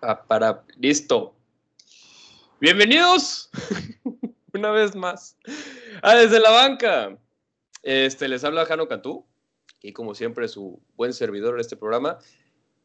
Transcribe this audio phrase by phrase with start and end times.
[0.00, 1.34] Ah, para, listo.
[2.60, 3.50] Bienvenidos
[4.54, 5.36] una vez más
[6.02, 7.18] a Desde la Banca.
[7.82, 9.26] Este, les habla Jano Cantú,
[9.82, 12.18] y como siempre su buen servidor en este programa.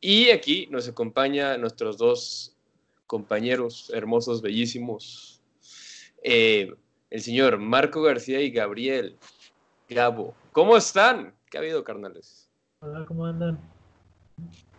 [0.01, 2.57] Y aquí nos acompaña nuestros dos
[3.05, 5.39] compañeros hermosos, bellísimos,
[6.23, 6.73] eh,
[7.11, 9.19] el señor Marco García y Gabriel
[9.87, 10.33] Gabo.
[10.51, 11.35] ¿Cómo están?
[11.51, 12.49] ¿Qué ha habido, carnales?
[12.79, 13.59] Hola, ¿cómo andan?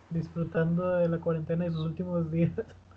[0.09, 2.51] Disfrutando de la cuarentena y sus últimos días.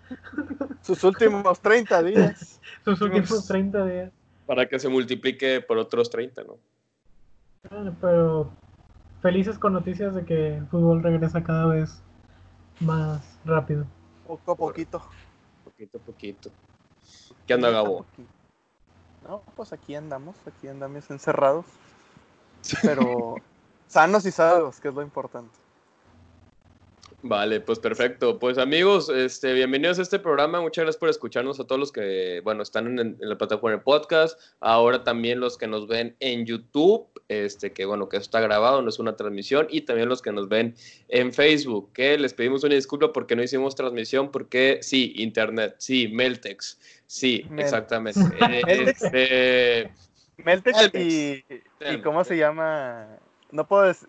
[0.81, 2.59] Sus últimos 30 días.
[2.83, 4.11] sus últimos 30 días.
[4.47, 6.57] Para que se multiplique por otros 30, ¿no?
[7.69, 8.49] Bueno, pero
[9.21, 12.01] felices con noticias de que el fútbol regresa cada vez
[12.79, 13.85] más rápido.
[14.25, 15.01] Poco a poquito.
[15.63, 16.49] Poquito a poquito.
[17.45, 18.05] ¿Qué anda, Gabo?
[19.27, 21.65] No, pues aquí andamos, aquí andamos encerrados.
[22.81, 23.35] Pero
[23.87, 25.57] sanos y salvos, que es lo importante.
[27.21, 28.39] Vale, pues perfecto.
[28.39, 30.61] Pues amigos, este, bienvenidos a este programa.
[30.61, 34.39] Muchas gracias por escucharnos a todos los que, bueno, están en, la plataforma de podcast.
[34.61, 38.87] Ahora también los que nos ven en YouTube, este, que bueno, que está grabado, no
[38.87, 39.67] es una transmisión.
[39.69, 40.75] Y también los que nos ven
[41.09, 46.07] en Facebook, que les pedimos una disculpa porque no hicimos transmisión, porque sí, Internet, sí,
[46.07, 48.21] Meltex, sí, exactamente.
[48.39, 49.91] Meltex, este,
[50.37, 51.43] Meltex y,
[51.81, 53.19] y, ¿cómo se llama?
[53.51, 54.07] No puedo decir.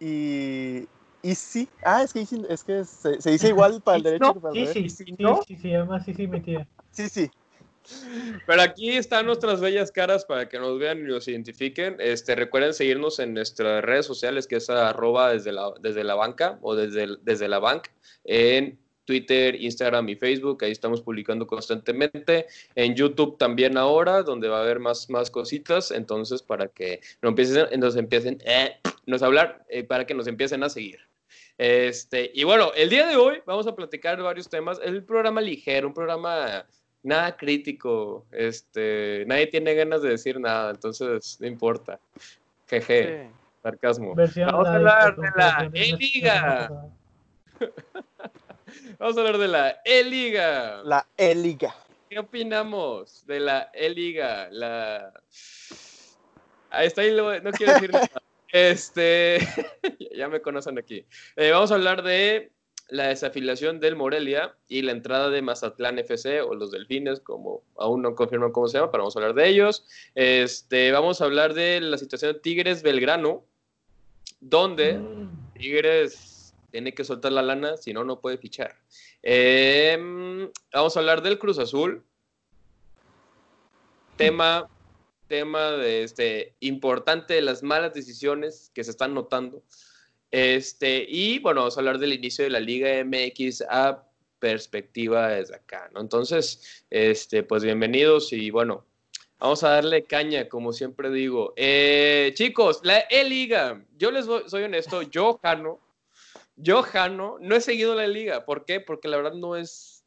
[0.00, 0.86] Y
[1.22, 4.58] sí, Ah, es que, es que se, se dice igual para el derecho que para
[4.58, 5.42] el sí, sí, sí, ¿no?
[5.46, 6.66] sí, se llama sí, sí, mi tía.
[6.90, 7.30] Sí, sí.
[8.46, 11.96] Pero aquí están nuestras bellas caras para que nos vean y nos identifiquen.
[11.98, 16.58] Este, recuerden seguirnos en nuestras redes sociales, que es arroba desde la, desde la banca
[16.62, 17.90] o desde, desde la banca,
[18.24, 20.62] en Twitter, Instagram y Facebook.
[20.64, 22.46] Ahí estamos publicando constantemente.
[22.74, 25.90] En YouTube también ahora, donde va a haber más, más cositas.
[25.90, 30.62] Entonces, para que nos empiecen, nos empiecen eh, nos hablar, eh, para que nos empiecen
[30.62, 31.07] a seguir.
[31.58, 34.78] Este, y bueno, el día de hoy vamos a platicar varios temas.
[34.82, 36.64] Es un programa ligero, un programa
[37.02, 38.24] nada crítico.
[38.30, 41.98] Este, nadie tiene ganas de decir nada, entonces no importa.
[42.68, 43.28] Jeje,
[43.60, 44.14] sarcasmo.
[44.14, 46.70] vamos a hablar de la E-Liga.
[48.98, 50.82] vamos a hablar de la E-Liga.
[50.84, 51.74] La E-Liga.
[52.08, 54.48] ¿Qué opinamos de la E-Liga?
[54.52, 55.12] La...
[56.70, 58.08] Ahí está, ahí no quiero decir nada.
[58.52, 59.38] Este,
[60.16, 61.04] ya me conocen aquí.
[61.36, 62.52] Eh, vamos a hablar de
[62.88, 68.02] la desafiliación del Morelia y la entrada de Mazatlán FC o los Delfines, como aún
[68.02, 69.84] no confirman cómo se llama, pero vamos a hablar de ellos.
[70.14, 73.44] Este, vamos a hablar de la situación de Tigres Belgrano,
[74.40, 75.52] donde mm.
[75.54, 78.76] Tigres tiene que soltar la lana, si no, no puede fichar.
[79.22, 82.02] Em, vamos a hablar del Cruz Azul.
[84.16, 84.68] Tema
[85.28, 89.62] tema de este, importante de las malas decisiones que se están notando.
[90.30, 94.04] Este, y bueno, vamos a hablar del inicio de la Liga MX a
[94.38, 96.00] perspectiva desde acá, ¿no?
[96.00, 98.84] Entonces, este, pues bienvenidos y bueno,
[99.38, 101.54] vamos a darle caña, como siempre digo.
[101.56, 105.80] Eh, chicos, la E-Liga, yo les soy honesto, yo, Jano,
[106.56, 108.44] yo, Jano, no he seguido la Liga.
[108.44, 108.80] ¿Por qué?
[108.80, 109.97] Porque la verdad no es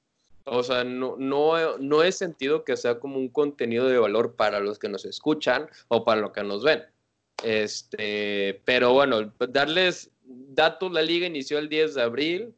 [0.46, 4.60] o sea, no, no, no he sentido que sea como un contenido de valor para
[4.60, 6.84] los que nos escuchan o para los que nos ven.
[7.44, 12.56] Este, pero bueno, darles datos, la liga inició el 10 de abril,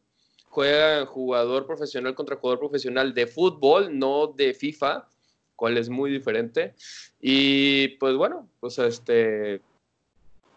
[0.50, 5.08] juega jugador profesional contra jugador profesional de fútbol, no de FIFA,
[5.56, 6.76] cual es muy diferente.
[7.20, 9.62] Y pues bueno, pues este,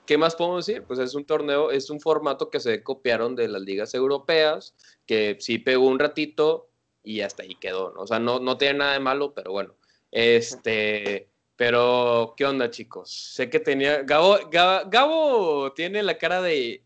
[0.04, 0.82] ¿qué más podemos decir?
[0.82, 4.75] Pues es un torneo, es un formato que se copiaron de las ligas europeas,
[5.06, 6.66] que sí pegó un ratito,
[7.06, 8.00] y hasta ahí quedó, ¿no?
[8.00, 9.75] O sea, no, no tiene nada de malo, pero bueno.
[10.11, 13.33] Este, pero, ¿qué onda, chicos?
[13.34, 14.03] Sé que tenía.
[14.03, 16.83] Gabo, Gabo, tiene la cara de.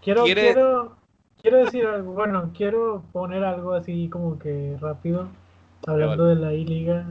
[0.00, 0.96] Quiero, quiero,
[1.42, 5.28] quiero decir algo, bueno, quiero poner algo así como que rápido,
[5.88, 7.04] hablando de la I-Liga.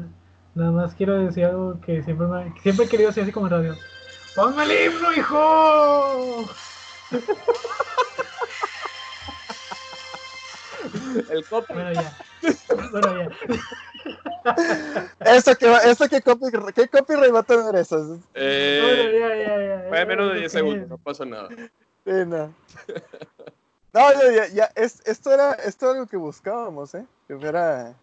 [0.53, 3.51] Nada más quiero decir algo que siempre, me, siempre he querido decir así como en
[3.51, 3.75] radio.
[4.37, 6.45] ¡Ponme el himno, hijo!
[11.29, 11.73] El copy.
[11.73, 12.17] Bueno, ya.
[12.91, 13.29] Bueno, ya.
[15.25, 18.19] Eso que, eso que copy, ¿qué copyright va a tener eso?
[18.33, 19.89] Eh, bueno, ya, ya, ya.
[19.89, 21.49] Fue menos de 10 segundos, no pasa nada.
[21.49, 22.53] Sí, no.
[23.93, 27.05] No, ya, ya, es, esto, era, esto era algo que buscábamos, ¿eh?
[27.27, 27.93] Que hubiera,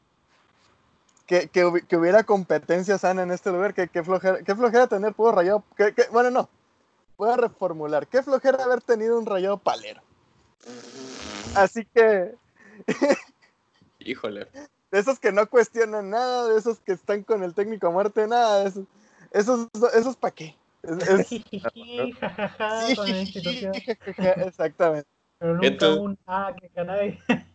[1.27, 3.75] que, que, que hubiera competencia sana en este lugar.
[3.75, 5.63] Que, que, flojera, que flojera tener puro rayado.
[5.77, 6.49] Que, que, bueno, no.
[7.19, 8.07] Voy a reformular.
[8.07, 10.01] Qué flojera haber tenido un rayado palero.
[11.55, 12.35] Así que
[13.99, 14.49] Híjole.
[14.91, 18.27] De esos que no cuestionan nada, de esos que están con el técnico a muerte,
[18.27, 18.85] nada, esos,
[19.31, 20.55] esos, esos para qué.
[24.47, 25.09] Exactamente.
[25.39, 26.71] Pero nunca un A que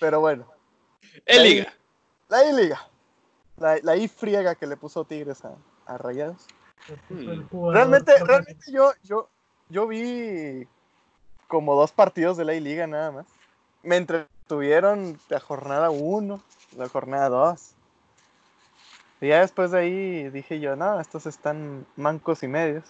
[0.00, 0.46] pero bueno.
[1.24, 1.72] El liga.
[2.28, 2.80] La I-Liga.
[3.56, 5.56] La, la I friega que le puso Tigres a,
[5.86, 6.46] a Rayados.
[7.72, 9.28] Realmente, realmente yo, yo,
[9.68, 10.66] yo vi
[11.48, 13.26] como dos partidos de la I-Liga nada más.
[13.82, 13.96] Me
[14.46, 16.40] entretuvieron la jornada 1,
[16.76, 17.74] la jornada 2.
[19.20, 22.84] Y ya después de ahí dije yo, no, estos están mancos y medios.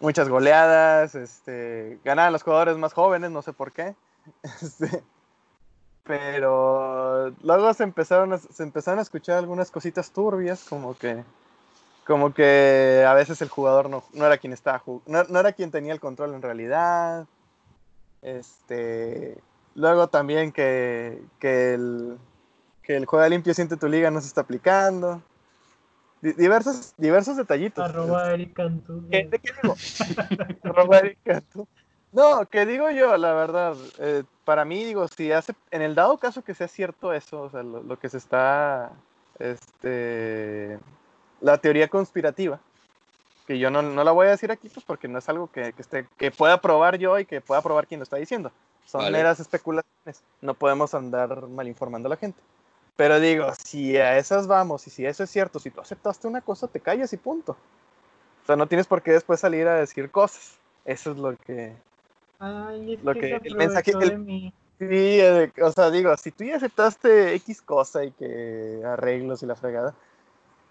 [0.00, 3.94] Muchas goleadas, este, ganaban los jugadores más jóvenes, no sé por qué.
[4.62, 5.02] Este,
[6.02, 11.24] pero luego se empezaron, a, se empezaron a escuchar algunas cositas turbias, como que,
[12.06, 15.70] como que a veces el jugador no, no era quien estaba no, no, era quien
[15.70, 17.26] tenía el control en realidad.
[18.20, 19.38] Este,
[19.74, 22.18] luego también que, que el,
[22.82, 25.22] que el juega limpio siente tu liga no se está aplicando.
[26.20, 27.84] diversos, diversos detallitos.
[27.84, 29.06] Arroba Eric Cantú.
[29.10, 29.76] ¿Qué, ¿De qué digo?
[30.62, 31.68] Arroba Eric Cantú.
[32.14, 36.16] No, que digo yo, la verdad, eh, para mí, digo, si hace, en el dado
[36.18, 38.92] caso que sea cierto eso, o sea, lo, que se está,
[39.40, 40.78] este,
[41.40, 42.60] la teoría conspirativa,
[43.48, 45.72] que yo no, no, la voy a decir aquí, pues porque no es algo que,
[45.72, 48.52] que, esté, que pueda probar yo y que pueda probar quien lo está diciendo.
[48.86, 52.40] Son meras especulaciones, no podemos andar mal informando a la gente.
[52.96, 56.40] Pero digo, si a esas vamos y si eso es cierto, si tú aceptaste una
[56.40, 57.52] cosa, te callas y punto.
[58.42, 60.58] O sea, no tienes por qué después salir a decir cosas.
[60.84, 61.74] Eso es lo que,
[62.38, 63.92] Ay, es lo que, el mensaje
[64.78, 65.20] Sí,
[65.62, 69.94] o sea, digo, si tú ya aceptaste X cosa y que arreglos y la fregada,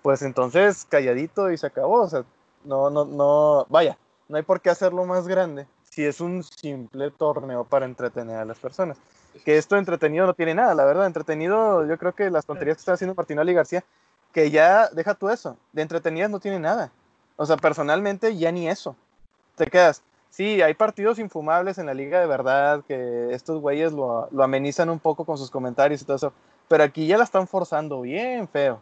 [0.02, 2.26] pues entonces calladito y se acabó, o sea,
[2.66, 7.12] no, no, no, vaya, no hay por qué hacerlo más grande si es un simple
[7.12, 8.98] torneo para entretener a las personas.
[9.46, 12.82] Que esto entretenido no tiene nada, la verdad, entretenido, yo creo que las tonterías que
[12.82, 13.84] está haciendo Martinoli y García,
[14.32, 16.92] que ya, deja tú eso, de entretenidas no tiene nada.
[17.36, 18.96] O sea, personalmente ya ni eso.
[19.56, 20.04] Te quedas,
[20.34, 24.98] Sí, hay partidos infumables en la liga de verdad, que estos güeyes lo, amenizan un
[24.98, 26.34] poco con sus comentarios y todo eso,
[26.68, 28.82] pero aquí ya la están forzando bien feo.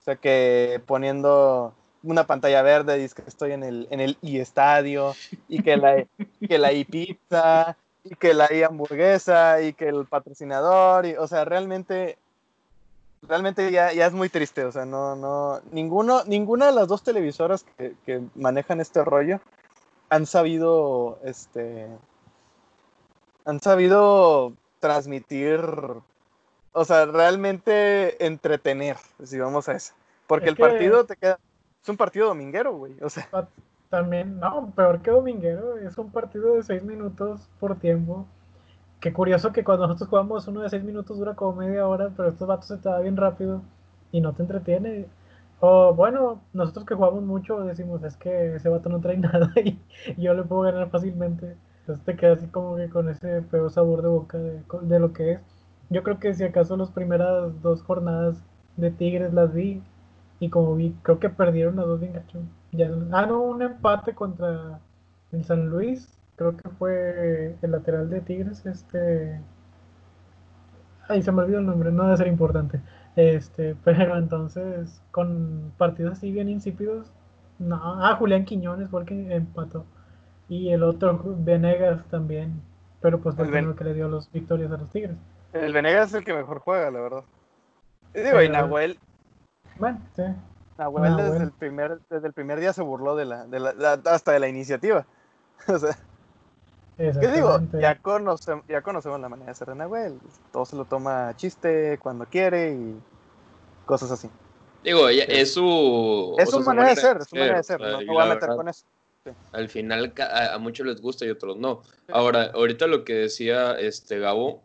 [0.00, 1.74] O sea que poniendo
[2.04, 5.14] una pantalla verde, dice que estoy en el, en el estadio
[5.48, 6.04] y que la,
[6.46, 11.44] que la pizza y que la i hamburguesa y que el patrocinador, y, o sea,
[11.44, 12.18] realmente
[13.22, 17.02] realmente ya, ya, es muy triste, o sea, no, no, ninguno, ninguna de las dos
[17.02, 19.40] televisoras que, que manejan este rollo
[20.10, 21.88] han sabido, este,
[23.46, 25.60] han sabido transmitir,
[26.72, 29.94] o sea, realmente entretener, si vamos a eso.
[30.26, 31.38] Porque el partido te queda,
[31.84, 33.28] es un partido dominguero, güey, o sea.
[33.90, 38.26] También, no, peor que dominguero, es un partido de seis minutos por tiempo.
[39.00, 42.30] Qué curioso que cuando nosotros jugamos uno de seis minutos dura como media hora, pero
[42.30, 43.60] estos vatos se te da bien rápido
[44.12, 45.06] y no te entretiene.
[45.60, 49.78] O bueno, nosotros que jugamos mucho decimos, es que ese vato no trae nada y,
[50.16, 51.54] yo le puedo ganar fácilmente.
[51.80, 55.32] Entonces te quedas así como que con ese feo sabor de boca de, lo que
[55.32, 55.40] es.
[55.90, 58.42] Yo creo que si acaso las primeras dos jornadas
[58.78, 59.82] de Tigres las vi
[60.40, 62.40] y como vi, creo que perdieron las dos de gacho.
[62.72, 64.80] Ya, ah, no, un empate contra
[65.32, 66.18] el San Luis.
[66.36, 69.40] Creo que fue el lateral de Tigres, este...
[71.08, 72.80] Ay, se me olvidó el nombre, no debe ser importante.
[73.14, 77.12] Este, pero entonces, con partidos así bien insípidos,
[77.58, 77.78] no.
[78.04, 79.86] Ah, Julián Quiñones fue el que empató.
[80.48, 82.60] Y el otro, Venegas también.
[83.00, 85.16] Pero pues fue el, que le dio los victorias a los Tigres.
[85.52, 87.24] El Venegas es el que mejor juega, la verdad.
[88.14, 88.98] Digo, y Nahuel.
[89.78, 90.22] Bueno, sí.
[90.78, 94.32] Nahuel, Desde, el primer, desde el primer día se burló de la, de la, hasta
[94.32, 95.06] de la iniciativa.
[95.68, 95.96] o sea.
[96.96, 97.60] ¿Qué digo?
[97.72, 100.18] Ya conocemos, ya conocemos la manera de ser de Nahuel.
[100.52, 103.00] Todo se lo toma chiste cuando quiere y
[103.84, 104.30] cosas así.
[104.84, 106.36] Digo, es su.
[106.38, 107.80] Es su manera, de ser, es su manera de ser.
[107.80, 108.84] No, voy a meter con eso.
[109.52, 111.82] Al final a, muchos les gusta y otros no.
[112.12, 114.62] Ahora, ahorita lo que decía este Gabo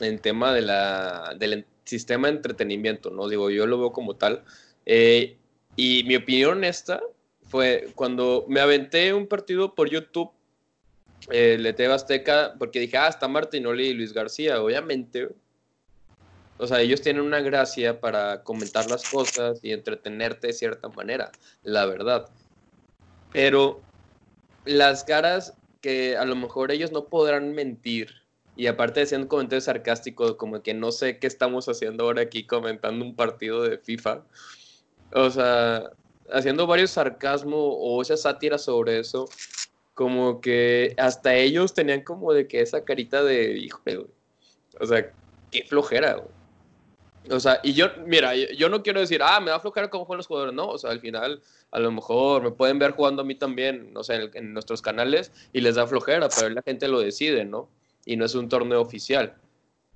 [0.00, 3.28] en tema de la, del sistema de entretenimiento, ¿no?
[3.28, 4.44] Digo, yo lo veo como tal.
[4.86, 5.36] Eh,
[5.76, 7.00] y mi opinión honesta
[7.42, 10.30] fue cuando me aventé un partido por YouTube
[11.30, 15.28] el ET Azteca, porque dije, ah, está Martinoli y Luis García, obviamente.
[16.58, 21.30] O sea, ellos tienen una gracia para comentar las cosas y entretenerte de cierta manera,
[21.62, 22.28] la verdad.
[23.32, 23.80] Pero
[24.64, 28.21] las caras que a lo mejor ellos no podrán mentir,
[28.56, 32.44] y aparte de un comentario sarcástico, como que no sé qué estamos haciendo ahora aquí
[32.46, 34.22] comentando un partido de FIFA.
[35.14, 35.90] O sea,
[36.30, 39.28] haciendo varios sarcasmo o esa sátira sobre eso,
[39.94, 44.10] como que hasta ellos tenían como de que esa carita de, híjole, güey.
[44.80, 45.10] O sea,
[45.50, 46.28] qué flojera, güey.
[47.30, 50.18] O sea, y yo, mira, yo no quiero decir, ah, me da flojera cómo juegan
[50.18, 51.40] los jugadores, no, o sea, al final,
[51.70, 54.82] a lo mejor me pueden ver jugando a mí también, no sé, en, en, nuestros
[54.82, 57.68] canales y les da flojera, pero la gente lo decide, ¿no?
[58.04, 59.34] Y no es un torneo oficial.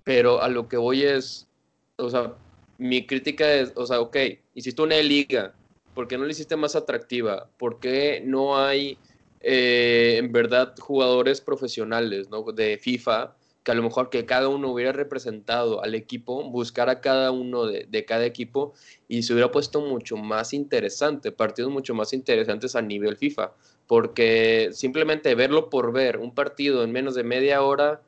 [0.05, 1.49] pero a lo que voy es,
[1.97, 2.35] o sea,
[2.79, 4.17] mi crítica es, o sea, ok,
[4.55, 5.53] hiciste una liga,
[5.95, 7.49] ¿por qué no la hiciste más atractiva?
[7.57, 8.99] ¿Por qué no hay,
[9.41, 12.43] eh, en verdad, jugadores profesionales ¿no?
[12.53, 13.35] de FIFA
[13.65, 17.67] que a lo mejor que cada uno hubiera representado al equipo, buscar a cada uno
[17.67, 18.75] de, de, cada equipo
[19.09, 23.55] y se hubiera puesto mucho más interesante, partidos mucho más interesantes a nivel FIFA,
[23.87, 28.01] porque simplemente verlo por ver un partido en menos de media hora,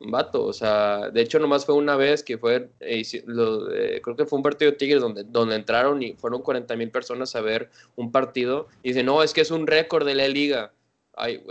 [0.00, 4.24] vato, o sea, de hecho nomás fue una vez que fue, eh, eh, creo que
[4.24, 7.70] fue un partido de Tigres donde, donde entraron y fueron 40 mil personas a ver
[7.96, 10.72] un partido y dicen, no, es que es un récord de la liga.
[11.14, 11.42] Ay,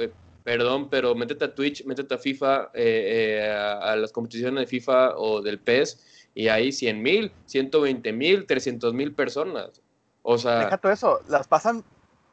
[0.44, 5.42] perdón, pero métete a Twitch, métete a FIFA, eh, a, las competiciones de FIFA o
[5.42, 9.82] del PES y hay 100 mil, 120 mil, 300 mil personas.
[10.24, 10.62] O sea...
[10.62, 11.84] Deja todo eso, las pasan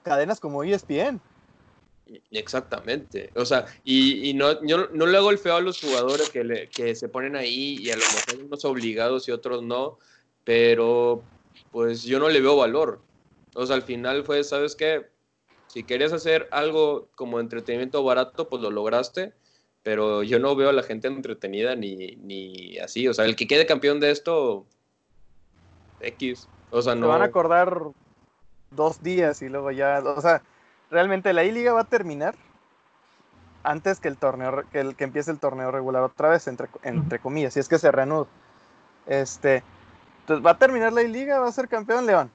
[0.07, 1.21] cadenas como ESPN.
[2.31, 3.31] Exactamente.
[3.35, 6.95] O sea, y, no, yo no le hago el feo a los jugadores que, que
[6.95, 9.99] se ponen ahí y a lo mejor unos obligados y otros no,
[10.45, 11.25] pero
[11.73, 13.01] pues yo no le veo valor.
[13.55, 15.07] O sea, al final fue, ¿sabes qué?
[15.67, 19.33] Si querías hacer algo como entretenimiento barato, pues lo lograste,
[19.83, 23.09] pero yo no veo a la gente entretenida ni, ni así.
[23.09, 24.65] O sea, el que quede campeón de esto,
[26.01, 26.49] X.
[26.71, 27.09] O sea, no.
[27.09, 27.81] van a acordar
[28.71, 30.43] dos días y luego ya, o sea,
[30.91, 32.35] realmente la I-Liga va a terminar
[33.63, 37.19] antes que el torneo, que, el, que empiece el torneo regular otra vez, entre, entre
[37.19, 38.27] comillas, si es que se reanuda.
[39.07, 39.63] Este,
[40.21, 42.31] entonces va a terminar la I-Liga, va a ser campeón León.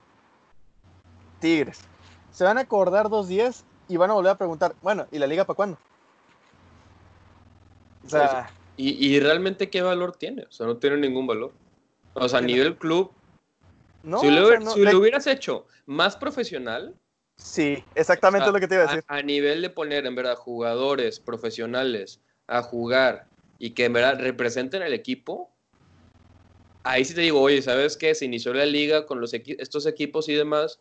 [1.39, 1.81] Tigres.
[2.31, 5.27] Se van a acordar dos días y van a volver a preguntar, bueno, ¿y la
[5.27, 5.77] liga para cuándo?
[8.05, 10.43] O sea, ¿Y, ¿Y, realmente qué valor tiene?
[10.43, 11.51] O sea, no tiene ningún valor.
[12.13, 13.11] O sea, a nivel club,
[14.03, 16.95] no, si, lo, hubieras hecho más profesional,
[17.41, 19.03] Sí, exactamente lo que te iba a decir.
[19.07, 23.25] A, nivel de poner, en verdad, jugadores profesionales a jugar
[23.57, 25.49] y que en verdad representen al equipo,
[26.83, 28.13] ahí sí te digo, oye, ¿sabes qué?
[28.13, 30.79] Se inició la liga con los estos equipos y demás,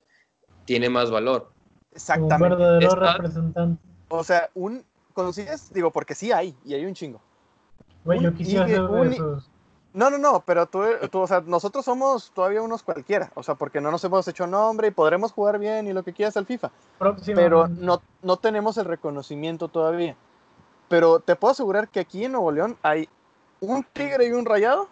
[0.67, 1.51] tiene más valor.
[1.93, 2.55] Exactamente.
[2.55, 3.83] Un verdadero representante.
[4.09, 4.85] O sea, un,
[5.15, 5.73] ¿conocías?
[5.73, 7.23] Digo, porque sí hay, y hay un chingo.
[8.05, 9.51] Güey, yo quisiera ser de esos.
[9.93, 13.57] No, no, no, pero tú, tú, o sea, nosotros somos todavía unos cualquiera, o sea,
[13.57, 16.47] porque no nos hemos hecho nombre y podremos jugar bien y lo que quieras al
[16.47, 16.71] FIFA,
[17.35, 20.17] pero no, no tenemos el reconocimiento todavía.
[20.89, 23.09] Pero te puedo asegurar que aquí en Nuevo León hay
[23.61, 24.89] un tigre y un rayado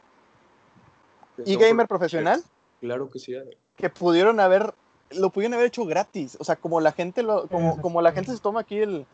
[1.44, 2.42] y gamer profesional.
[2.80, 3.34] Claro que sí.
[3.76, 4.74] Que pudieron haber,
[5.10, 8.32] lo pudieron haber hecho gratis, o sea, como la gente, lo, como, como la gente
[8.32, 9.06] se toma aquí el,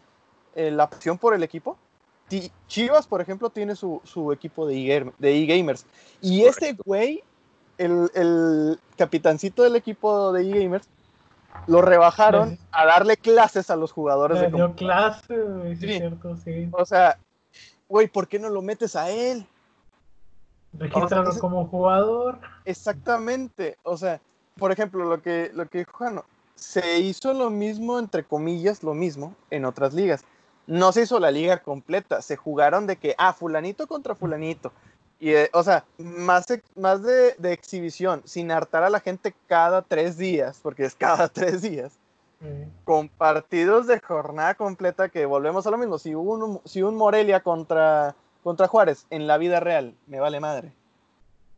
[0.55, 1.77] la opción por el equipo,
[2.69, 4.01] Chivas, por ejemplo, tiene su,
[4.33, 5.87] equipo de e-gamers.
[6.21, 7.23] y este güey,
[7.79, 10.89] el, el, capitancito del equipo de e-gamers,
[11.67, 14.41] lo rebajaron a darle clases a los jugadores.
[14.41, 15.87] Le dio clases, sí.
[15.87, 16.69] cierto, sí.
[16.73, 17.19] O sea,
[17.89, 19.47] güey, ¿por qué no lo metes a él?
[20.73, 22.41] Regístralo como jugador.
[22.65, 23.77] Exactamente.
[23.85, 24.21] O sea,
[24.59, 26.25] por ejemplo, lo que, lo que dijo Jano,
[26.57, 30.25] se hizo lo mismo, entre comillas, lo mismo en otras ligas
[30.67, 34.73] no se hizo la liga completa, se jugaron de que, ah, fulanito contra fulanito.
[35.21, 40.19] Y, eh, o sea, más, más de, exhibición, sin hartar a la gente cada tres
[40.19, 41.93] días, porque es cada tres días,
[42.85, 45.99] con partidos de jornada completa que volvemos a lo mismo.
[45.99, 50.73] Si, un, si un Morelia contra, contra Juárez en la vida real, me vale madre.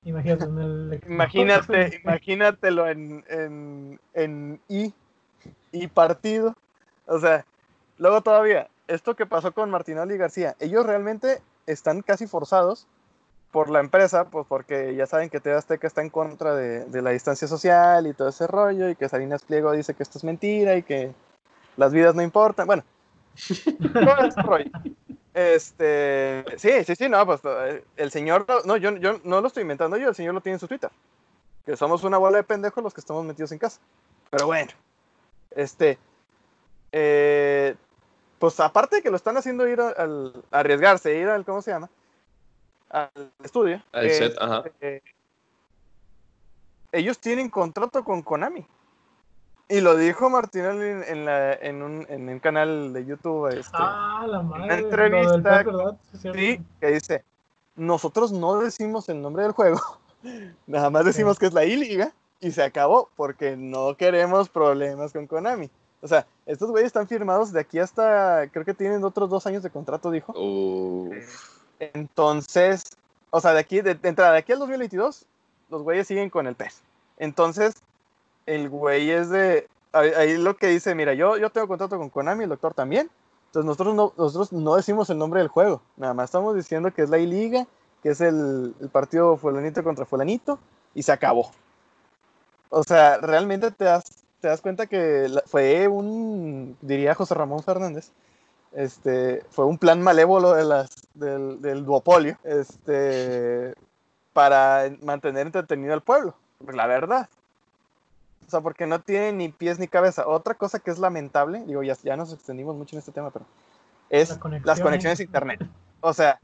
[0.07, 0.47] Imagínate,
[2.05, 4.95] imagínatelo en, en, en I,
[5.73, 6.55] I partido.
[7.07, 7.45] O sea,
[7.99, 12.87] luego todavía, esto que pasó con Martinoli y García, ellos realmente están casi forzados
[13.51, 17.11] por la empresa, pues porque ya saben que TV Azteca está en contra de, la
[17.11, 20.77] distancia social y todo ese rollo, y que Salinas Pliego dice que esto es mentira
[20.77, 21.13] y que
[21.77, 22.67] las vidas no importan.
[22.67, 22.85] Bueno,
[23.93, 24.71] todo ese rollo.
[25.33, 27.41] Este, sí, sí, sí, no, pues
[27.97, 30.61] el señor, no, yo, yo no lo estoy inventando yo, el señor lo tiene en
[30.61, 30.91] su Twitter.
[31.65, 33.81] Que somos una bola de pendejos los que estamos metidos en casa.
[34.31, 34.73] Pero bueno,
[35.51, 35.99] este,
[36.93, 37.75] eh,
[38.39, 41.89] pues aparte de que lo están haciendo ir al, arriesgarse, ir al, ¿cómo se llama?
[42.91, 43.11] Al
[43.43, 43.83] estudio.
[43.93, 44.65] Al set, ajá.
[44.81, 45.03] Eh,
[46.93, 48.67] ellos tienen contrato con Konami.
[49.69, 53.49] Y lo dijo Martinelli en, la, en, un, en un canal de YouTube.
[53.49, 54.65] Este, ah, la madre.
[54.65, 55.97] Una entrevista.
[56.13, 57.25] Sí, que dice:
[57.75, 59.81] Nosotros no decimos el nombre del juego,
[60.67, 65.27] nada más decimos que es la I-Liga y se acabó porque no queremos problemas con
[65.27, 65.69] Konami.
[66.01, 69.63] O sea, estos güeyes están firmados de aquí hasta, creo que tienen otros dos años
[69.63, 70.35] de contrato, dijo.
[71.79, 72.97] Entonces,
[73.31, 75.27] o sea, de aquí, de, entrada, de aquí al 2022,
[75.71, 76.83] los güeyes siguen con el pez.
[77.19, 77.75] Entonces,
[78.47, 82.45] el güey es de, ahí lo que dice, mira, yo, yo tengo contrato con Konami,
[82.45, 83.11] el doctor también.
[83.47, 87.03] Entonces nosotros no, nosotros no decimos el nombre del juego, nada más estamos diciendo que
[87.03, 87.67] es la I-Liga,
[88.03, 90.59] que es el, el partido fulanito contra fulanito,
[90.95, 91.51] y se acabó.
[92.69, 98.13] O sea, realmente te das, te das cuenta que fue un, diría José Ramón Fernández,
[98.71, 103.75] este, fue un plan malévolo de las, del, del duopolio este,
[104.33, 106.37] para mantener entretenido al pueblo,
[106.73, 107.29] la verdad.
[108.47, 110.29] O sea, porque no tiene ni pies ni cabeza.
[110.29, 113.47] Otra cosa que es lamentable, digo, ya, ya nos extendimos mucho en este tema, pero
[114.11, 115.67] es las conexiones a internet.
[116.01, 116.39] O sea,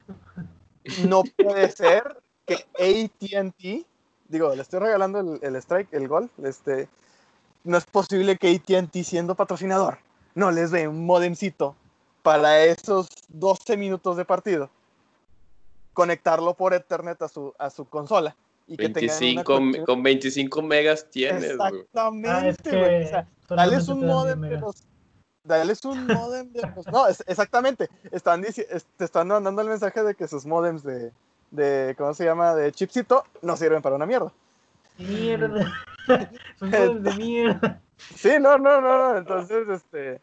[1.06, 3.87] no puede ser que ATT,
[4.26, 6.88] digo, le estoy regalando el, el, strike, el gol, este,
[7.64, 9.99] no es posible que ATT siendo patrocinador
[10.35, 11.76] no les dé un modemcito
[12.23, 14.71] para esos 12 minutos de partido,
[15.92, 18.37] conectarlo por Ethernet a su, a su consola.
[18.69, 21.50] Y 25, que con 25 megas tienes.
[21.50, 23.04] Exactamente, ah, güey.
[23.04, 24.85] o sea, dales un modem de los.
[25.42, 26.87] Dales un modem de los.
[26.87, 27.90] No, es, exactamente.
[28.12, 31.11] Están te están mandando el mensaje de que sus modems de,
[31.50, 31.97] de.
[31.99, 32.54] ¿Cómo se llama?
[32.54, 34.33] De chipsito no sirven para una mierda.
[35.02, 35.73] Mierda.
[36.59, 37.80] Son modems de mierda.
[38.16, 39.16] Sí, no, no, no.
[39.16, 40.21] Entonces, este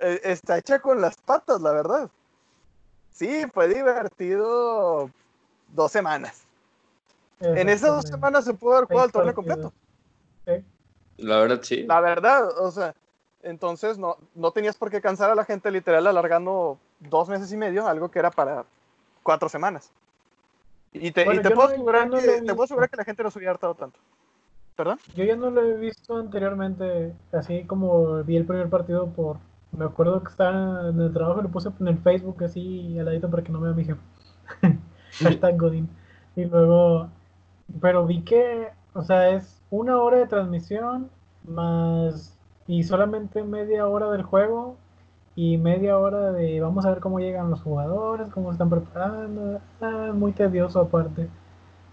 [0.00, 2.10] eh, está hecha con las patas, la verdad.
[3.12, 5.10] Sí, fue divertido
[5.74, 6.44] dos semanas.
[7.40, 9.72] En esas dos semanas se pudo haber jugado el torneo completo.
[11.18, 11.82] La verdad, sí.
[11.84, 12.94] La verdad, o sea,
[13.42, 17.56] entonces no, no tenías por qué cansar a la gente literal alargando dos meses y
[17.56, 18.64] medio, algo que era para
[19.22, 19.90] cuatro semanas.
[21.00, 23.74] Y te, puedo, asegurar que, te puedo asegurar que la gente no se hubiera hartado
[23.74, 23.98] tanto.
[24.76, 24.98] ¿Perdón?
[25.14, 29.38] Yo ya no lo he visto anteriormente, así como vi el primer partido por
[29.72, 33.30] me acuerdo que estaba en el trabajo, lo puse en el Facebook así al ladito
[33.30, 34.00] para que no me vea mi jefe.
[35.20, 35.88] Hashtag Godin.
[36.36, 37.10] Y luego,
[37.80, 41.10] pero vi que, o sea, es una hora de transmisión
[41.44, 44.76] más y solamente media hora del juego
[45.38, 49.60] y media hora de vamos a ver cómo llegan los jugadores, cómo se están preparando.
[49.80, 51.28] Ah, muy tedioso aparte.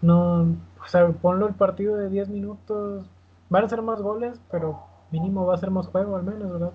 [0.02, 0.42] No,
[0.84, 3.06] o sea, ponlo el partido de 10 minutos.
[3.50, 4.80] Van a ser más goles, pero
[5.12, 6.72] mínimo va a ser más juego al menos, ¿verdad?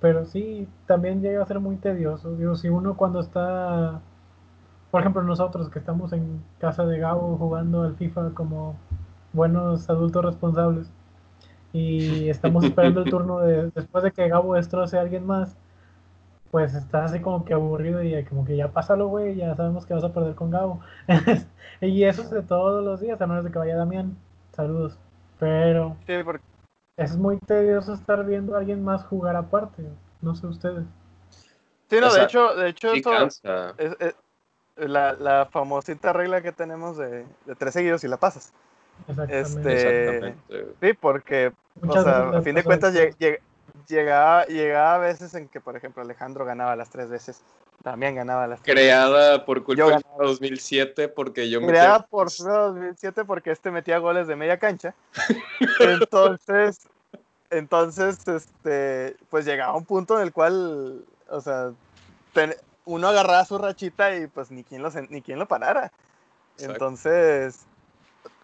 [0.00, 2.36] Pero sí, también llega a ser muy tedioso.
[2.36, 4.02] Digo, si uno cuando está,
[4.90, 8.76] por ejemplo, nosotros que estamos en casa de Gabo jugando al FIFA como
[9.32, 10.92] buenos adultos responsables
[11.72, 15.56] y estamos esperando el turno de, después de que Gabo destroce a alguien más,
[16.54, 19.92] pues está así como que aburrido y como que ya pásalo, güey, ya sabemos que
[19.92, 20.78] vas a perder con Gabo.
[21.80, 24.16] y eso es de todos los días, a menos de que vaya Damián.
[24.52, 24.96] Saludos.
[25.40, 25.96] Pero...
[26.06, 26.44] Sí, porque
[26.96, 29.82] es muy tedioso estar viendo a alguien más jugar aparte.
[30.22, 30.84] No sé ustedes.
[31.90, 33.42] Sí, no, de hecho, de hecho, es,
[34.76, 38.52] la, la, famosita regla que tenemos de, de, tres seguidos y la pasas.
[39.08, 40.36] Exactamente.
[40.48, 41.52] Este, sí, porque,
[41.84, 42.94] o sea, a fin de cuentas,
[43.88, 47.42] llegaba, llegaba a veces en que, por ejemplo, Alejandro ganaba las tres veces
[47.82, 53.70] también ganaba la Creada por culpa de 2007 porque yo Creada por 2007 porque este
[53.70, 54.94] metía goles de media cancha.
[55.80, 56.88] entonces,
[57.50, 61.72] entonces, este, pues llegaba un punto en el cual, o sea,
[62.86, 65.92] uno agarraba su rachita y pues ni quien lo, ni quien lo parara.
[66.58, 67.66] Entonces,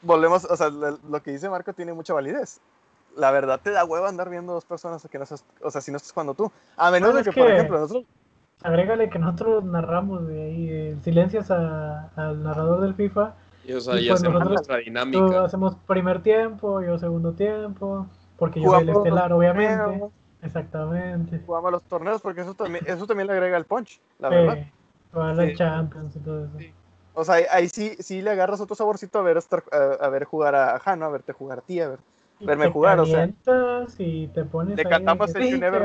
[0.02, 2.60] volvemos, o sea, lo que dice Marco tiene mucha validez.
[3.16, 5.24] La verdad te da huevo andar viendo dos personas que no
[5.62, 6.50] o sea, si no estás jugando tú.
[6.76, 8.06] A menos de que, por ejemplo, nosotros
[8.62, 13.34] agrégale que nosotros narramos de ahí, eh, silencias al narrador del FIFA.
[13.64, 15.44] Y, o sea, y pues hacemos nuestra dinámica.
[15.44, 18.06] Hacemos primer tiempo, yo segundo tiempo,
[18.38, 20.04] porque yo soy el estelar, obviamente.
[20.42, 21.40] Exactamente.
[21.44, 24.66] Jugamos los torneos porque eso también, eso también le agrega el punch, la verdad.
[25.12, 26.56] Jugar la Champions y todo eso.
[27.12, 30.54] O sea, ahí sí, sí le agarras otro saborcito a ver, estar, a, ver jugar
[30.54, 31.98] a Jano, a verte jugar a ti, a ver,
[32.40, 33.28] verme jugar, o sea.
[33.98, 35.82] Y te pones le cantamos el Never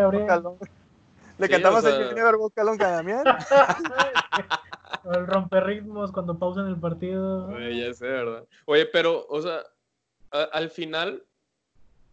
[1.37, 3.23] le cantamos el Never Alone a Damián.
[5.13, 7.47] el romperritmos cuando pausan el partido.
[7.47, 8.45] Oye, ya sé, ¿verdad?
[8.65, 9.59] Oye, pero, o sea,
[10.31, 11.23] al final,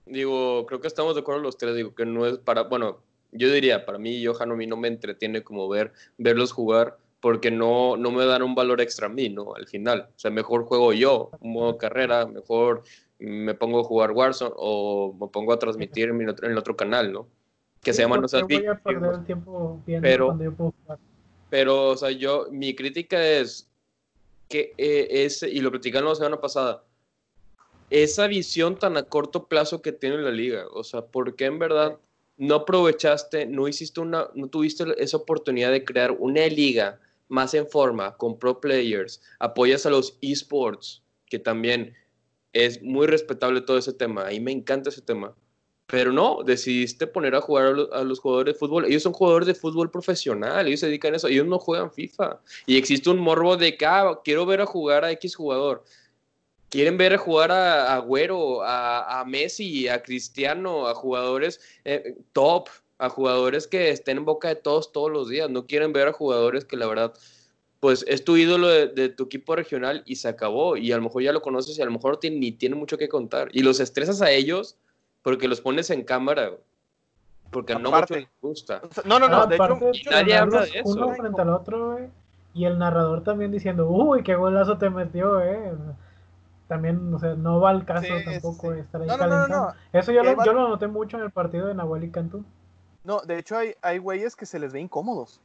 [0.07, 2.99] digo, creo que estamos de acuerdo los tres, digo, que no es para, bueno,
[3.31, 7.51] yo diría, para mí, Johan, a mí no me entretiene como ver, verlos jugar, porque
[7.51, 9.55] no, no me dan un valor extra a mí, ¿no?
[9.55, 10.09] Al final.
[10.15, 12.83] O sea, mejor juego yo, un modo carrera, mejor
[13.19, 17.13] me pongo a jugar Warzone o me pongo a transmitir en, en el otro canal,
[17.13, 17.29] ¿no?
[17.83, 18.45] que se llama No seas
[20.01, 20.39] pero,
[21.51, 23.69] pero, o sea, yo, mi crítica es
[24.49, 26.85] que eh, es, y lo platicamos la semana pasada,
[27.91, 31.59] esa visión tan a corto plazo que tiene la liga, o sea, ¿por qué en
[31.59, 31.99] verdad
[32.37, 37.67] no aprovechaste, no hiciste una, no tuviste esa oportunidad de crear una liga más en
[37.67, 41.95] forma, con pro players, apoyas a los esports, que también
[42.53, 45.35] es muy respetable todo ese tema, a mí me encanta ese tema,
[45.87, 48.87] Pero no, decidiste poner a jugar a los, jugadores de fútbol.
[48.87, 52.41] Ellos son jugadores de fútbol profesional, ellos se dedican a eso, ellos no juegan FIFA.
[52.67, 55.85] Y existe un morbo de que, ah, quiero ver a jugar a X jugador.
[56.71, 62.69] Quieren ver a jugar a Agüero, a, Messi, a Cristiano, a jugadores eh, top,
[63.03, 65.51] a jugadores que estén en boca de todos todos los días.
[65.51, 67.13] No quieren ver a jugadores que la verdad
[67.81, 70.77] pues es tu ídolo de, tu equipo regional y se acabó.
[70.77, 73.09] Y a lo mejor ya lo conoces y a lo mejor ni tiene mucho que
[73.09, 73.49] contar.
[73.53, 74.77] Y los estresas a ellos
[75.23, 76.53] porque los pones en cámara,
[77.51, 78.83] porque no mucho les gusta.
[79.05, 80.83] No, no, no, de hecho, nadie habla de eso.
[80.85, 81.99] Uno frente al otro,
[82.55, 85.73] y el narrador también diciendo, uy, qué golazo te metió, eh.
[86.69, 89.75] También, o sea, no va al caso tampoco estar ahí calentando.
[89.93, 92.45] eso yo lo, yo lo noté mucho en el partido de Nahuel y Cantú.
[93.05, 95.41] No, de hecho hay, hay güeyes que se les ve incómodos.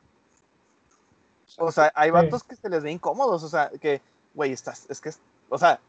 [1.57, 4.01] O sea, hay vatos que se les ve incómodos, o sea, que,
[4.33, 5.11] güey, estás, es que,
[5.49, 5.79] o sea,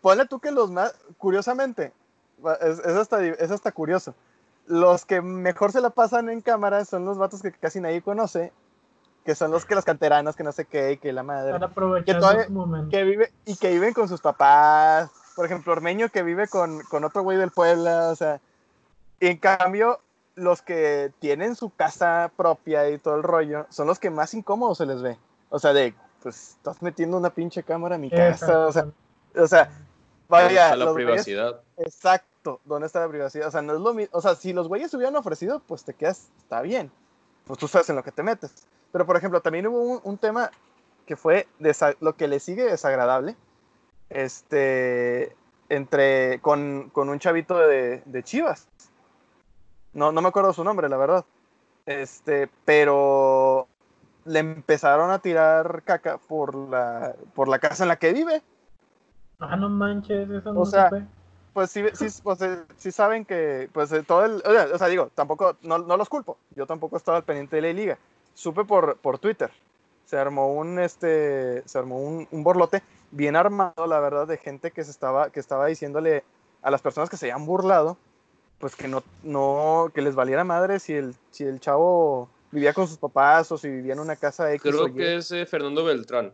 [0.00, 1.92] ponle tú que los más, curiosamente,
[2.60, 4.14] es, es, hasta, curioso.
[4.66, 8.52] Los que mejor se la pasan en cámara son los vatos que casi nadie conoce,
[9.24, 11.52] que son los que las canteranas, que no sé qué, que la madre.
[12.90, 15.10] Que, que vive y que viven con sus papás.
[15.34, 18.40] Por ejemplo, Ormeño que vive con, con otro güey del Puebla, o sea.
[19.20, 20.00] Y en cambio,
[20.34, 24.78] los que tienen su casa propia y todo el rollo, son los que más incómodos
[24.78, 25.18] se les ve.
[25.50, 28.86] O sea, de, pues, estás metiendo una pinche cámara en mi casa, o sea,
[29.36, 29.70] o sea,
[30.28, 30.74] vaya.
[30.76, 31.60] la privacidad.
[31.76, 33.48] exacto ¿dónde está la privacidad?
[33.48, 34.16] O sea, no es lo mismo.
[34.16, 36.90] O sea, si los güeyes se hubieran ofrecido, pues te quedas, está bien.
[37.46, 38.66] Pues tú sabes en lo que te metes.
[38.92, 40.50] Pero, por ejemplo, también hubo un, tema
[41.06, 41.48] que fue
[42.00, 43.36] lo que le sigue desagradable.
[44.10, 45.34] Este.
[45.68, 46.40] Entre.
[46.40, 48.68] Con, un chavito de, Chivas.
[49.94, 51.24] No, no me acuerdo su nombre, la verdad.
[51.86, 53.68] Este, pero
[54.24, 58.42] le empezaron a tirar caca por la, por la casa en la que vive.
[59.38, 60.90] Ah, no manches, eso no o sea,
[61.52, 65.10] pues sí, sí, pues, eh, sí saben que, pues eh, todo el, o sea, digo,
[65.14, 67.98] tampoco, no, no, los culpo, yo tampoco estaba al pendiente de la liga,
[68.32, 69.50] supe por, por Twitter,
[70.04, 74.70] se armó un, este, se armó un, un, borlote bien armado, la verdad, de gente
[74.70, 76.24] que se estaba, que estaba diciéndole
[76.62, 77.98] a las personas que se habían burlado,
[78.64, 82.88] pues que no, no, que les valiera madre si el, si el chavo vivía con
[82.88, 86.32] sus papás o si vivía en una casa X Creo que es eh, Fernando Beltrán.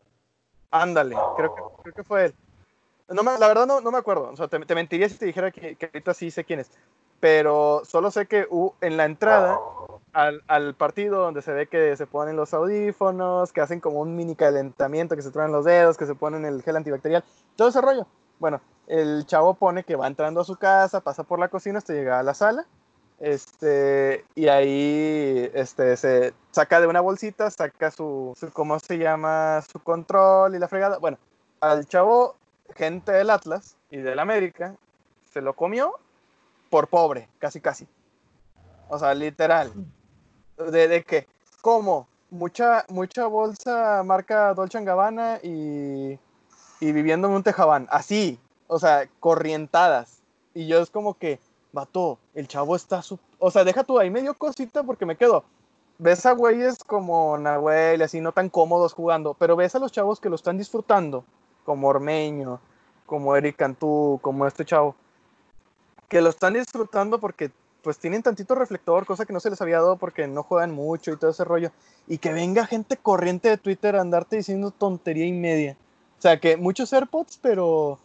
[0.71, 2.35] Ándale, creo que, creo que fue él.
[3.09, 4.31] No la verdad no, no, me acuerdo.
[4.31, 6.71] O sea, te, mentiría si te dijera que, ahorita sí sé quién es.
[7.19, 8.47] Pero solo sé que
[8.81, 9.59] en la entrada
[10.13, 14.15] al, al, partido donde se ve que se ponen los audífonos, que hacen como un
[14.15, 17.25] mini calentamiento, que se traen los dedos, que se ponen el gel antibacterial,
[17.57, 18.07] todo ese rollo.
[18.41, 21.93] Bueno, el chavo pone que va entrando a su casa, pasa por la cocina hasta
[21.93, 22.67] llegar a la sala.
[23.21, 29.63] Este, y ahí este, se saca de una bolsita, saca su, su, ¿cómo se llama?
[29.71, 30.99] Su control y la fregada.
[30.99, 31.19] Bueno,
[31.61, 32.37] al chavo
[32.75, 34.75] gente del Atlas y del América
[35.33, 35.93] se lo comió
[36.71, 37.87] por pobre, casi casi.
[38.89, 39.71] O sea, literal.
[40.57, 41.27] ¿De, de qué?
[41.61, 42.09] ¿Cómo?
[42.31, 46.19] Mucha, mucha bolsa marca Dolce Gabbana y,
[46.81, 47.87] y viviendo en un tejabán.
[47.91, 50.23] Así, o sea, corrientadas.
[50.55, 51.39] Y yo es como que,
[51.73, 53.03] vato, el chavo está...
[53.03, 53.19] Su...
[53.39, 55.45] O sea, deja tú ahí medio cosita porque me quedo.
[55.99, 60.19] Ves a güeyes como Nahuel, así no tan cómodos jugando, pero ves a los chavos
[60.19, 61.25] que lo están disfrutando
[61.65, 62.59] como Ormeño,
[63.07, 64.95] como Eric Cantú, como este chavo,
[66.09, 67.51] que lo están disfrutando porque
[67.83, 71.13] pues tienen tantito reflector, cosa que no se les había dado porque no juegan mucho
[71.13, 71.71] y todo ese rollo,
[72.07, 75.77] y que venga gente corriente de Twitter a andarte diciendo tontería y media.
[76.21, 77.99] O sea, que muchos AirPods, pero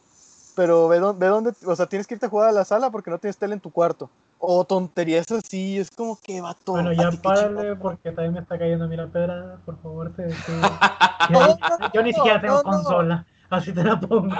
[0.55, 3.11] pero ve, ve dónde, o sea, tienes que irte a jugar a la sala porque
[3.11, 4.09] no tienes tele en tu cuarto.
[4.39, 6.77] O tonterías así, es como que va todo.
[6.77, 10.13] Bueno, ya párale porque también me está cayendo mira pedra, por favor.
[10.15, 10.29] Te,
[11.93, 13.25] yo, ni siquiera tengo consola.
[13.49, 14.27] Así te la pongo.
[14.27, 14.37] No,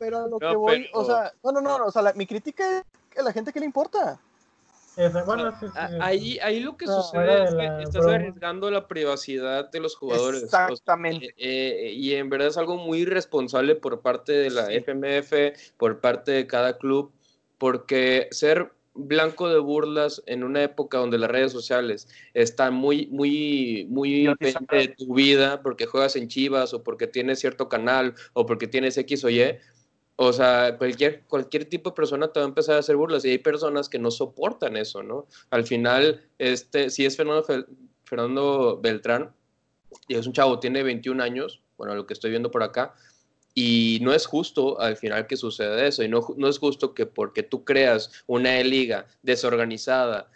[0.00, 3.20] pero lo que voy, o sea, no, no, no, o sea, mi crítica es que
[3.20, 4.18] a la gente que le importa.
[5.26, 5.52] Bueno,
[6.00, 10.44] ahí, ahí lo que sucede es que estás arriesgando la privacidad de los jugadores.
[10.44, 11.34] Exactamente.
[11.36, 15.32] Eh, y en verdad es algo muy irresponsable por parte de la FMF,
[15.76, 17.12] por parte de cada club,
[17.58, 23.86] porque ser blanco de burlas en una época donde las redes sociales están muy, muy,
[23.90, 24.34] muy
[24.70, 28.96] de tu vida porque juegas en Chivas o porque tienes cierto canal o porque tienes
[28.96, 29.58] X o Y.
[30.16, 33.30] O sea, cualquier, cualquier tipo de persona te va a empezar a hacer burlas y
[33.30, 35.26] hay personas que no soportan eso, ¿no?
[35.50, 37.44] Al final, este, si es Fernando,
[38.04, 39.34] Fernando Beltrán,
[40.08, 42.94] y es un chavo, tiene 21 años, bueno, lo que estoy viendo por acá,
[43.58, 46.02] y no es justo al final que suceda eso.
[46.02, 50.30] Y no, no es justo que porque tú creas una liga desorganizada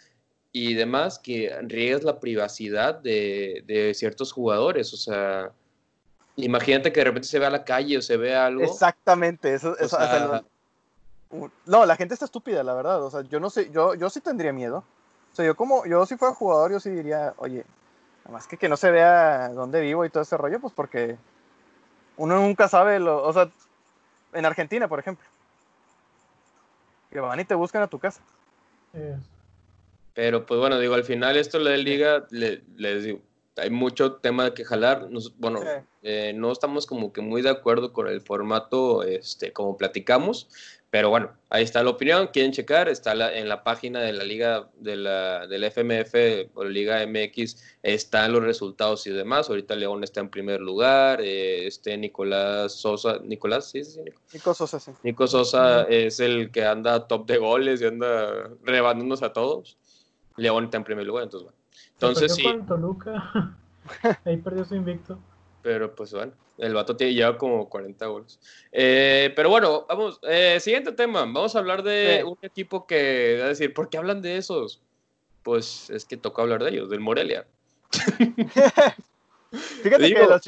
[0.51, 4.91] y demás, que riegues la privacidad de, de, ciertos jugadores.
[4.93, 5.53] O sea,
[6.35, 8.63] imagínate que de repente se ve a la calle o se ve algo.
[8.63, 9.97] Exactamente, eso, eso
[11.65, 13.03] no, la gente está estúpida, la verdad.
[13.03, 14.83] O sea, yo no sé, yo, yo sí tendría miedo.
[15.31, 17.63] O sea, yo como, yo si fuera jugador, yo sí diría, oye,
[18.25, 21.17] nada más que que no se vea dónde vivo y todo ese rollo, pues porque
[22.17, 23.49] uno nunca sabe lo, o sea,
[24.33, 25.25] en Argentina, por ejemplo,
[27.09, 28.21] que van y te buscan a tu casa.
[30.13, 33.19] Pero pues bueno, digo, al final esto la de liga, le, les digo,
[33.57, 35.07] hay mucho tema que jalar.
[35.37, 35.61] bueno,
[36.01, 40.49] eh, no estamos como que muy de acuerdo con el formato, este, como platicamos,
[40.91, 42.27] pero bueno, ahí está la opinión.
[42.33, 46.69] Quieren checar, está en la página de la liga de la, del FMF o la
[46.69, 49.49] Liga MX, están los resultados y demás.
[49.49, 54.21] Ahorita León está en primer lugar, eh, este Nicolás Sosa, Nicolás, sí, sí, Nico.
[54.33, 54.91] Nico Sosa, sí.
[55.03, 59.77] Nico Sosa es el que anda top de goles y anda rebandándonos a todos.
[60.35, 61.60] León está en primer lugar, entonces bueno.
[62.01, 62.43] Entonces sí.
[62.67, 63.55] Toluca.
[64.25, 65.19] Ahí perdió su invicto.
[65.61, 68.39] Pero pues bueno, el vato tiene, lleva como 40 goles.
[68.71, 71.21] Eh, pero bueno, vamos, eh, siguiente tema.
[71.21, 74.81] Vamos a hablar de un equipo que, a decir, ¿por qué hablan de esos?
[75.43, 77.45] Pues es que tocó hablar de ellos, del Morelia.
[79.51, 80.47] Fíjate que los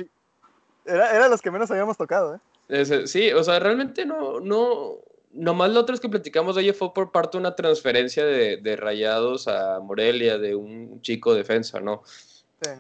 [0.85, 2.39] era, eran los que menos habíamos tocado,
[2.69, 3.07] ¿eh?
[3.07, 4.97] sí, o sea, realmente no, no,
[5.33, 8.57] nomás lo otro es que platicamos de ella fue por parte de una transferencia de,
[8.57, 12.03] de Rayados a Morelia, de un chico defensa, ¿no?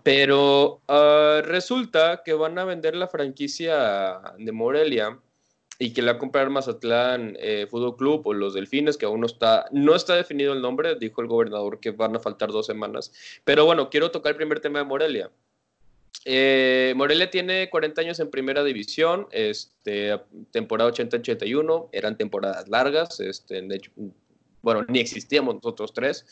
[0.03, 5.19] Pero ah, resulta que van a vender la franquicia de Morelia
[5.79, 9.21] y que la va a comprar Mazatlán eh, Fútbol Club o los Delfines, que aún
[9.21, 12.65] no está, no está definido el nombre, dijo el gobernador que van a faltar dos
[12.65, 13.11] semanas.
[13.43, 15.31] Pero bueno, quiero tocar el primer tema de Morelia.
[16.25, 20.19] Eh, Morelia tiene 40 años en primera división, este,
[20.51, 23.91] temporada 80-81, eran temporadas largas, este, de hecho,
[24.61, 26.25] bueno, ni existíamos nosotros tres.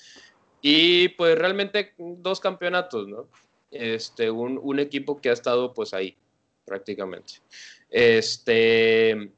[0.61, 3.27] Y pues realmente dos campeonatos, ¿no?
[3.71, 6.15] Este, un, un, equipo que ha estado pues ahí,
[6.65, 7.35] prácticamente.
[7.89, 9.31] Este,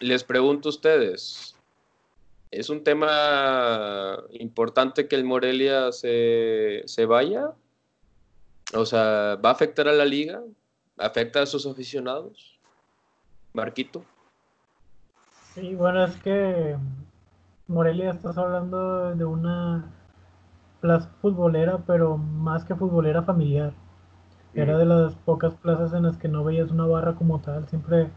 [0.00, 1.56] les pregunto a ustedes,
[2.50, 7.52] ¿es un tema importante que el Morelia se, se vaya?
[8.72, 10.40] O sea, ¿va a afectar a la liga?
[10.96, 12.58] ¿Afecta a sus aficionados?
[13.52, 14.04] Marquito.
[15.54, 16.76] Sí, bueno, es que
[17.68, 19.84] Morelia estás hablando de una
[20.80, 23.72] plaza futbolera, pero más que futbolera familiar.
[24.54, 27.68] Era de las pocas plazas en las que no veías una barra como tal.
[27.68, 28.08] Siempre,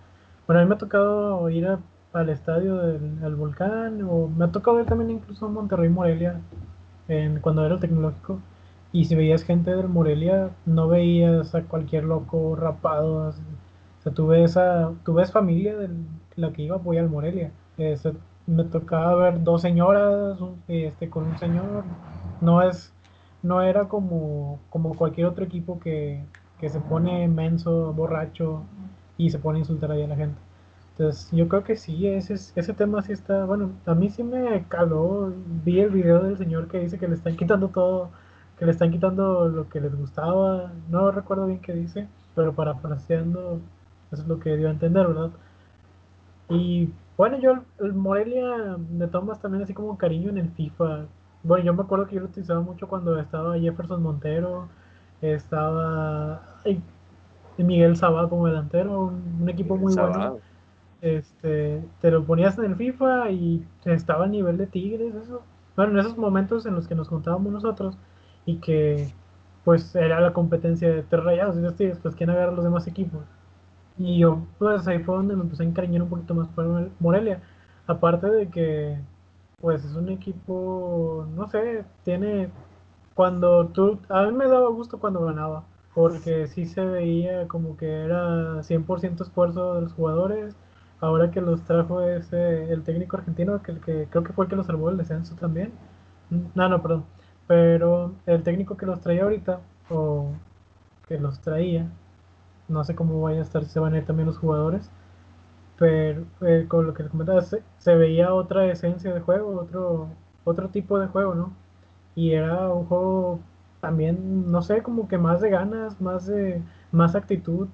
[0.46, 1.68] bueno, a mí me ha tocado ir
[2.14, 6.40] al estadio del volcán, o me ha tocado ir también incluso a Monterrey Morelia,
[7.08, 8.40] en, cuando era el tecnológico.
[8.92, 13.30] Y si veías gente del Morelia, no veías a cualquier loco rapado.
[13.30, 13.34] O
[14.02, 15.90] sea, tú ves, a, tú ves familia de
[16.36, 17.52] la que iba a apoyar al Morelia.
[18.48, 21.84] me tocaba ver dos señoras este, con un señor,
[22.42, 22.94] no es,
[23.44, 26.24] no era como, como cualquier otro equipo que,
[26.62, 28.64] se pone menso, borracho
[29.18, 30.40] y se pone a insultar ahí a la gente.
[30.92, 34.64] Entonces, yo creo que sí, ese, ese tema sí está, bueno, a mí sí me
[34.68, 35.32] caló,
[35.64, 38.10] vi el video del señor que dice que le están quitando todo,
[38.58, 43.60] que le están quitando lo que les gustaba, no recuerdo bien qué dice, pero parafraseando,
[44.12, 45.32] eso es lo que dio a entender, ¿verdad?
[46.50, 51.06] Y bueno, yo el Morelia me tomas también así como cariño en el FIFA,
[51.44, 54.68] bueno, yo me acuerdo que yo lo utilizaba mucho cuando estaba Jefferson Montero,
[55.22, 56.42] estaba
[57.58, 60.40] Miguel Sabá como delantero, un, equipo muy bueno.
[61.00, 65.44] Este, te lo ponías en el FIFA y estaba al nivel de Tigres, eso.
[65.76, 67.98] Bueno, en esos momentos en los que nos juntábamos nosotros
[68.48, 69.14] y que
[69.66, 72.88] pues era la competencia de tres rayados y los Tigres, pues quién agarra los demás
[72.88, 73.22] equipos.
[73.98, 77.42] Y yo, pues ahí fue donde me empecé a encariñar un poquito más por Morelia.
[77.88, 79.00] Aparte de que
[79.60, 82.52] pues es un equipo, no sé, tiene,
[83.16, 87.88] cuando tú, a mí me daba gusto cuando ganaba, porque sí se veía como que
[88.06, 90.56] era 100% esfuerzo de los jugadores,
[91.02, 94.56] ahora que los trajo ese, el técnico argentino, que, que creo que fue el que
[94.58, 95.74] los salvó el descenso también,
[96.30, 97.06] no, no, perdón,
[97.48, 100.32] pero el técnico que los traía ahorita, o
[101.08, 101.88] que los traía,
[102.68, 104.92] no sé cómo vaya a estar, si se van a ir también los jugadores,
[105.78, 110.10] pero eh, con lo que comentaba, se, veía otra esencia de juego, otro,
[110.44, 111.54] otro tipo de juego, ¿no?
[112.16, 113.40] Y era un juego
[113.82, 117.68] también, no sé, como que más de ganas, más de más actitud.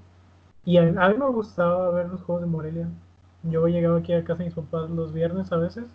[0.66, 2.90] Y a, mí me gustaba ver los juegos de Morelia.
[3.44, 5.86] Yo llegaba aquí a casa de mis papás los viernes a veces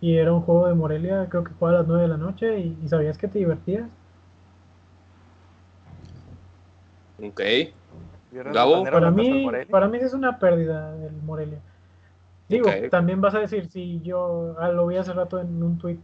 [0.00, 2.58] y era un juego de Morelia, creo que jugaba a las 9 de la noche
[2.58, 3.88] y, y sabías que te divertías.
[7.22, 7.40] Ok.
[8.90, 11.58] Para mí, para mí es una pérdida el Morelia.
[12.48, 15.98] Digo, también vas a decir, si yo ah, lo vi hace rato en un tweet,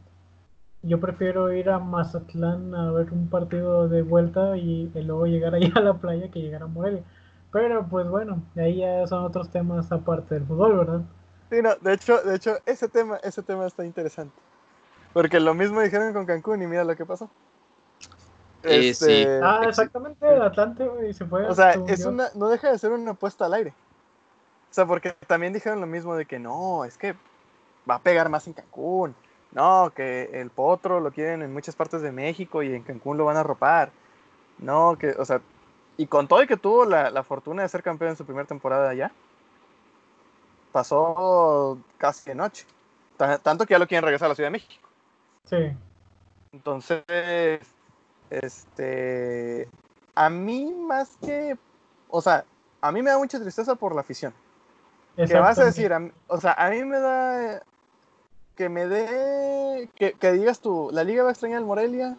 [0.83, 5.73] yo prefiero ir a Mazatlán a ver un partido de vuelta y, luego llegar ahí
[5.75, 7.03] a la playa que llegar a Morelia.
[7.53, 11.01] Pero pues bueno, ahí ya son otros temas aparte del fútbol, ¿verdad?
[11.51, 14.35] Sí, no, de hecho, de hecho, ese tema, ese tema está interesante.
[15.13, 17.31] Porque lo mismo dijeron con Cancún y mira lo que pasó.
[18.65, 21.47] Eh, este, Ah, exactamente, Atlante, y se fue.
[21.47, 23.71] O sea, es una, no deja de ser una apuesta al aire.
[24.71, 27.15] O sea, porque también dijeron lo mismo de que no, es que
[27.89, 29.15] va a pegar más en Cancún.
[29.53, 33.25] No, que el potro lo quieren en muchas partes de México y en Cancún lo
[33.25, 33.91] van a ropar.
[34.59, 35.41] No, que, o sea,
[35.97, 38.47] y con todo y que tuvo la, la fortuna de ser campeón en su primera
[38.47, 39.13] temporada allá,
[40.77, 42.67] pasó casi de noche.
[43.17, 44.87] Tanto que ya lo quieren regresar a la Ciudad de México.
[45.45, 45.75] Sí.
[46.53, 47.03] Entonces,
[48.29, 49.71] este,
[50.15, 51.57] a mí más que,
[52.11, 52.45] o sea,
[52.83, 54.35] a mí me da mucha tristeza por la afición.
[55.17, 55.91] ¿Qué vas a decir?
[56.27, 57.63] o sea, a mí me da
[58.55, 62.19] que me dé, que, que, digas tú, la liga va a extrañar al Morelia,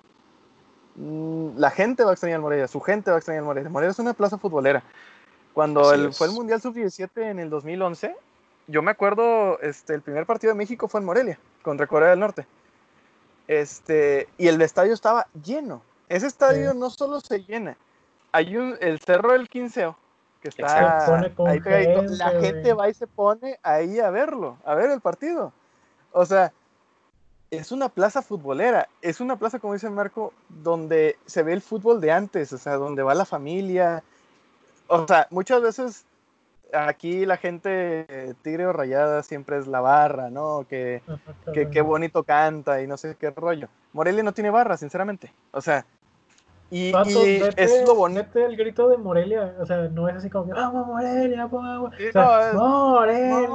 [0.96, 3.70] mm, la gente va a extrañar al Morelia, su gente va a extrañar al Morelia.
[3.70, 4.82] Morelia es una plaza futbolera.
[5.54, 8.16] Cuando el, fue el Mundial Sub-17 en el 2011,
[8.68, 12.20] yo me acuerdo, este, el primer partido de México fue en Morelia, contra Corea del
[12.20, 12.46] Norte.
[13.48, 15.82] Este, y el estadio estaba lleno.
[16.10, 17.78] Ese estadio no solo se llena,
[18.32, 19.98] hay un, el Cerro del Quinceo,
[20.42, 22.04] que está ahí pegadito.
[22.04, 25.52] La gente va y se pone ahí a verlo, a ver el partido.
[26.12, 26.54] O sea,
[27.50, 32.02] es una plaza futbolera, es una plaza, como dice Marco, donde se ve el fútbol
[32.02, 34.04] de antes, o sea, donde va la familia.
[34.88, 36.06] O sea, muchas veces
[36.74, 40.66] aquí la gente eh, tigre o rayada siempre es la barra, ¿no?
[40.68, 41.02] Que,
[41.54, 43.70] qué bonito canta y no sé qué rollo.
[43.94, 45.32] Morelia no tiene barra, sinceramente.
[45.52, 45.86] O sea,
[46.70, 46.92] y,
[47.56, 48.40] es lo bonito.
[48.40, 51.94] el grito de Morelia, o sea, no es así como que vamos Morelia, vamos.
[52.54, 53.48] Morelia,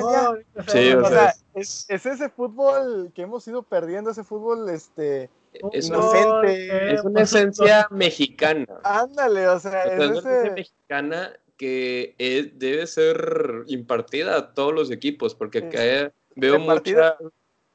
[0.00, 1.34] Morelia.
[1.54, 5.30] es, ese fútbol que hemos ido perdiendo, ese fútbol este
[5.72, 6.94] es inocente.
[6.94, 8.66] Es una esencia mexicana.
[8.84, 12.14] Ándale, o sea, es, una esencia mexicana que
[12.54, 17.16] debe ser impartida a todos los equipos, porque veo mucha,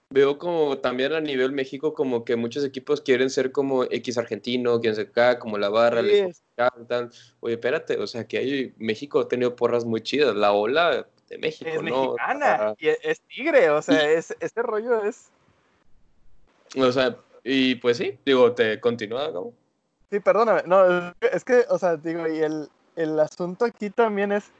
[0.09, 4.79] veo como también a nivel México como que muchos equipos quieren ser como X argentino,
[4.79, 6.01] quieren ser acá, como la barra,
[6.87, 7.11] tal.
[7.39, 11.37] Oye, espérate, o sea, que hay, México ha tenido porras muy chidas, la ola de
[11.37, 12.13] México, es ¿no?
[12.13, 15.29] Mexicana, y es tigre, o sea, es, ese rollo es...
[16.75, 19.53] O sea, y pues sí, digo, te continúa, ¿no?
[20.09, 22.67] Sí, perdóname, no, es que, o sea, digo, y el,
[22.99, 24.51] el asunto aquí también es,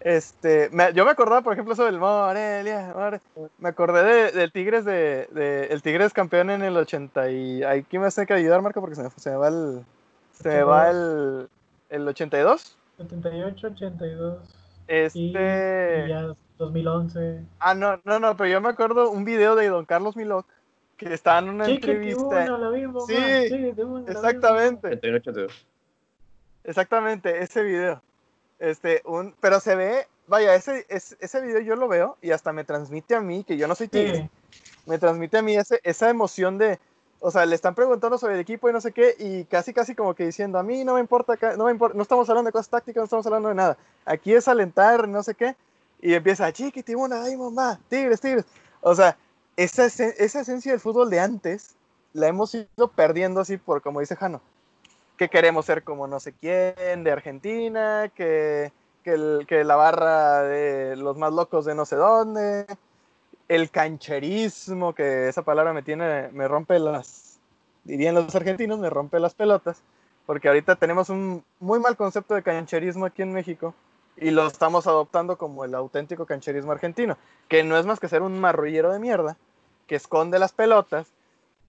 [0.00, 2.94] este, yo me acordaba, por ejemplo, eso del Morelia,
[3.58, 8.26] me acordé del Tigres de, el Tigres campeón en el 80 y aquí me hace
[8.26, 9.84] que ayudar, Marco, porque se me, se me va el,
[10.32, 11.48] se me va el,
[11.90, 12.78] el 82.
[12.96, 14.38] 78, 82.
[14.88, 15.18] Este...
[15.20, 17.44] Y, ya 2011.
[17.58, 20.46] Ah, no, no, no, pero yo me acuerdo un video de Don Carlos Milok
[20.96, 22.46] que estaba en una entrevista.
[23.06, 23.16] sí,
[23.48, 23.74] sí
[24.06, 24.86] exactamente.
[24.88, 25.66] 81, 82.
[26.64, 28.02] Exactamente, ese video.
[28.58, 32.64] Este, un, pero se ve, vaya, ese, ese video yo lo veo y hasta me
[32.64, 34.30] transmite a mí, que yo no soy tigre,
[34.86, 36.78] me transmite a mí ese, esa emoción de,
[37.18, 39.96] o sea, le están preguntando sobre el equipo y no sé qué, y casi, casi
[39.96, 42.52] como que diciendo, a mí no me importa, no me importa, no estamos hablando de
[42.52, 43.76] cosas tácticas, no estamos hablando de nada.
[44.04, 45.56] Aquí es alentar, no sé qué,
[46.00, 48.44] y empieza, chiqui, timona, ay, mamá, tigres, tigres.
[48.80, 49.16] O sea,
[49.56, 51.74] esa, esa esencia del fútbol de antes
[52.12, 54.40] la hemos ido perdiendo así por, como dice Jano
[55.16, 58.72] que queremos ser como no sé quién de Argentina, que,
[59.02, 62.66] que, la barra de los más locos de no sé dónde,
[63.48, 67.38] el cancherismo, que esa palabra me tiene, me rompe las,
[67.84, 69.82] dirían los argentinos, me rompe las pelotas,
[70.26, 73.74] porque ahorita tenemos un muy mal concepto de cancherismo aquí en México
[74.16, 77.16] y lo estamos adoptando como el auténtico cancherismo argentino,
[77.48, 79.36] que no es más que ser un marrullero de mierda,
[79.86, 81.12] que esconde las pelotas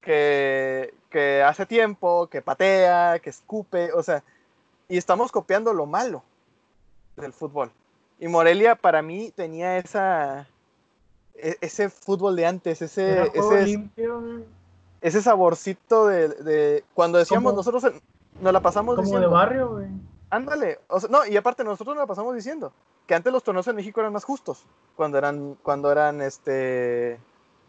[0.04, 4.24] que, hace tiempo, que patea, que escupe, o sea,
[4.88, 6.24] y estamos copiando lo malo
[7.16, 7.72] del fútbol.
[8.20, 10.48] Y Morelia para mí tenía esa
[11.36, 13.89] e, ese fútbol de antes, ese ese,
[15.02, 17.84] ese saborcito de, cuando decíamos nosotros
[18.39, 19.88] nos la pasamos como de barrio, güey.
[20.30, 22.74] Ándale, no, y aparte nosotros nos la pasamos diciendo
[23.06, 27.20] que antes los torneos en México eran más justos, cuando eran cuando eran este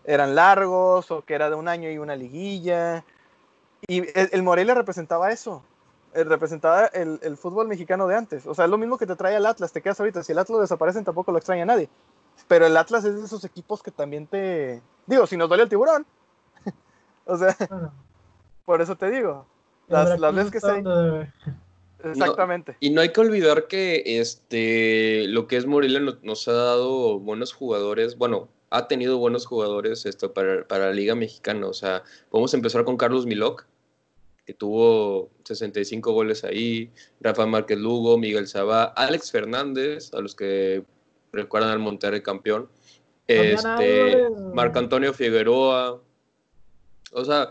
[0.05, 3.05] eran largos o que era de un año y una liguilla.
[3.87, 5.63] Y el, Morelia representaba eso,
[6.15, 8.47] representaba el, fútbol mexicano de antes.
[8.47, 10.23] O sea, es lo mismo que te trae el Atlas, te quedas ahorita.
[10.23, 11.89] Si el Atlas desaparece, tampoco lo extraña nadie.
[12.49, 14.83] Pero el Atlas es de esos equipos que también te.
[15.07, 16.07] Digo, si nos duele el tiburón.
[17.27, 17.57] o sea,
[18.65, 19.47] por eso te digo.
[19.89, 20.83] Las, las veces que se.
[22.05, 22.77] Exactamente.
[22.81, 27.55] y no hay que olvidar que este lo que es Morelia nos ha dado buenos
[27.55, 28.19] jugadores.
[28.19, 31.67] Bueno, ha tenido buenos jugadores esto para, la Liga Mexicana.
[31.67, 33.67] O sea, podemos empezar con Carlos Milok,
[34.47, 36.91] que tuvo 65 goles ahí,
[37.21, 40.85] Rafa Márquez Lugo, Miguel Sabá, Alex Fernández, a los que
[41.33, 42.69] recuerdan al Monterrey campeón.
[43.27, 46.01] Este, Marco Antonio Figueroa.
[47.13, 47.51] O sea,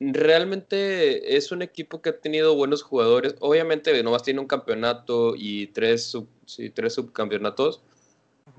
[0.00, 3.36] realmente es un equipo que ha tenido buenos jugadores.
[3.40, 6.16] Obviamente, nomás tiene un campeonato y tres,
[6.74, 7.82] tres subcampeonatos.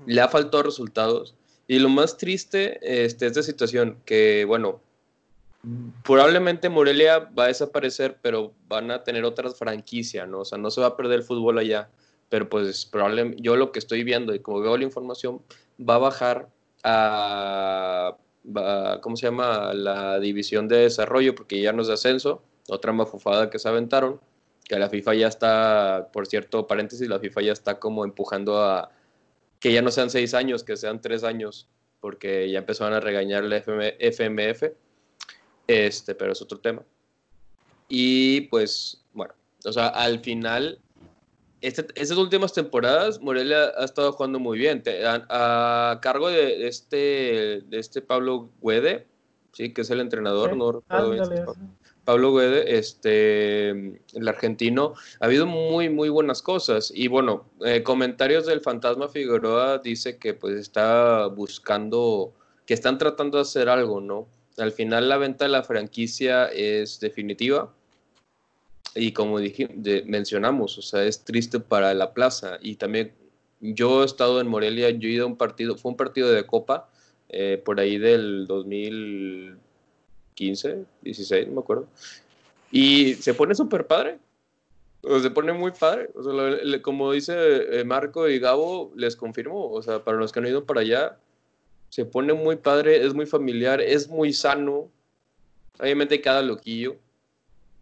[0.06, 1.34] Le ha faltado resultados.
[1.68, 4.80] Y lo más triste este, es de situación que, bueno,
[6.02, 10.40] probablemente Morelia va a desaparecer, pero van a tener otras franquicias, ¿no?
[10.40, 11.88] O sea, no se va a perder el fútbol allá,
[12.28, 15.40] pero pues probablemente yo lo que estoy viendo y como veo la información,
[15.78, 16.48] va a bajar
[16.82, 18.16] a,
[19.00, 19.72] ¿cómo se llama?
[19.74, 24.20] La división de desarrollo, porque ya no es de ascenso, otra mafufada que se aventaron,
[24.64, 28.90] que la FIFA ya está, por cierto, paréntesis, la FIFA ya está como empujando a
[29.62, 31.68] que ya no sean seis años, que sean tres años,
[32.00, 34.64] porque ya empezaron a regañar la FMF
[35.68, 36.82] este, pero es otro tema.
[37.88, 39.34] Y pues, bueno,
[39.64, 40.80] o sea, al final,
[41.60, 44.82] este, estas últimas temporadas, Morelia ha estado jugando muy bien.
[45.04, 49.06] a, cargo de, este, de este Pablo Guede,
[49.52, 50.82] sí, que es el entrenador, no
[52.04, 56.92] Pablo Guede, este, el argentino, ha habido muy, muy buenas cosas.
[56.94, 62.32] Y bueno, eh, comentarios del Fantasma Figueroa dice que pues está buscando,
[62.66, 64.26] que están tratando de hacer algo, ¿no?
[64.58, 67.72] Al final la venta de la franquicia es definitiva
[68.94, 69.70] y como dije,
[70.04, 73.12] mencionamos, o sea, es triste para la plaza y también
[73.60, 76.44] yo he estado en Morelia, yo he ido a un partido, fue un partido de
[76.44, 76.90] Copa
[77.28, 78.46] eh, por ahí del
[80.36, 81.86] 2015, 16, no me acuerdo,
[82.70, 84.18] y se pone súper padre,
[85.02, 87.34] o se pone muy padre, o sea, como dice
[87.80, 91.18] eh, Marco y Gabo, les confirmo, o sea, para los que han ido para allá,
[91.92, 94.88] se pone muy padre, es muy familiar, es muy sano.
[95.78, 96.96] Obviamente cada loquillo,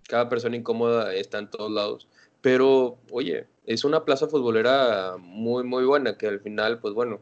[0.09, 2.09] cada persona incómoda está en todos lados.
[2.41, 7.21] Pero, oye, es una plaza futbolera muy, muy buena, que al final, pues bueno,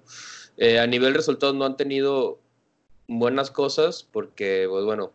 [0.56, 2.38] eh, a nivel resultados no han tenido
[3.08, 5.12] buenas cosas, porque, pues bueno,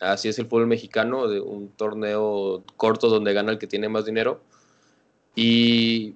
[0.00, 4.04] así es el fútbol mexicano, de un torneo corto donde gana el que tiene más
[4.04, 4.42] dinero.
[5.34, 6.14] Y,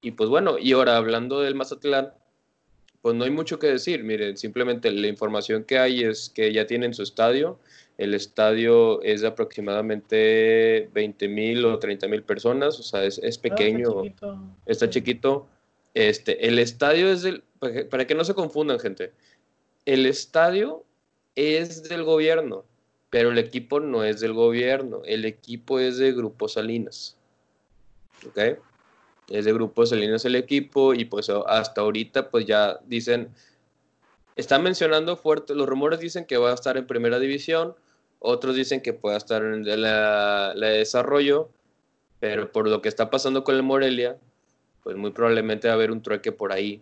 [0.00, 2.12] y pues bueno, y ahora hablando del Mazatlán,
[3.02, 4.02] pues no hay mucho que decir.
[4.02, 7.58] Miren, simplemente la información que hay es que ya tienen su estadio.
[7.98, 13.38] El estadio es de aproximadamente 20 mil o 30 mil personas, o sea, es, es
[13.38, 14.02] ah, pequeño,
[14.66, 15.46] está, chiquito.
[15.94, 17.42] Este, el estadio es del,
[17.90, 19.12] para que no se confundan, gente,
[19.86, 20.84] el estadio
[21.34, 22.64] es del gobierno,
[23.08, 27.16] pero el equipo no es del gobierno, el equipo es de Grupo Salinas.
[28.26, 28.58] ¿Ok?
[29.28, 33.30] es de Grupo Salinas el equipo y pues hasta ahorita pues ya dicen,
[34.36, 37.74] están mencionando fuerte, los rumores dicen que va a estar en primera división,
[38.18, 41.48] otros dicen que puede estar en la, desarrollo,
[42.20, 44.16] pero por lo que está pasando con el Morelia,
[44.82, 46.80] pues muy probablemente va a haber un trueque por ahí.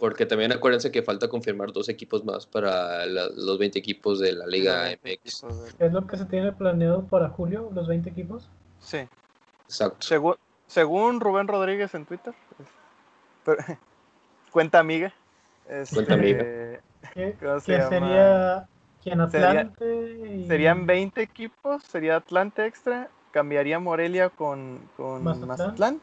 [0.00, 4.46] Porque también acuérdense que falta confirmar dos equipos más para los 20 equipos de la
[4.46, 5.44] Liga MX.
[5.78, 8.48] ¿Es lo que se tiene planeado para julio, los 20 equipos?
[8.80, 9.06] Sí.
[9.66, 10.38] Exacto
[10.70, 12.32] según Rubén Rodríguez en Twitter,
[14.52, 15.12] cuenta amiga.
[15.92, 16.44] cuenta amiga.
[17.12, 18.68] ¿Qué, sería
[19.02, 20.46] quien Atlante?
[20.46, 26.00] Serían 20 equipos, sería Atlante extra, cambiaría Morelia con, con Mazatlán.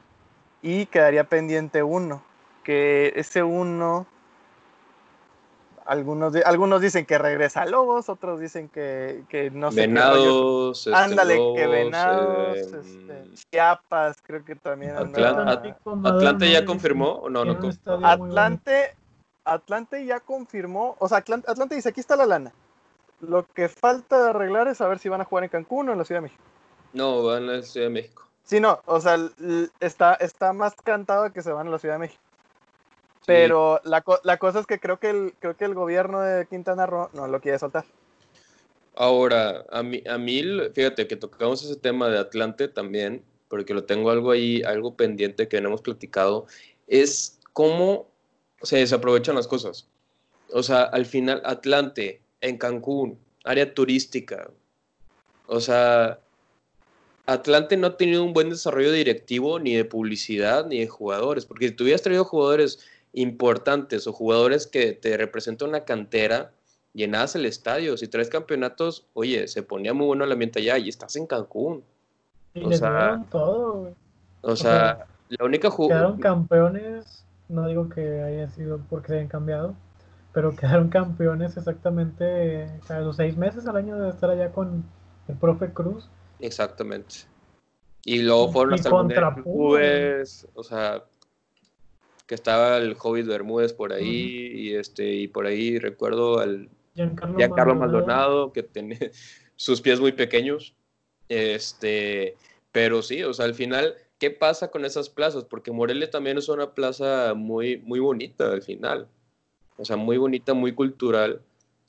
[0.62, 2.22] y quedaría pendiente uno,
[2.68, 4.06] que ese uno
[5.86, 9.88] algunos, algunos dicen que regresa a Lobos, otros dicen que, que no sé.
[9.88, 10.86] Venados.
[10.86, 14.98] Este, Ándale, que Venados, em, este, Chiapas, creo que también.
[14.98, 17.46] Atlante ya confirmó o no?
[17.46, 17.58] no
[18.04, 18.96] Atlante,
[19.46, 22.52] Atlante ya confirmó, o sea, Atlante, Atlante dice, aquí está la lana.
[23.22, 26.00] Lo que falta de arreglar es saber si van a jugar en Cancún o en
[26.00, 26.44] la Ciudad de México.
[26.92, 28.28] No, van a la Ciudad de México.
[28.44, 29.18] Sí, no, o sea,
[29.80, 32.27] está, está más cantado que se van a la Ciudad de México.
[33.28, 36.86] Pero la, la, cosa es que creo que el, creo que el gobierno de Quintana
[36.86, 37.84] Roo no lo quiere soltar.
[38.96, 40.42] Ahora, a mí, a mí,
[40.74, 45.50] fíjate que tocamos ese tema de Atlante también, porque lo tengo algo ahí, algo pendiente
[45.50, 46.48] que no hemos platicado,
[46.88, 48.08] es cómo
[48.62, 49.90] se desaprovechan las cosas.
[50.54, 54.50] O sea, al final, Atlante, en Cancún, área turística.
[55.48, 56.22] O sea,
[57.26, 61.68] Atlante no ha tenido un buen desarrollo directivo, ni de publicidad, ni de jugadores, porque
[61.68, 62.80] si tuvieras traído jugadores
[63.14, 66.52] importantes o jugadores que te representan una cantera,
[66.94, 67.98] llenadas el estadio.
[67.98, 71.84] Si traes campeonatos, oye, se ponía muy bueno el ambiente allá y estás en Cancún.
[72.54, 73.94] Y o sea, todo,
[74.42, 76.02] O, sea, la única jugada.
[76.02, 79.76] Quedaron campeones, no digo que haya sido porque se hayan cambiado,
[80.34, 84.84] pero quedaron campeones exactamente a los seis meses al año de estar allá con
[85.28, 86.10] el profe Cruz.
[86.40, 87.16] Exactamente.
[88.06, 91.04] Y luego fueron hasta contra el o sea,
[92.28, 97.76] que estaba el Hobbit Bermúdez por ahí, y este, y por ahí recuerdo al Giancarlo,
[97.76, 99.00] Maldonado, que tenía
[99.56, 100.76] sus pies muy pequeños.
[101.30, 102.36] Este,
[102.72, 105.46] pero sí, o sea, al final, ¿qué pasa con esas plazas?
[105.46, 109.08] Porque Morelia también es una plaza muy, muy bonita al final.
[109.78, 111.42] O sea, muy bonita, muy cultural.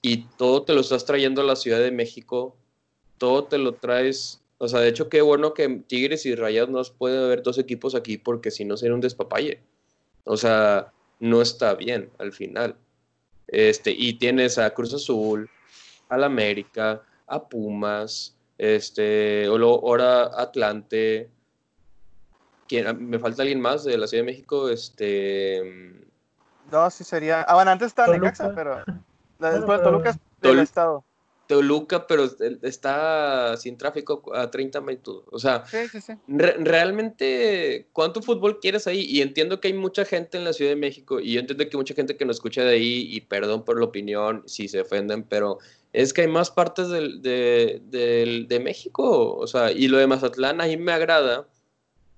[0.02, 2.56] Y todo te lo estás trayendo a la Ciudad de México.
[3.16, 4.42] Todo te lo traes.
[4.58, 7.94] O sea, de hecho, qué bueno que Tigres y Rayados no puede haber dos equipos
[7.94, 9.60] aquí porque si no sería un despapalle.
[10.28, 12.76] O sea, no está bien al final.
[13.46, 15.48] Este, y tienes a Cruz Azul,
[16.10, 21.30] al América, a Pumas, este, o ahora Atlante.
[22.68, 23.08] ¿Quién?
[23.08, 24.68] ¿Me falta alguien más de la Ciudad de México?
[24.68, 26.04] Este.
[26.70, 27.40] No, sí sería.
[27.42, 28.84] Ah, bueno, antes estaba Necaxa, pero.
[29.38, 31.04] Después Toluca es del estado.
[31.48, 32.28] Toluca, pero
[32.62, 35.24] está sin tráfico a 30 minutos.
[35.32, 35.64] O sea,
[36.26, 39.00] realmente, ¿cuánto fútbol quieres ahí?
[39.00, 41.70] Y entiendo que hay mucha gente en la Ciudad de México y yo entiendo que
[41.72, 44.82] hay mucha gente que nos escucha de ahí y perdón por la opinión si se
[44.82, 45.58] ofenden, pero
[45.94, 47.80] es que hay más partes de,
[48.46, 49.34] de México.
[49.34, 51.48] O sea, y lo de Mazatlán ahí me agrada,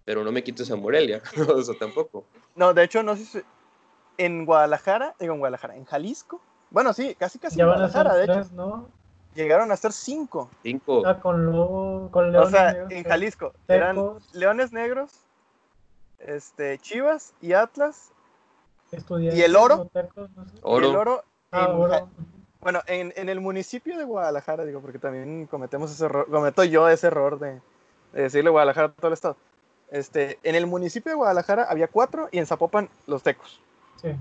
[0.04, 1.22] pero no me quites a Morelia.
[1.54, 2.26] o sea, tampoco.
[2.56, 3.40] No, de hecho, no sé si
[4.18, 6.42] en Guadalajara, digo en Guadalajara, en Jalisco.
[6.70, 8.50] Bueno, sí, casi casi en Guadalajara, de hecho.
[8.54, 8.99] ¿no?
[9.34, 10.50] Llegaron a ser cinco.
[10.62, 11.02] Cinco.
[11.06, 13.52] Ah, con Lobo, con Leones O sea, en Jalisco.
[13.68, 15.12] Eran Leones Negros,
[16.18, 18.12] este, Chivas y Atlas.
[19.20, 19.88] Y el oro.
[20.62, 20.86] oro.
[20.86, 21.24] Y el oro.
[21.52, 22.06] Ah,
[22.60, 26.88] bueno, en, en, el municipio de Guadalajara, digo, porque también cometemos ese error, cometo yo
[26.88, 27.60] ese error de,
[28.12, 29.36] decirle Guadalajara a todo el estado.
[29.90, 33.60] Este, en el municipio de Guadalajara había cuatro y en Zapopan los tecos.
[34.02, 34.14] Sí.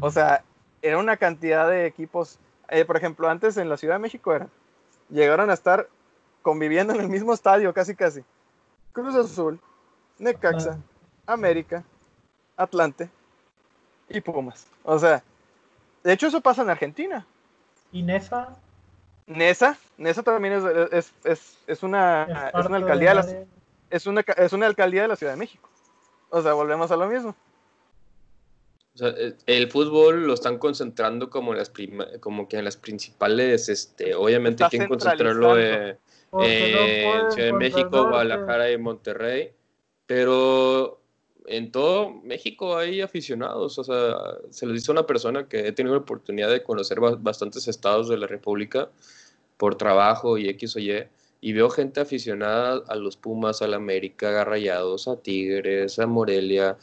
[0.00, 0.42] O sea,
[0.82, 2.38] era una cantidad de equipos
[2.68, 4.48] eh, por ejemplo, antes en la Ciudad de México era,
[5.08, 5.88] llegaron a estar
[6.42, 8.24] conviviendo en el mismo estadio casi casi.
[8.92, 9.60] Cruz Azul,
[10.18, 10.78] Necaxa,
[11.26, 11.84] América,
[12.56, 13.10] Atlante
[14.08, 14.66] y Pumas.
[14.84, 15.22] O sea,
[16.02, 17.26] de hecho eso pasa en Argentina.
[17.92, 18.56] ¿Y Nesa?
[19.26, 20.54] Nesa, Nesa también
[20.92, 23.44] es, es, es, una, es una alcaldía de la,
[23.90, 25.68] es una, es una alcaldía de la Ciudad de México.
[26.30, 27.34] O sea, volvemos a lo mismo.
[28.96, 31.70] O sea, eh, el fútbol lo están concentrando como, las
[32.20, 35.98] como que en las principales, este, obviamente que concentrarlo en
[36.32, 39.50] Ciudad de México, Guadalajara y Monterrey,
[40.06, 40.98] pero
[41.44, 44.16] en todo México hay aficionados, o sea,
[44.48, 48.16] se lo dice una persona que he tenido la oportunidad de conocer bastantes estados de
[48.16, 48.88] la República
[49.58, 51.04] por trabajo y X o Y,
[51.42, 56.06] y veo gente aficionada a los Pumas, a la América, a Rayados, a Tigres, a
[56.06, 56.78] Morelia,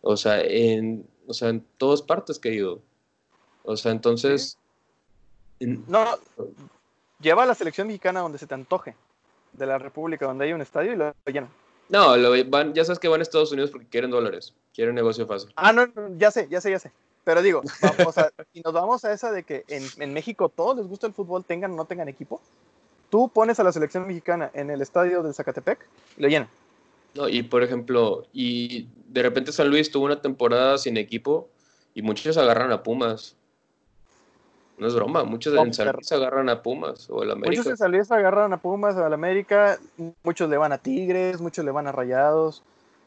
[0.00, 2.80] o sea, en o sea, en todas partes que he ido.
[3.64, 4.58] O sea, entonces...
[5.60, 6.04] No,
[7.20, 8.94] lleva a la selección mexicana donde se te antoje,
[9.52, 11.50] de la República, donde hay un estadio y lo llenan.
[11.88, 15.26] No, lo, van, ya sabes que van a Estados Unidos porque quieren dólares, quieren negocio
[15.26, 15.52] fácil.
[15.56, 16.92] Ah, no, ya sé, ya sé, ya sé.
[17.24, 20.76] Pero digo, vamos a, si nos vamos a esa de que en, en México todos
[20.76, 22.40] les gusta el fútbol, tengan o no tengan equipo,
[23.10, 26.48] tú pones a la selección mexicana en el estadio del Zacatepec y lo llenan.
[27.14, 31.48] No, y por ejemplo, y de repente San Luis tuvo una temporada sin equipo
[31.94, 33.36] y muchos agarran a Pumas.
[34.76, 37.50] No es broma, muchos en San Luis agarran a Pumas o al América.
[37.50, 39.78] Muchos en San Luis agarran a Pumas o al América,
[40.22, 42.62] muchos le van a Tigres, muchos le van a Rayados.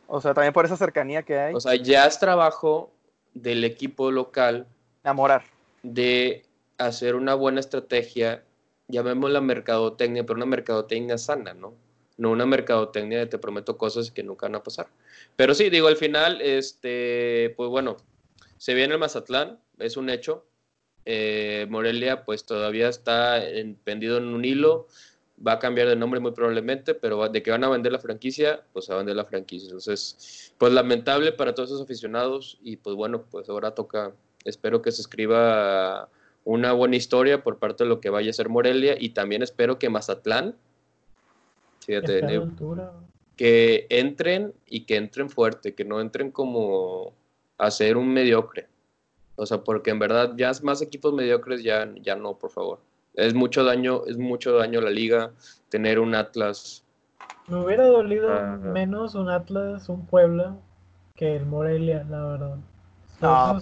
[0.07, 1.55] O sea, también por esa cercanía que hay.
[1.55, 2.91] O sea, ya es trabajo
[3.33, 4.67] del equipo local.
[5.05, 5.43] Enamorar.
[5.83, 6.43] De
[6.77, 8.43] hacer una buena estrategia,
[8.89, 11.73] llamémosla mercadotecnia, pero una mercadotecnia sana, ¿no?
[12.21, 14.87] No una mercadotecnia de te prometo cosas que nunca van a pasar.
[15.35, 17.97] Pero sí, digo, al final, este, pues bueno,
[18.57, 20.45] se viene el Mazatlán, es un hecho.
[21.05, 23.41] Eh, Morelia, pues todavía está
[23.83, 24.85] pendido en un hilo,
[25.45, 28.65] va a cambiar de nombre muy probablemente, pero de que van a vender la franquicia,
[28.71, 29.65] pues a vender la franquicia.
[29.69, 34.13] Entonces, pues lamentable para todos esos aficionados y pues bueno, pues ahora toca,
[34.45, 36.07] espero que se escriba
[36.43, 39.79] una buena historia por parte de lo que vaya a ser Morelia y también espero
[39.79, 40.55] que Mazatlán
[41.85, 42.21] Fíjate,
[43.35, 47.13] que entren y que entren fuerte, que no entren como
[47.57, 48.67] a ser un mediocre.
[49.35, 52.79] O sea, porque en verdad ya más equipos mediocres ya, ya no, por favor.
[53.13, 55.31] Es mucho daño, es mucho daño a la liga
[55.69, 56.83] tener un Atlas.
[57.47, 60.57] Me hubiera dolido menos un Atlas, un Puebla,
[61.15, 62.57] que el Morelia, la verdad.
[63.19, 63.59] No,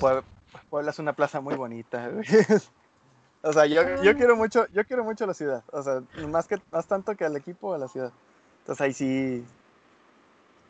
[0.70, 2.12] Puebla es una plaza muy bonita.
[3.42, 5.64] O sea, yo, yo, quiero mucho, yo quiero mucho la ciudad.
[5.72, 8.12] O sea, más que más tanto que al equipo a la ciudad.
[8.62, 9.46] Entonces ahí sí.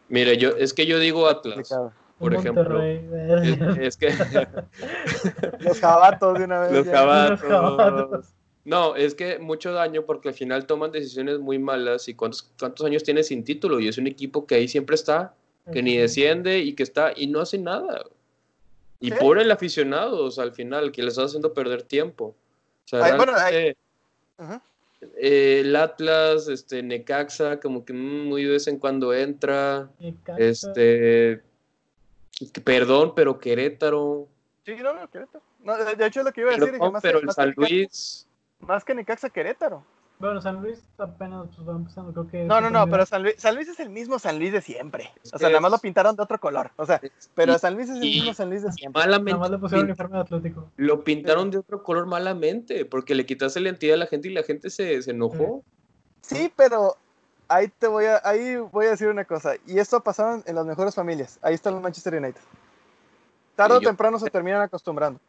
[0.08, 1.74] Mire, yo, es que yo digo Atlas.
[2.20, 2.84] Por ejemplo.
[2.84, 4.10] Es, que.
[5.60, 6.72] los jabatos de una vez.
[6.72, 8.34] Los jabatos.
[8.66, 12.86] No, es que mucho daño porque al final toman decisiones muy malas y cuántos, cuántos
[12.86, 15.34] años tiene sin título y es un equipo que ahí siempre está,
[15.72, 18.04] que ni desciende y que está y no hace nada.
[19.00, 22.36] Y por el aficionado, o sea, al final, que les está haciendo perder tiempo.
[22.92, 23.76] O sea, bueno, eh,
[25.62, 29.90] el Atlas, este, Necaxa, como que mm, muy de vez en cuando entra.
[30.38, 31.42] Este,
[32.64, 34.28] perdón, pero Querétaro.
[34.66, 35.44] Sí, no, no, Querétaro.
[35.64, 36.80] No, de hecho es lo que iba a decir.
[37.02, 38.28] pero el San Luis.
[38.60, 39.86] Más que Necaxa, Querétaro.
[40.20, 42.44] Bueno, San Luis apenas pues, va empezando, creo que...
[42.44, 45.10] No, no, no, pero San Luis, San Luis es el mismo San Luis de siempre.
[45.34, 46.72] o sea, nada más lo pintaron de otro color.
[46.76, 47.02] O sea,
[47.36, 49.00] pero San Luis es el mismo San Luis de siempre.
[49.00, 49.32] Malamente.
[49.32, 50.70] Nada más le pusieron el uniforme de Atlético.
[50.76, 54.34] Lo pintaron de otro color malamente, porque le quitaste la identidad a la gente y
[54.34, 55.64] la gente se, se enojó.
[56.22, 56.98] Sí, pero
[57.48, 59.56] ahí te voy a, ahí voy a decir una cosa.
[59.68, 61.40] Y esto ha pasado en las mejores familias.
[61.42, 62.42] Ahí está el Manchester United.
[63.56, 65.20] Tarde o temprano se terminan acostumbrando.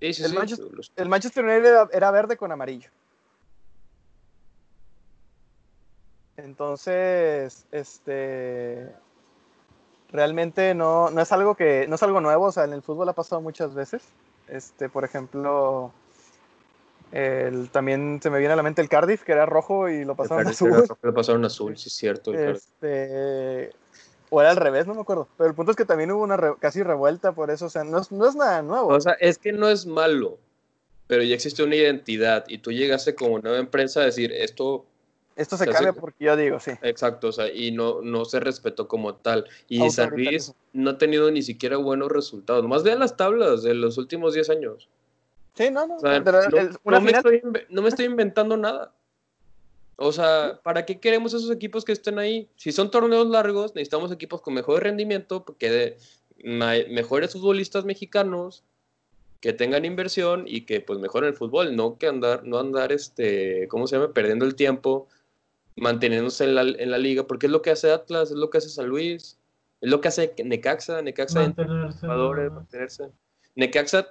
[0.00, 0.66] Sí, sí, el, Manchester,
[0.96, 2.90] el, Manchester, United era verde con amarillo.
[6.36, 8.92] Entonces, este
[10.10, 13.08] realmente no, no, es algo que no es algo nuevo, o sea, en el fútbol
[13.08, 14.02] ha pasado muchas veces.
[14.48, 15.92] Este, por ejemplo,
[17.10, 20.14] el, también se me viene a la mente el Cardiff, que era rojo y lo
[20.14, 20.84] pasaron azul.
[21.02, 22.32] Lo pasaron azul, sí es cierto.
[22.32, 23.72] Este,
[24.30, 25.28] o era al revés, no me acuerdo.
[25.36, 28.00] Pero el punto es que también hubo una casi revuelta por eso, o sea, no
[28.10, 28.88] no es nada nuevo.
[28.88, 30.38] O sea, es que no es malo,
[31.06, 34.86] pero ya existe una identidad y tú llegaste como nueva empresa a decir, esto
[35.36, 36.72] esto se cambia porque yo digo, sí.
[36.82, 39.44] Exacto, o sea, y no, no se respetó como tal.
[39.68, 42.66] Y San Luis no ha tenido ni siquiera buenos resultados.
[42.66, 44.88] Más vean las tablas de los últimos 10 años.
[45.54, 45.96] Sí, no, no.
[45.96, 48.92] no, me estoy, no, me estoy, inventando nada.
[49.96, 52.48] O sea, ¿para qué queremos esos equipos que estén ahí?
[52.56, 55.98] Si son torneos largos, necesitamos equipos con mejor rendimiento, que de
[56.90, 58.64] mejores futbolistas mexicanos,
[59.40, 63.68] que tengan inversión y que pues mejoren el fútbol, no que andar, no andar este,
[63.68, 64.12] ¿cómo se llama?
[64.12, 65.06] Perdiendo el tiempo
[65.76, 68.58] manteniéndose en la, en la, liga, porque es lo que hace Atlas, es lo que
[68.58, 69.38] hace San Luis,
[69.80, 73.10] es lo que hace Necaxa, Necaxa mantenerse, mantenerse.
[73.54, 74.06] Necaxa,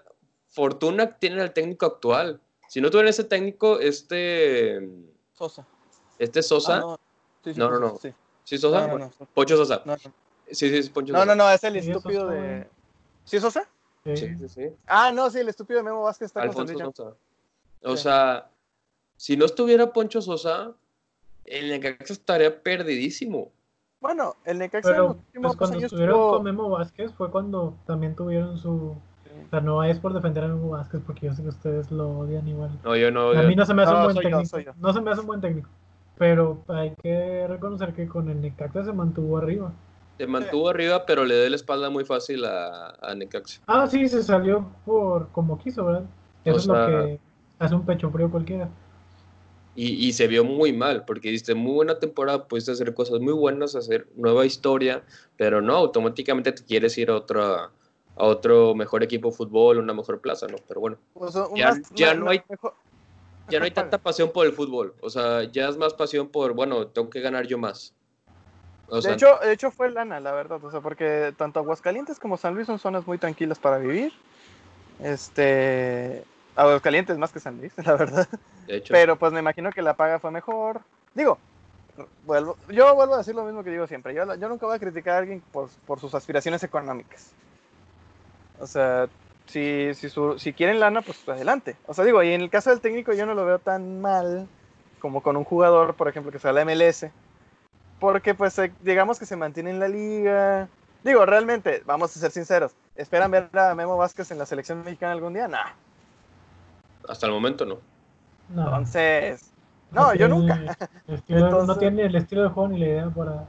[0.50, 2.40] Fortuna tiene al técnico actual.
[2.68, 4.88] Si no tuviera ese técnico, este
[5.34, 5.66] Sosa.
[6.20, 6.78] Este Sosa.
[6.78, 6.98] Ah,
[7.56, 7.70] no.
[7.72, 8.00] no, no,
[8.44, 9.10] Sí, Sosa.
[9.34, 9.84] Poncho Sosa.
[10.48, 11.26] Sí, sí, es Poncho Sosa.
[11.26, 12.68] No, no, no, es el estúpido de.
[13.26, 13.68] ¿Sí Sosa?
[14.04, 14.18] Sí.
[14.18, 17.16] sí, sí, Ah, no, sí, el estúpido de Memo Vázquez está Alfonso Sosa.
[17.84, 18.50] O sea,
[19.18, 20.74] si no estuviera Poncho Sosa,
[21.46, 23.52] el Necaxa estaría perdidísimo.
[24.02, 28.96] Bueno, el Necaxa Pero, pues cuando estuvieron con Memo Vázquez fue cuando también tuvieron su...
[29.46, 32.10] O sea, no es por defender a Memo Vázquez porque yo sé que ustedes lo
[32.10, 32.72] odian igual.
[32.84, 33.32] No, yo no.
[33.32, 34.74] A mí no se me hace un buen técnico.
[34.80, 35.70] no se me hace un buen técnico.
[36.18, 39.72] Pero hay que reconocer que con el Necaxa se mantuvo arriba.
[40.18, 43.62] Se mantuvo arriba, pero le dio la espalda muy fácil a, a Necaxa.
[43.66, 46.06] Ah, sí, se salió por como quiso, ¿verdad?
[46.46, 47.20] Eso es lo que
[47.60, 48.70] hace un pecho frío cualquiera.
[49.76, 53.76] Y, se vio muy mal, porque diste muy buena temporada, pudiste hacer cosas muy buenas,
[53.76, 55.04] hacer nueva historia,
[55.36, 57.72] pero no, automáticamente te quieres ir a otra
[58.16, 60.58] a otro mejor equipo de fútbol, una mejor plaza, ¿no?
[60.68, 61.34] Pero bueno, pues,
[61.96, 62.44] ya, no hay
[63.50, 66.54] ya no hay tanta pasión por el fútbol, o sea, ya es más pasión por,
[66.54, 67.96] bueno, tengo que ganar yo más.
[68.92, 72.54] de, hecho, de hecho fue lana, la verdad, o sea, porque tanto Aguascalientes como San
[72.54, 74.14] Luis son zonas muy tranquilas para vivir.
[75.00, 76.24] Este,
[76.56, 78.28] Aguascalientes más que San Luis, la verdad.
[78.90, 80.82] Pero pues me imagino que la paga fue mejor.
[81.14, 81.38] Digo,
[82.26, 84.14] vuelvo, yo vuelvo a decir lo mismo que digo siempre.
[84.14, 87.32] Yo, yo nunca voy a criticar a alguien por, por, sus aspiraciones económicas.
[88.60, 89.08] O sea,
[89.48, 91.76] si, si, si quieren lana, pues adelante.
[91.88, 94.48] O sea, digo, y en el caso del técnico yo no lo veo tan mal
[95.00, 97.08] como con un jugador, por ejemplo, que sea la MLS.
[98.00, 100.70] Porque pues eh, digamos que se mantiene en la liga.
[101.04, 105.12] Digo, realmente, vamos a ser sinceros, ¿esperan ver a Memo Vázquez en la selección mexicana
[105.12, 105.50] algún día?
[105.50, 105.72] Nah.
[107.08, 107.80] Hasta el momento no.
[108.50, 109.52] Entonces,
[109.92, 110.60] no, yo nunca.
[111.38, 113.46] No tiene el estilo de juego ni la idea para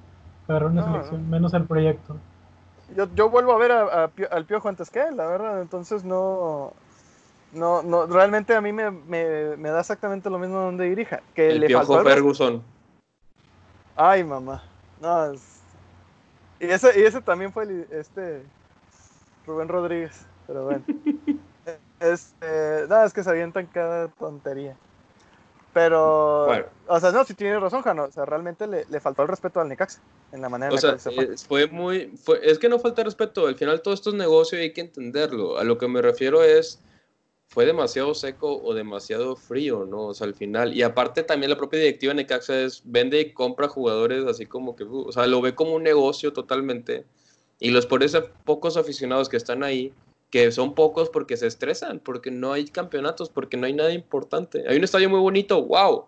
[0.47, 2.17] agarrar una selección, menos el proyecto.
[2.95, 6.75] Yo, yo vuelvo a ver a, al Piojo antes que él, la verdad, entonces no,
[7.53, 11.23] no, no, realmente a mí me, me, me da exactamente lo mismo donde dirija.
[11.35, 12.63] Que el le Piojo Ferguson.
[13.97, 14.63] Ay, mamá.
[15.01, 15.33] No,
[16.61, 18.43] y, ese, y ese también fue el, este
[19.47, 20.85] Rubén Rodríguez, pero bueno.
[22.05, 24.77] Este, nada, es que se avientan cada tontería.
[25.73, 26.47] Pero,
[26.87, 28.05] o sea, no, si tiene razón, Jano.
[28.05, 30.01] O sea, realmente le, le, faltó el respeto al Necaxa
[30.31, 31.37] en la manera en la que se fue.
[31.37, 32.13] fue muy.
[32.17, 33.47] Fue, es que no falta respeto.
[33.47, 35.59] Al final, todo esto es negocio y hay que entenderlo.
[35.59, 36.81] A lo que me refiero es.
[37.49, 40.07] Fue demasiado seco o demasiado frío, ¿no?
[40.07, 40.75] O sea, al final.
[40.75, 42.83] Y aparte, también la propia directiva de Necaxa es.
[42.85, 44.85] Vende y compra jugadores así como que.
[44.85, 47.05] O sea, lo ve como un negocio totalmente.
[47.59, 48.05] Y los por
[48.45, 49.93] pocos aficionados que están ahí
[50.35, 54.65] que son pocos porque se estresan, porque no hay campeonatos, porque no hay nada importante.
[54.67, 56.07] Hay un estadio muy bonito, wow.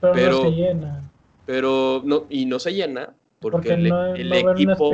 [0.00, 1.10] Pero, no se llena.
[1.44, 4.90] Pero no, y no se llena porque, el, no, equipo.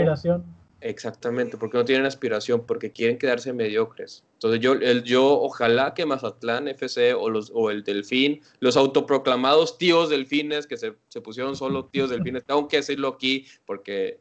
[0.81, 4.25] Exactamente, porque no tienen aspiración, porque quieren quedarse mediocres.
[4.33, 9.79] Entonces yo, el, yo ojalá que Mazatlán FC o, los, o el Delfín, los autoproclamados
[9.79, 14.19] tíos delfines que se, se pusieron solo tíos delfines, tengo que decirlo aquí porque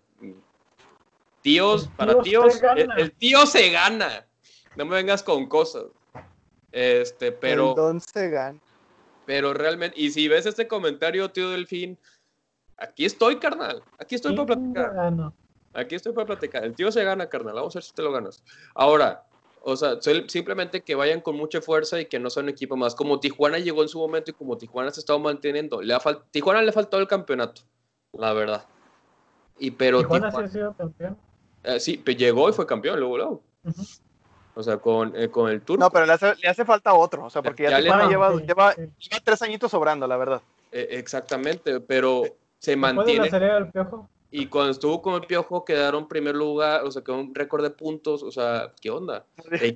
[1.42, 2.62] tíos, para tíos,
[2.98, 4.26] el, tío se gana.
[4.76, 5.86] No me vengas con cosas.
[6.72, 7.92] Este, pero...
[7.92, 8.60] El se gana.
[9.26, 11.98] Pero realmente, y si ves este comentario, tío Delfín,
[12.78, 13.84] aquí estoy, carnal.
[14.00, 15.34] Aquí estoy para platicar.
[15.74, 16.64] Aquí estoy para platicar.
[16.64, 17.56] El tío se gana, carnal.
[17.56, 18.44] Vamos a ver si te lo ganas.
[18.74, 19.26] Ahora,
[19.64, 22.96] o sea, simplemente que vayan con mucha fuerza y que no sea un equipo más.
[22.96, 25.82] Como Tijuana llegó en su momento y como Tijuana se estado manteniendo.
[25.82, 26.00] Le ha
[26.32, 27.62] Tijuana le faltó el campeonato,
[28.14, 28.66] la verdad.
[29.60, 31.18] Y pero Tijuana, sí ha sido campeón.
[31.64, 33.42] Eh, sí, pero llegó y fue campeón luego, luego.
[34.54, 35.80] O sea, con, eh, con el tour.
[35.80, 37.26] No, pero le hace, le hace, falta otro.
[37.26, 38.76] O sea, porque ya, Tijuana lleva, lleva,
[39.24, 40.42] tres añitos sobrando, la verdad.
[40.72, 42.24] Eh, exactamente, pero
[42.60, 43.30] se mantiene.
[43.30, 44.10] del piojo?
[44.34, 47.70] Y cuando estuvo con el Piojo quedaron primer lugar, o sea, quedó un récord de
[47.70, 49.26] puntos, o sea, ¿qué onda?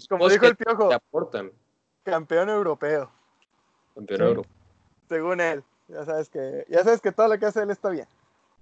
[0.09, 1.51] Como dijo el Piojo, te aportan.
[2.03, 3.11] campeón europeo.
[3.93, 4.51] Campeón europeo.
[5.09, 8.07] Según él, ya sabes que ya sabes que todo lo que hace él está bien.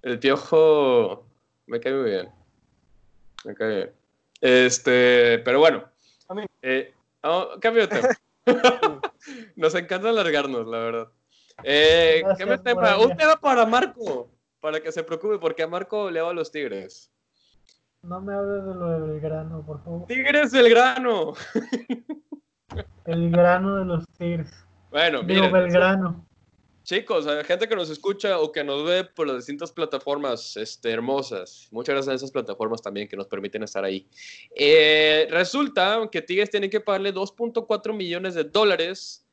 [0.01, 1.24] El Piojo
[1.67, 2.30] me cae muy bien.
[3.46, 3.91] Me cae bien.
[4.41, 5.84] Este, pero bueno.
[6.28, 6.46] A mí.
[6.62, 8.10] Eh, oh, cambio de tema.
[9.56, 11.08] Nos encanta alargarnos, la verdad.
[11.64, 12.98] Eh, ¿qué tema?
[12.98, 14.30] Un tema para Marco
[14.64, 17.12] para que se preocupe, porque a Marco le va a los Tigres.
[18.02, 20.08] No me hables de lo de Belgrano, por favor.
[20.08, 21.34] ¡Tigres del grano!
[23.06, 24.66] El grano de los Tigres.
[24.89, 26.26] Bueno, Digo, Belgrano.
[26.84, 30.91] Chicos, hay gente que nos escucha o que nos ve por las distintas plataformas este,
[30.91, 31.69] hermosas.
[31.71, 34.05] Muchas gracias a esas plataformas también que nos permiten estar ahí.
[34.53, 39.25] Eh, resulta que Tigres tiene que pagarle 2.4 millones de dólares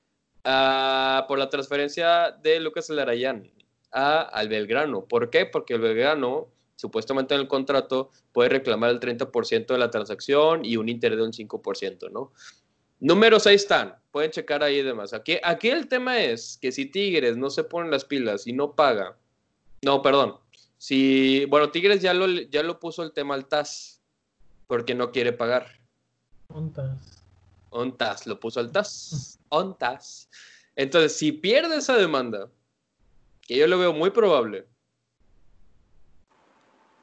[0.44, 3.50] uh, por la transferencia de Lucas Larayán
[3.90, 5.06] a, al Belgrano.
[5.06, 5.44] ¿Por qué?
[5.44, 6.46] Porque el Belgrano,
[6.76, 11.24] supuestamente en el contrato, puede reclamar el 30% de la transacción y un interés de
[11.24, 12.32] un 5%, ¿no?
[13.00, 15.12] Números ahí están, pueden checar ahí demás.
[15.12, 18.74] Aquí, aquí el tema es que si Tigres no se pone las pilas y no
[18.74, 19.16] paga,
[19.82, 20.36] no, perdón,
[20.76, 24.00] si, bueno, Tigres ya lo, ya lo puso el tema al TAS,
[24.66, 25.66] porque no quiere pagar.
[26.48, 27.22] ONTAS.
[27.70, 29.38] ONTAS, lo puso al TAS.
[29.48, 30.28] ONTAS.
[30.76, 32.50] Entonces, si pierde esa demanda,
[33.42, 34.66] que yo lo veo muy probable,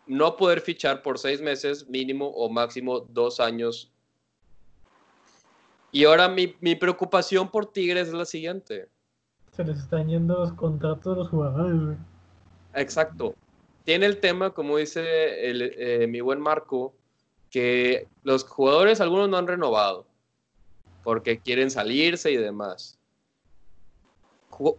[0.07, 3.91] no poder fichar por seis meses mínimo o máximo dos años.
[5.97, 8.87] Y ahora mi, preocupación por Tigres es la siguiente.
[9.51, 11.97] Se les están yendo los contratos de los jugadores.
[12.75, 13.33] Exacto.
[13.83, 16.93] Tiene el tema, como dice eh, mi buen Marco,
[17.49, 20.05] que los jugadores algunos no han renovado
[21.03, 22.97] porque quieren salirse y demás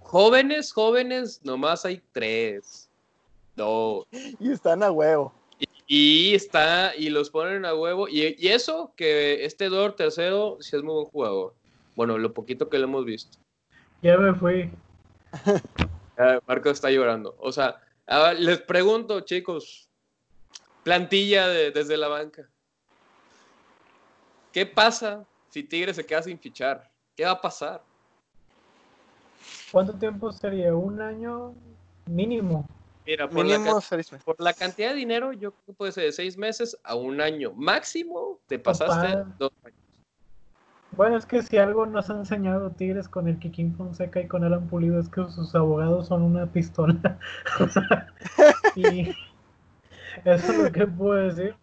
[0.01, 2.89] jóvenes, jóvenes, nomás hay tres.
[3.57, 4.07] Dos.
[4.39, 5.33] Y están a huevo.
[5.91, 8.09] Y, está, y los ponen a huevo.
[8.09, 11.55] Y, eso, que este Dor tercero, sí es muy buen jugador.
[11.97, 13.39] Bueno, lo poquito que lo hemos visto.
[14.03, 14.71] Ya me fui.
[16.47, 17.35] Marco está llorando.
[17.39, 17.81] O sea,
[18.39, 19.89] les pregunto, chicos,
[20.85, 22.47] plantilla desde la banca.
[24.53, 26.91] ¿Qué pasa si Tigre se queda sin fichar?
[27.17, 27.83] ¿Qué va a pasar?
[29.73, 30.75] ¿Cuánto tiempo sería?
[30.75, 31.55] ¿Un año
[32.05, 32.69] mínimo?
[33.09, 33.81] Mira, por, la,
[34.23, 37.23] por la cantidad de dinero, yo creo que puede ser de seis meses a un
[37.23, 37.53] año.
[37.55, 39.79] Máximo te pasaste dos años.
[40.93, 44.45] Bueno, es que si algo nos ha enseñado Tigres con el Kikín Fonseca y con
[44.45, 47.19] Alan Pulido es que sus abogados son una pistola.
[48.77, 49.11] y
[50.27, 51.57] eso es lo que puedo decir.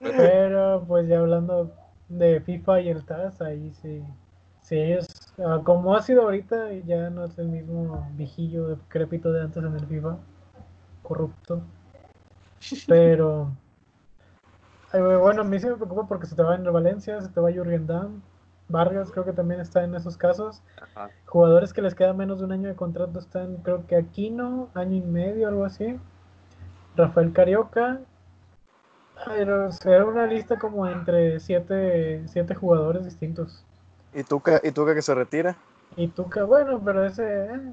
[0.00, 1.72] Pero pues ya hablando
[2.08, 4.02] de FIFA y el TAS, ahí sí,
[4.62, 9.42] sí es Ah, como ha sido ahorita, ya no es el mismo viejillo decrépito de
[9.42, 10.16] antes en el FIFA,
[11.08, 11.62] corrupto.
[12.86, 13.50] Pero,
[14.92, 17.50] bueno, a mí sí me preocupa porque se te va en Valencia, se te va
[17.50, 18.20] Jürgen Damm,
[18.68, 20.62] Vargas creo que también está en esos casos.
[21.26, 24.96] Jugadores que les queda menos de un año de contrato están, creo que Aquino, año
[24.96, 25.98] y medio, algo así.
[26.94, 28.00] Rafael Carioca.
[29.26, 33.64] Pero será una lista como entre siete, siete jugadores distintos.
[34.14, 35.56] ¿Y Tuca, ¿Y Tuca que se retira?
[35.96, 37.46] Y Tuca, bueno, pero ese...
[37.46, 37.72] Eh.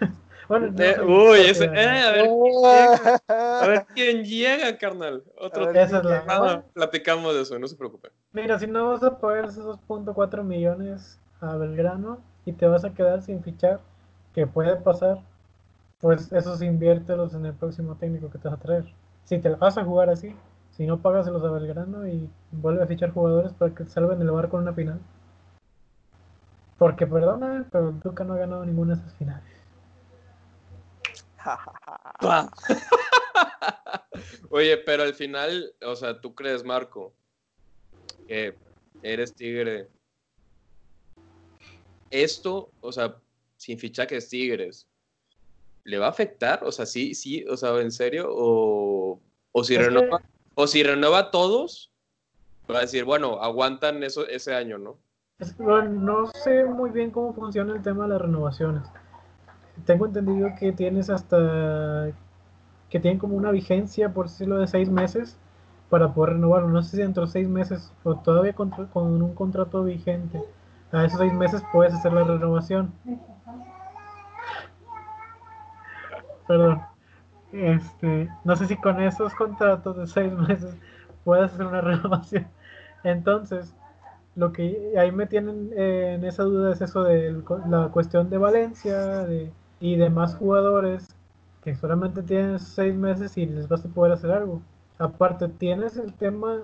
[0.48, 1.64] bueno, eh, uy, ese...
[1.64, 5.24] Eh, a, ver, a, ver, quién llega, carnal.
[5.38, 5.72] Otro
[6.72, 8.10] platicamos de eso, no se preocupen.
[8.32, 12.94] Mira, si no vas a pagar esos 2.4 millones a Belgrano y te vas a
[12.94, 13.80] quedar sin fichar,
[14.34, 15.20] que puede pasar,
[15.98, 18.84] pues esos inviértelos en el próximo técnico que te vas a traer.
[19.24, 20.34] Si te vas a jugar así,
[20.76, 24.30] si no pagas los a Belgrano y vuelve a fichar jugadores para que salven el
[24.30, 25.00] barco en una final.
[26.78, 29.55] Porque perdona, pero Tuca no ha ganado ninguna de esas finales.
[34.50, 37.14] Oye, pero al final, o sea, ¿tú crees, Marco,
[38.26, 38.56] que
[39.02, 39.88] eres tigre?
[42.10, 43.16] Esto, o sea,
[43.56, 44.88] sin fichajes tigres,
[45.84, 46.64] ¿le va a afectar?
[46.64, 48.26] O sea, sí, sí, o sea, ¿en serio?
[48.28, 49.20] ¿O,
[49.52, 50.22] o si, renueva,
[50.54, 51.92] o si a todos?
[52.70, 54.98] Va a decir, bueno, aguantan eso ese año, ¿no?
[55.58, 58.88] no sé muy bien cómo funciona el tema de las renovaciones.
[59.84, 62.10] Tengo entendido que tienes hasta
[62.88, 65.36] que tienen como una vigencia, por decirlo, de seis meses
[65.90, 66.68] para poder renovarlo.
[66.68, 70.40] No sé si dentro de seis meses o todavía con, un contrato vigente.
[70.92, 72.92] A esos seis meses puedes hacer la renovación.
[76.46, 76.82] Perdón.
[77.52, 80.76] Este, no sé si con esos contratos de seis meses
[81.24, 82.46] puedes hacer una renovación.
[83.04, 83.74] Entonces,
[84.34, 88.38] lo que ahí me tienen eh, en esa duda es eso de la cuestión de
[88.38, 89.26] Valencia
[89.80, 91.14] y de más jugadores
[91.62, 94.62] que solamente tienen seis meses y les vas a poder hacer algo.
[94.98, 96.62] Aparte, tienes el tema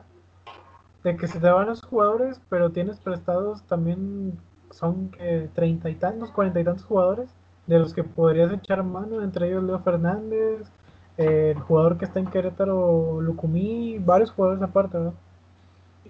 [1.05, 4.39] de que se te van los jugadores, pero tienes prestados también,
[4.71, 5.11] son
[5.55, 7.29] treinta y tantos, cuarenta y tantos jugadores,
[7.67, 10.71] de los que podrías echar mano, entre ellos Leo Fernández,
[11.17, 15.15] el jugador que está en Querétaro, Lucumí, varios jugadores aparte, ¿no?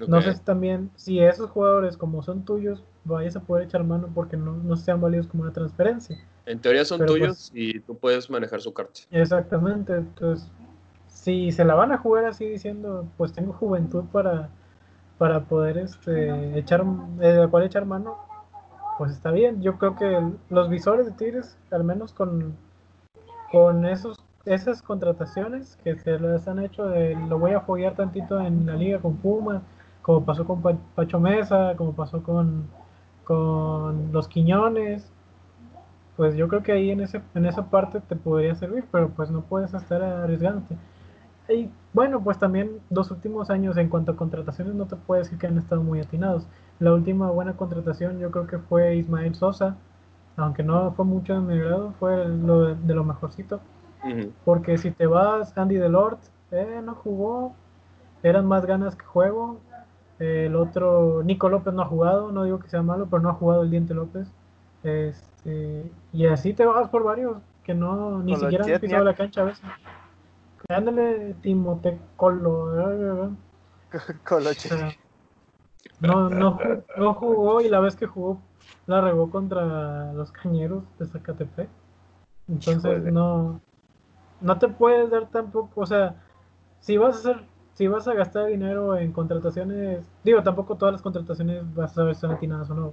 [0.06, 4.08] No sé si también, si esos jugadores como son tuyos, vayas a poder echar mano
[4.14, 6.18] porque no, no sean válidos como una transferencia.
[6.46, 9.00] En teoría son tuyos pues y tú puedes manejar su carta.
[9.10, 10.50] Exactamente, entonces
[11.06, 14.48] si se la van a jugar así diciendo, pues tengo juventud para,
[15.18, 18.16] para poder este, echar, de la cual echar mano,
[18.98, 19.62] pues está bien.
[19.62, 20.20] Yo creo que
[20.50, 22.56] los visores de Tigres, al menos con,
[23.52, 28.40] con esos esas contrataciones que se les han hecho, de, lo voy a apoyar tantito
[28.40, 29.62] en la liga con Puma,
[30.02, 32.66] como pasó con Pacho Mesa, como pasó con,
[33.24, 35.12] con los Quiñones,
[36.16, 39.30] pues yo creo que ahí en, ese, en esa parte te podría servir, pero pues
[39.30, 40.76] no puedes estar arriesgándote.
[41.48, 45.38] Y bueno, pues también los últimos años en cuanto a contrataciones no te puedo decir
[45.38, 46.46] que han estado muy atinados.
[46.78, 49.76] La última buena contratación yo creo que fue Ismael Sosa,
[50.36, 53.60] aunque no fue mucho de mi grado, fue lo de, lo mejorcito.
[54.44, 56.18] Porque si te vas, Andy Delort,
[56.50, 57.54] eh, no jugó,
[58.22, 59.60] eran más ganas que juego.
[60.18, 63.34] el otro, Nico López no ha jugado, no digo que sea malo, pero no ha
[63.34, 64.28] jugado el Diente López.
[65.44, 69.42] Este, y así te vas por varios que no ni siquiera han pisado la cancha
[69.42, 69.64] a veces.
[70.68, 73.32] Ándale, Timote Colo.
[74.24, 74.70] Coloche.
[76.00, 76.58] No, no,
[76.96, 78.40] no jugó y la vez que jugó
[78.86, 81.68] la regó contra los cañeros de Zacatepec.
[82.48, 83.60] Entonces no,
[84.40, 86.16] no te puedes dar tampoco, o sea,
[86.80, 91.02] si vas a hacer, si vas a gastar dinero en contrataciones, digo, tampoco todas las
[91.02, 92.92] contrataciones vas a saber si son atinadas o no,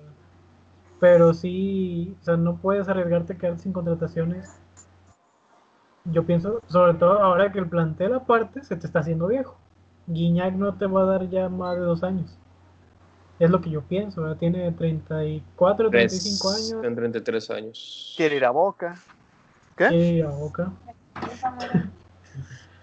[1.00, 4.50] pero sí, o sea, no puedes arriesgarte a quedar sin contrataciones.
[6.06, 9.58] Yo pienso, sobre todo ahora que el plantel aparte se te está haciendo viejo.
[10.08, 12.38] Guiñac no te va a dar ya más de dos años.
[13.38, 14.38] Es lo que yo pienso, ¿verdad?
[14.38, 16.82] Tiene 34, 35 años.
[16.82, 18.14] Tiene 33 años.
[18.18, 18.96] Quiere ir a Boca.
[19.78, 19.88] ¿Qué?
[19.88, 20.74] Quiere ir a Boca.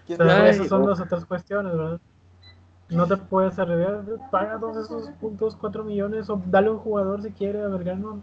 [0.07, 1.99] esas son las otras cuestiones, ¿verdad?
[2.89, 7.21] No te puedes arriesgar, paga todos esos puntos, 4 millones, o dale a un jugador
[7.21, 8.21] si quiere a Vergano.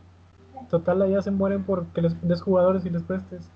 [0.71, 3.51] Total, allá se mueren porque les des jugadores y les prestes.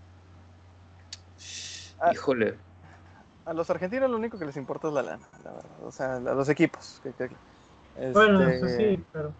[1.98, 2.56] Ah, Híjole.
[3.46, 5.70] A los argentinos lo único que les importa es la lana, la verdad.
[5.84, 7.00] O sea, a los equipos.
[8.12, 9.32] Bueno, eso este, sí, pero.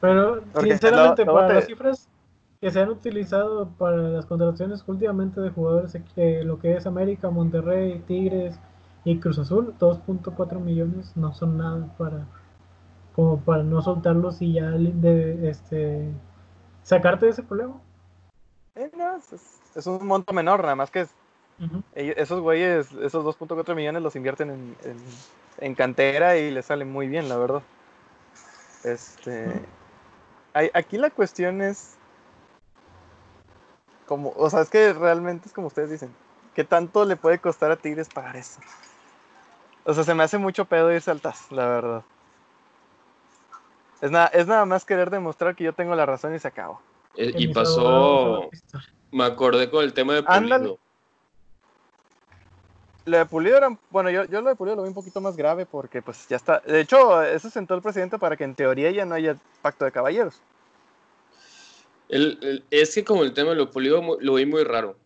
[0.00, 2.08] Pero, sinceramente, para las cifras
[2.60, 7.28] que se han utilizado para las contrataciones últimamente de jugadores, que lo que es América,
[7.28, 8.58] Monterrey, Tigres
[9.06, 12.26] y Cruz Azul, 2.4 millones no son nada para
[13.14, 16.10] como para no soltarlos y ya de este
[16.82, 17.80] sacarte de ese problema.
[18.74, 18.90] Eh,
[19.74, 21.06] es, un monto menor, nada más que
[21.94, 24.76] esos güeyes, esos 2.4 millones los invierten en,
[25.58, 27.62] en, cantera y les sale muy bien, la verdad.
[28.82, 29.64] Este,
[30.52, 31.96] aquí la cuestión es
[34.06, 36.12] como, o sea, es que realmente es como ustedes dicen,
[36.54, 38.60] ¿qué tanto le puede costar a Tigres pagar eso?
[39.86, 42.02] O sea, se me hace mucho pedo irse al TAS, la verdad.
[44.00, 46.80] Es nada, es nada más querer demostrar que yo tengo la razón y se acabó.
[47.14, 48.50] Eh, y pasó,
[49.12, 50.78] me acordé con el tema de Pulido.
[53.04, 55.36] Lo de Pulido era, bueno, yo, yo lo de Pulido lo vi un poquito más
[55.36, 58.90] grave porque pues ya está, de hecho, eso sentó el presidente para que en teoría
[58.90, 60.42] ya no haya pacto de caballeros.
[62.08, 64.96] es que como el tema de lo Pulido lo vi muy raro.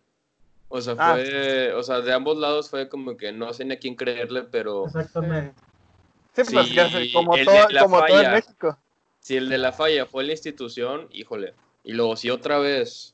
[0.71, 1.13] O sea, ah.
[1.13, 4.43] fue, o sea, de ambos lados fue como que no sé ni a quién creerle,
[4.43, 4.85] pero...
[4.85, 5.53] Exactamente.
[6.33, 8.77] Sí, pues, como, todo, como todo en México.
[9.19, 11.53] Si el de la falla fue la institución, híjole.
[11.83, 13.13] Y luego si otra vez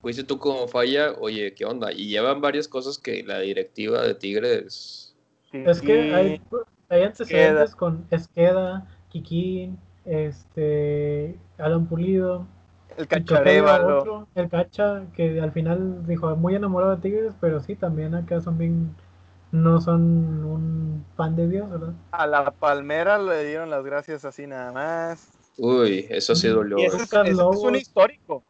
[0.00, 1.92] fuiste tú como falla, oye, ¿qué onda?
[1.92, 5.16] Y llevan varias cosas que la directiva de Tigres...
[5.52, 6.40] Es que hay,
[6.88, 12.46] hay antecedentes con Esqueda, Kikín, este, Alan Pulido.
[13.00, 13.42] El Cacha
[14.34, 18.58] el Cacha, que al final dijo muy enamorado de Tigres, pero sí, también acá son
[18.58, 18.94] bien,
[19.52, 21.94] no son un pan de Dios, ¿verdad?
[22.10, 25.30] A la Palmera le dieron las gracias así nada más.
[25.56, 26.78] Uy, eso sí dolió.
[26.78, 28.42] Y es, es, un histórico.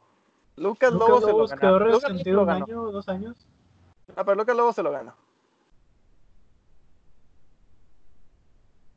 [0.56, 1.60] Lucas, Lobo se lo ganó.
[1.60, 3.36] quedó resentido un año o dos años.
[4.16, 5.14] Ah, pero Lucas Lobo se lo ganó.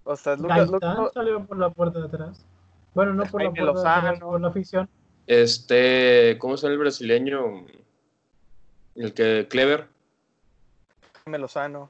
[0.03, 2.43] O sea, Lucas, Lucas salió por la puerta de atrás.
[2.95, 4.89] Bueno, no por la puerta de atrás, por la afición.
[5.27, 7.65] Este, ¿cómo se llama el brasileño?
[8.95, 9.87] El que, Clever.
[11.23, 11.89] Jaime Lozano.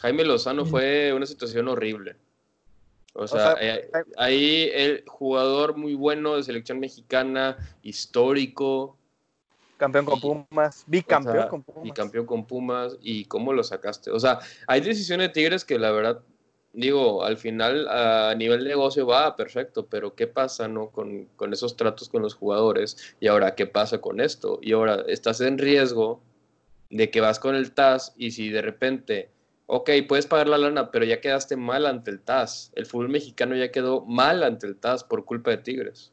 [0.00, 2.16] Jaime Lozano fue una situación horrible.
[3.14, 8.96] O sea, eh, ahí el jugador muy bueno de selección mexicana, histórico.
[9.76, 11.82] Campeón con Pumas, bicampeón con Pumas.
[11.82, 14.10] Bicampeón con Pumas, ¿y cómo lo sacaste?
[14.10, 16.22] O sea, hay decisiones de Tigres que la verdad,
[16.72, 21.52] digo, al final a nivel de negocio va perfecto, pero ¿qué pasa no con, con
[21.52, 23.16] esos tratos con los jugadores?
[23.20, 24.58] Y ahora, ¿qué pasa con esto?
[24.62, 26.20] Y ahora, estás en riesgo
[26.90, 29.30] de que vas con el TAS y si de repente
[29.74, 32.70] ok, puedes pagar la lana, pero ya quedaste mal ante el TAS.
[32.74, 36.12] El fútbol mexicano ya quedó mal ante el TAS por culpa de Tigres.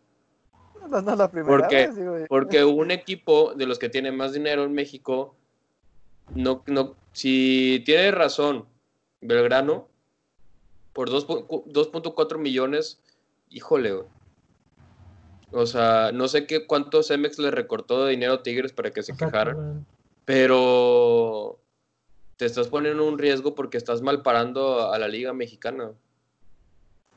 [0.89, 2.15] No, no la primera porque, vez, digo.
[2.29, 5.35] porque un equipo de los que tiene más dinero en México,
[6.33, 8.65] no, no, si tiene razón
[9.19, 9.88] Belgrano,
[10.99, 12.99] por 2.4 millones,
[13.49, 14.03] híjole,
[15.53, 19.01] o sea, no sé qué cuánto Cemex le recortó de dinero a Tigres para que
[19.01, 19.85] se quejaran,
[20.25, 21.57] pero
[22.35, 25.93] te estás poniendo un riesgo porque estás mal parando a la liga mexicana.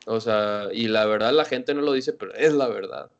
[0.06, 3.10] O sea, y la verdad la gente no lo dice, pero es la verdad.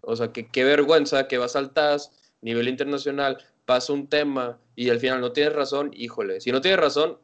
[0.00, 2.10] O sea, que qué vergüenza que vas al TAS,
[2.40, 6.40] nivel internacional, pasa un tema y al final no tienes razón, híjole.
[6.40, 7.16] Si no tienes razón,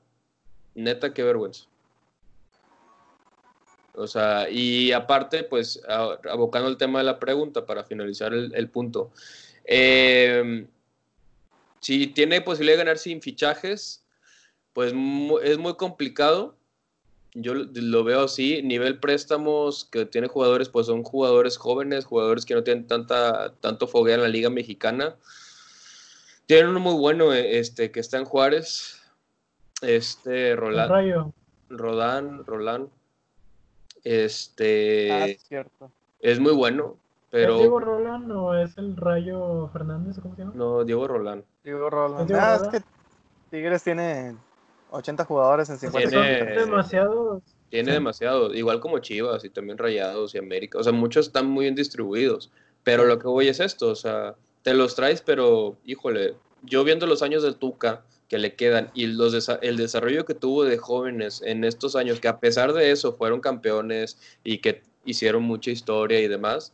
[0.77, 1.67] neta, qué vergüenza.
[3.95, 8.69] O sea, y aparte, pues, abocando el tema de la pregunta para finalizar el, el
[8.69, 9.13] punto.
[9.65, 10.67] Eh,
[11.81, 14.05] si tiene posibilidad de ganar sin fichajes,
[14.73, 14.95] pues
[15.43, 16.57] es muy complicado.
[17.35, 18.63] Yo lo veo así.
[18.63, 23.87] Nivel préstamos que tiene jugadores, pues son jugadores jóvenes, jugadores que no tienen tanta, tanto
[23.87, 25.17] fogueo en la Liga Mexicana.
[26.47, 29.01] Tienen uno muy bueno, eh, este, que está en Juárez.
[29.83, 31.33] Este, Roland.
[31.69, 32.89] Rodán, Roland.
[34.05, 35.13] Este.
[35.13, 35.91] Ah, cierto.
[36.21, 36.97] Es muy bueno.
[37.31, 37.55] Pero...
[37.55, 40.19] ¿Es Diego Roland o es el Rayo Fernández?
[40.23, 40.53] ¿Cómo se llama?
[40.55, 41.43] No, Diego Roland.
[41.65, 42.31] Diego Roland.
[42.33, 42.81] Ah, es que
[43.51, 44.37] Tigres tiene
[44.91, 47.43] 80 jugadores en 50 Tiene demasiados.
[47.71, 50.79] Tiene demasiados, igual como Chivas y también Rayados y América.
[50.79, 52.53] O sea, muchos están muy bien distribuidos.
[52.85, 57.07] Pero lo que voy es esto, o sea, te los traes, pero híjole, yo viendo
[57.07, 58.03] los años del Tuca
[58.35, 62.27] que le quedan y los el desarrollo que tuvo de jóvenes en estos años, que
[62.27, 66.73] a pesar de eso fueron campeones y que hicieron mucha historia y demás,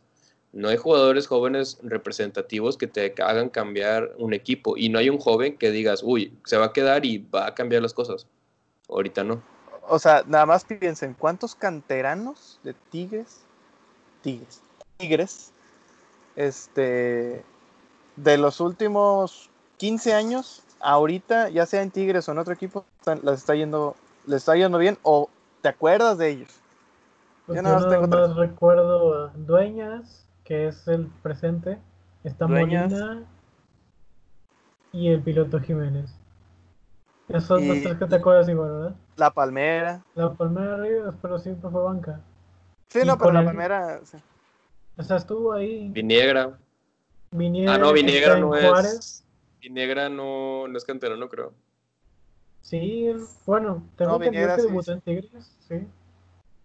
[0.53, 5.19] no hay jugadores jóvenes representativos que te hagan cambiar un equipo y no hay un
[5.19, 8.25] joven que digas, uy, se va a quedar y va a cambiar las cosas.
[8.89, 9.43] Ahorita no.
[9.87, 13.41] O sea, nada más piensen, ¿cuántos canteranos de Tigres,
[14.23, 14.63] Tigres,
[14.97, 15.51] Tigres,
[16.35, 17.43] este,
[18.15, 23.39] de los últimos 15 años, ahorita, ya sea en Tigres o en otro equipo, las
[23.39, 25.29] está yendo, les está yendo bien o
[25.61, 26.49] te acuerdas de ellos?
[27.45, 31.77] Pues yo nada más, recuerdo a Dueñas, que es el presente,
[32.23, 33.23] está Molina
[34.91, 36.13] y el piloto Jiménez.
[37.29, 38.95] Esos son los tres que te acuerdas igual, ¿verdad?
[39.15, 40.01] La Palmera.
[40.15, 42.19] La Palmera arriba, pero siempre fue banca.
[42.89, 44.01] Sí, no, pero la Palmera...
[44.97, 45.89] O sea, estuvo ahí.
[45.89, 46.57] Viniegra.
[47.31, 49.23] Viniegra ah, no, Viniegra no es...
[49.61, 51.53] Viniegra no, no es canterano, creo.
[52.61, 53.11] Sí,
[53.45, 55.87] bueno, tengo que entendido que debutó en Tigres, sí.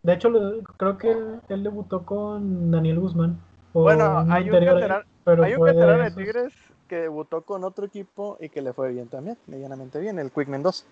[0.02, 0.30] De hecho,
[0.76, 3.40] creo que él, él, debutó con Daniel Guzmán.
[3.72, 5.04] Bueno, hay un, veterano,
[5.42, 6.52] hay un veterano de Tigres
[6.88, 10.48] que debutó con otro equipo y que le fue bien también, medianamente bien, el Quick
[10.48, 10.84] Mendoza.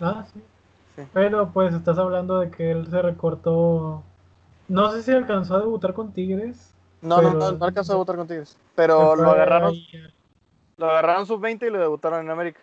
[0.00, 0.40] Ah, sí.
[1.12, 4.02] Pero pues estás hablando de que él se recortó.
[4.68, 6.74] No sé si alcanzó a debutar con Tigres.
[7.00, 8.56] No, no, no, alcanzó a debutar con Tigres.
[8.74, 9.74] Pero lo agarraron.
[10.78, 12.60] Lo agarraron sub-20 y lo debutaron en América.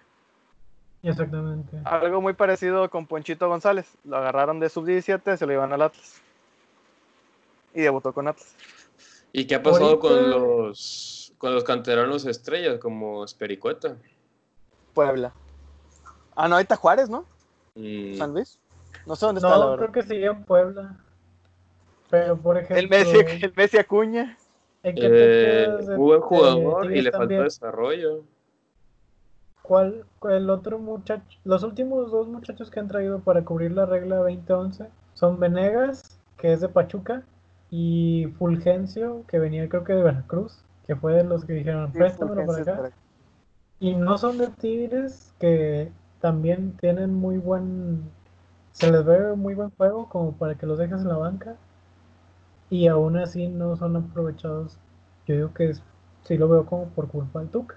[1.03, 1.77] Exactamente.
[1.83, 3.85] Algo muy parecido con Ponchito González.
[4.05, 6.21] Lo agarraron de sub-17, se lo iban al Atlas.
[7.73, 8.55] Y debutó con Atlas.
[9.31, 13.97] ¿Y qué ha pasado con los con los canteranos estrellas como Espericueta?
[14.93, 15.33] Puebla.
[16.35, 17.25] Ah, no, ahí está Juárez, ¿no?
[17.75, 18.15] Mm.
[18.15, 18.57] San Luis.
[19.05, 19.89] No sé dónde está la verdad.
[19.89, 20.97] creo que sigue en Puebla.
[22.09, 22.77] Pero por ejemplo.
[22.77, 24.37] El Messi, el Messi Acuña.
[24.87, 28.23] Eh, muy buen jugador y le faltó desarrollo.
[29.63, 31.23] ¿Cuál, el otro muchacho?
[31.43, 36.53] Los últimos dos muchachos que han traído para cubrir la regla 2011 son Venegas, que
[36.53, 37.23] es de Pachuca,
[37.71, 42.45] y Fulgencio, que venía creo que de Veracruz, que fue de los que dijeron, préstamelo
[42.45, 42.91] para acá.
[43.79, 48.03] Y no son de Tigres, que también tienen muy buen,
[48.71, 51.55] se les ve muy buen juego como para que los dejes en la banca.
[52.69, 54.77] Y aún así no son aprovechados.
[55.27, 55.73] Yo digo que
[56.23, 57.75] sí lo veo como por culpa del Tuca.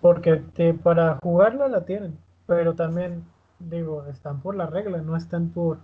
[0.00, 0.36] Porque
[0.82, 3.24] para jugarla la tienen, pero también,
[3.58, 5.78] digo, están por la regla, no están por...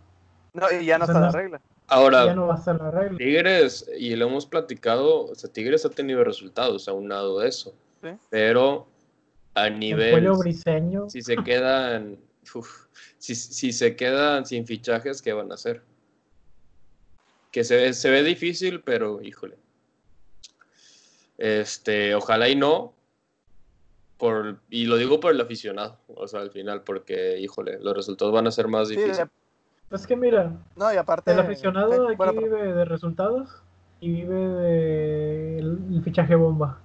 [0.53, 1.61] No, y ya no está la regla.
[1.89, 3.19] Ahora, ya no va a estar la regla.
[3.19, 7.49] Tigres, y lo hemos platicado, o sea, Tigres ha tenido resultados a un lado de
[7.49, 7.75] eso.
[8.31, 8.87] Pero
[9.55, 10.31] a nivel...
[10.31, 11.11] briseño.
[11.11, 12.17] Si se quedan...
[13.19, 15.83] si, si, se quedan sin fichajes, ¿qué van a hacer?
[17.55, 19.57] Que se, se ve difícil, pero híjole.
[21.39, 22.95] Este, ojalá y no,
[24.19, 28.35] por, y lo digo por el aficionado, o sea, al final, porque, híjole, los resultados
[28.35, 29.29] van a ser más difíciles.
[29.93, 33.63] es que mira, no, y aparte, el aficionado aquí vive de resultados
[34.01, 36.81] y vive del de fichaje bomba.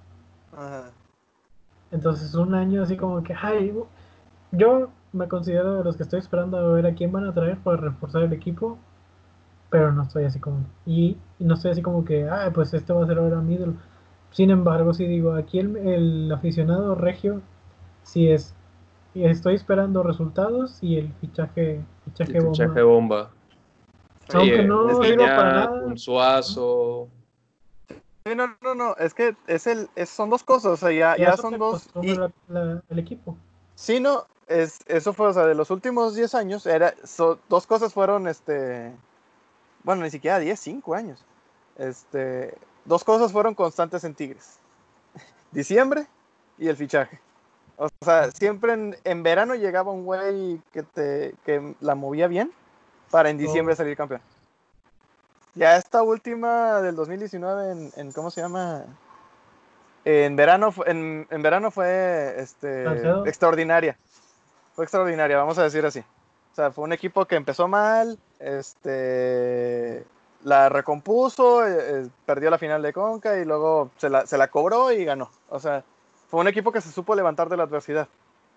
[1.90, 3.74] Entonces, un año así como que, ay,
[4.52, 7.58] yo me considero de los que estoy esperando a ver a quién van a traer
[7.58, 8.78] para reforzar el equipo,
[9.70, 13.04] pero no estoy así como, y, no estoy así como que, ay, pues este va
[13.04, 13.74] a ser ahora mi ídolo
[14.30, 17.42] sin embargo, si digo, aquí el, aficionado regio,
[18.04, 18.54] si es,
[19.14, 22.52] estoy esperando resultados y el fichaje, fichaje, bomba.
[22.52, 23.30] Fichaje bomba.
[24.32, 25.82] Aunque no sirva para nada.
[25.84, 27.08] Un suazo.
[28.24, 31.58] no, no, no, es que es el, son dos cosas, o sea, ya, ya son
[31.58, 31.88] dos.
[32.00, 33.36] Y, el equipo.
[33.74, 36.94] Sí, no, es, eso fue, o sea, de los últimos 10 años, era,
[37.48, 38.92] dos cosas fueron, este,
[39.84, 41.24] bueno, ni siquiera 10, 5 años.
[41.76, 42.54] Este,
[42.84, 44.58] dos cosas fueron constantes en Tigres.
[45.52, 46.06] Diciembre
[46.58, 47.20] y el fichaje.
[47.76, 52.52] O sea, siempre en, verano llegaba un güey que, te, que la movía bien
[53.10, 54.20] para en diciembre salir campeón.
[55.54, 58.84] Ya esta última del 2019 en, ¿cómo se llama?
[60.04, 62.84] En verano, en, en verano fue este,
[63.24, 63.96] extraordinaria.
[64.74, 66.04] Fue extraordinaria, vamos a decir así.
[66.52, 70.04] O sea, fue un equipo que empezó mal, este,
[70.42, 74.48] la recompuso, eh, eh, perdió la final de Conca y luego se la, se la,
[74.48, 75.30] cobró y ganó.
[75.48, 75.84] O sea,
[76.28, 78.08] fue un equipo que se supo levantar de la adversidad.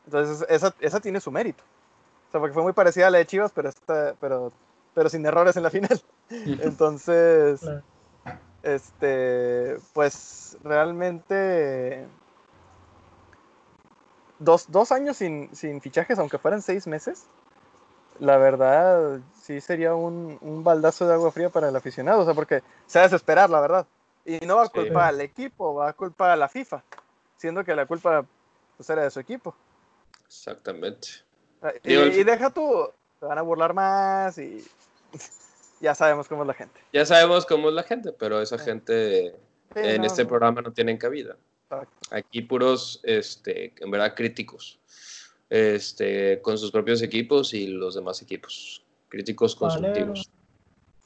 [0.06, 1.64] Entonces, esa, esa tiene su mérito.
[2.30, 3.70] O sea, porque fue muy parecida a la de Chivas, pero,
[4.20, 4.52] pero,
[4.94, 6.02] pero sin errores en la final.
[6.30, 7.62] Entonces,
[8.64, 12.08] este, pues realmente
[14.40, 17.28] dos, dos años sin, sin fichajes, aunque fueran seis meses,
[18.20, 22.34] la verdad, sí sería un, un, baldazo de agua fría para el aficionado, o sea,
[22.34, 23.88] porque se va a desesperar, la verdad.
[24.26, 26.84] Y no va a culpar al equipo, va a culpar a la FIFA,
[27.38, 28.26] siendo que la culpa
[28.78, 29.56] pues, era de su equipo.
[30.26, 31.10] Exactamente.
[31.62, 32.90] Ah, y, deja tú,
[33.20, 34.66] se van a burlar más y
[35.82, 36.80] ya sabemos cómo es la gente.
[36.94, 39.36] Ya sabemos cómo es la gente, pero esa gente
[39.76, 41.36] en este programa no tienen cabida.
[42.12, 44.80] Aquí puros, este, en verdad, críticos
[45.54, 48.82] este, con sus propios equipos y los demás equipos.
[49.08, 50.28] Críticos constructivos.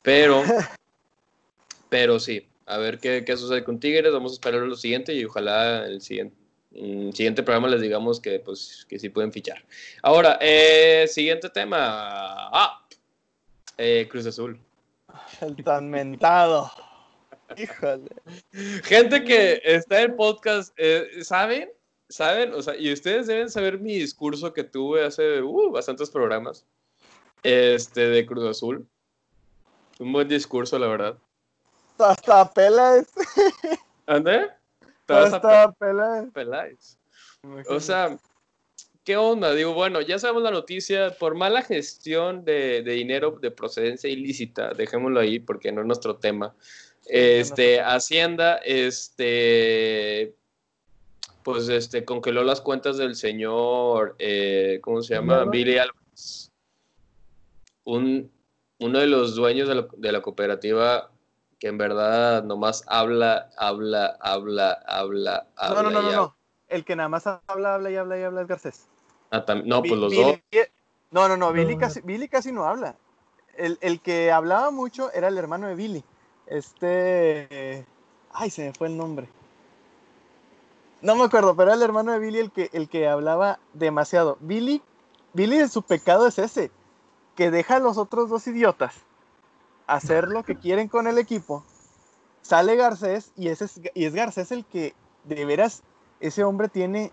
[0.02, 0.42] Pero,
[1.90, 4.14] pero sí, a ver qué, qué, sucede con Tigres.
[4.14, 6.38] Vamos a esperar lo siguiente y ojalá el siguiente,
[6.72, 9.66] el siguiente programa les digamos que, pues, que sí pueden fichar.
[10.02, 11.78] Ahora, eh, siguiente tema.
[12.50, 12.88] Ah,
[13.78, 14.58] eh, Cruz Azul.
[15.42, 16.72] El tan mentado.
[17.58, 18.12] Híjole.
[18.84, 21.70] Gente que está en el podcast, eh, ¿saben?
[22.10, 22.54] ¿Saben?
[22.54, 26.66] O sea, y ustedes deben saber mi discurso que tuve hace uh, bastantes programas
[27.44, 28.88] este, de Cruz Azul.
[30.00, 31.18] Un buen discurso, la verdad.
[31.98, 33.08] Hasta Peláez.
[34.06, 34.50] ¿Ande?
[35.08, 36.32] Hasta Peláez.
[36.34, 36.98] Peláez.
[37.70, 38.18] O sea,
[39.04, 39.54] ¿qué onda?
[39.54, 41.16] Digo, bueno, ya sabemos la noticia.
[41.18, 46.18] Por mala gestión de, de dinero de procedencia ilícita, dejémoslo ahí porque no es nuestro
[46.18, 46.54] tema.
[47.10, 50.36] Este, Hacienda, este,
[51.48, 55.46] pues este, congeló las cuentas del señor, eh, ¿cómo se llama?
[55.46, 56.52] Billy Álvarez.
[57.86, 58.30] Un,
[58.80, 61.10] uno de los dueños de la, cooperativa
[61.58, 65.84] que en verdad nomás habla, habla, habla, habla, habla.
[65.84, 66.36] No, no, no, no,
[66.68, 68.88] El que nada más habla, habla y habla y habla es Garcés.
[69.32, 70.36] Ah, no, pues los dos.
[71.12, 72.98] No, no, no, Billy casi, Billy casi no habla.
[73.56, 76.04] El, el, que hablaba mucho era el hermano de Billy.
[76.46, 77.86] Este.
[78.34, 79.30] Ay, se me fue el nombre.
[81.02, 84.38] No me acuerdo, pero era el hermano de Billy el que, el que hablaba demasiado.
[84.40, 84.82] Billy,
[85.34, 86.72] Billy, su pecado es ese,
[87.36, 88.94] que deja a los otros dos idiotas
[89.88, 91.64] hacer lo que quieren con el equipo,
[92.42, 94.94] sale Garcés y, ese es, y es Garcés el que
[95.24, 95.82] de veras,
[96.20, 97.12] ese hombre tiene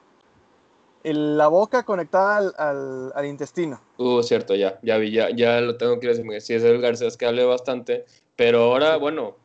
[1.05, 3.81] la boca conectada al, al, intestino.
[3.99, 6.25] Uh, cierto, ya, ya vi, ya, ya lo tengo que decir.
[6.41, 8.07] Sí, es el Garcés que hable bastante,
[8.37, 9.37] pero ahora, bueno.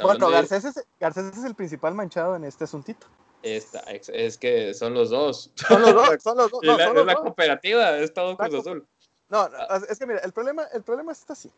[0.00, 3.06] Bueno, Garcés, es, Garcés es el principal manchado en este asuntito.
[3.44, 5.50] Esta, es que son los dos.
[5.54, 6.60] Son los dos, son los dos.
[6.62, 8.86] No, la, es la cooperativa, es todo Cruz Azul.
[9.28, 9.80] No, ah.
[9.86, 11.52] es que mira, el problema, el problema está así.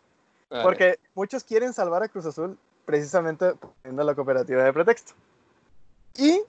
[0.48, 5.12] Porque muchos quieren salvar a Cruz Azul precisamente poniendo la cooperativa de pretexto.
[6.16, 6.42] Y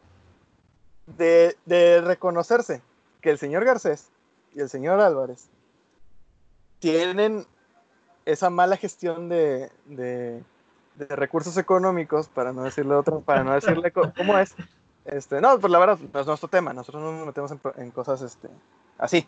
[1.05, 2.81] de, de, reconocerse
[3.21, 4.09] que el señor Garcés
[4.55, 5.49] y el señor Álvarez
[6.79, 7.45] tienen
[8.25, 10.43] esa mala gestión de, de,
[10.95, 14.55] de recursos económicos, para no decirle otro, para no decirle cómo es,
[15.07, 16.73] este, no, pues la verdad, no es nuestro tema.
[16.73, 18.49] Nosotros no nos metemos en, cosas este,
[18.97, 19.27] así.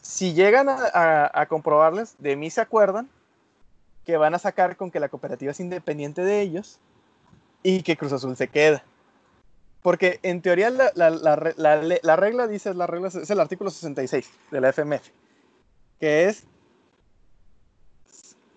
[0.00, 3.08] Si llegan a, comprobarles, de mí se acuerdan
[4.04, 6.80] que van a sacar con que la cooperativa es independiente de ellos
[7.62, 8.82] y que Cruz Azul se queda.
[9.82, 15.08] Porque en teoría la, regla dice, la regla es el artículo 66 de la FMF,
[16.00, 16.44] que es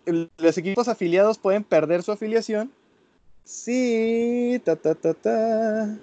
[0.06, 2.72] los equipos afiliados pueden perder su afiliación
[3.45, 5.95] Sí, ta ta ta ta.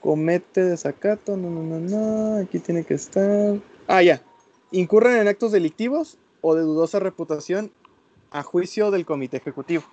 [0.00, 3.58] Comete desacato, no, no, no, no, aquí tiene que estar.
[3.88, 4.22] Ah, ya.
[4.70, 7.72] Incurren en actos delictivos o de dudosa reputación
[8.30, 9.84] a juicio del comité ejecutivo.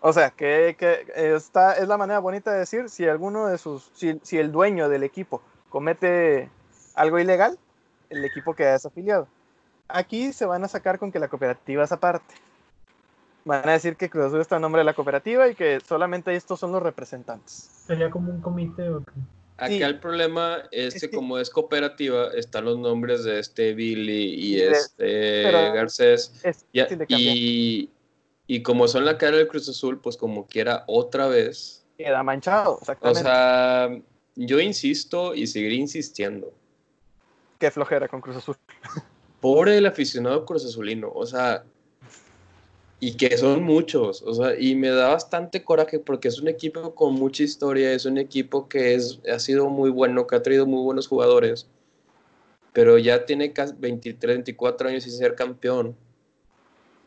[0.00, 3.90] O sea, que, que esta es la manera bonita de decir si alguno de sus,
[3.94, 5.40] si, si el dueño del equipo
[5.70, 6.50] comete
[6.94, 7.58] algo ilegal,
[8.10, 9.28] el equipo queda desafiliado.
[9.88, 12.34] Aquí se van a sacar con que la cooperativa es aparte
[13.48, 16.34] van a decir que Cruz Azul está en nombre de la cooperativa y que solamente
[16.36, 17.70] estos son los representantes.
[17.86, 19.12] ¿Sería como un comité o qué?
[19.56, 24.60] Acá el problema es, que, como es cooperativa, están los nombres de este Billy y
[24.60, 26.32] este Garcés.
[27.08, 27.90] y,
[28.46, 31.84] y, como son la cara del Cruz Azul, pues como quiera otra vez.
[31.96, 33.20] Queda manchado, exactamente.
[33.20, 33.90] O sea,
[34.36, 36.52] yo insisto y seguiré insistiendo.
[37.58, 38.56] Qué flojera con Cruz Azul.
[39.40, 41.10] Pobre el aficionado Cruz Azulino.
[41.12, 41.64] O sea,
[43.00, 46.94] y que son muchos, o sea, y me da bastante coraje porque es un equipo
[46.96, 50.66] con mucha historia, es un equipo que es, ha sido muy bueno, que ha traído
[50.66, 51.68] muy buenos jugadores,
[52.72, 55.96] pero ya tiene casi 23, 24 años y ser campeón.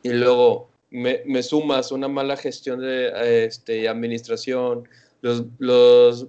[0.02, 4.88] Y luego me, me sumas una mala gestión de este, administración,
[5.22, 6.28] los, los,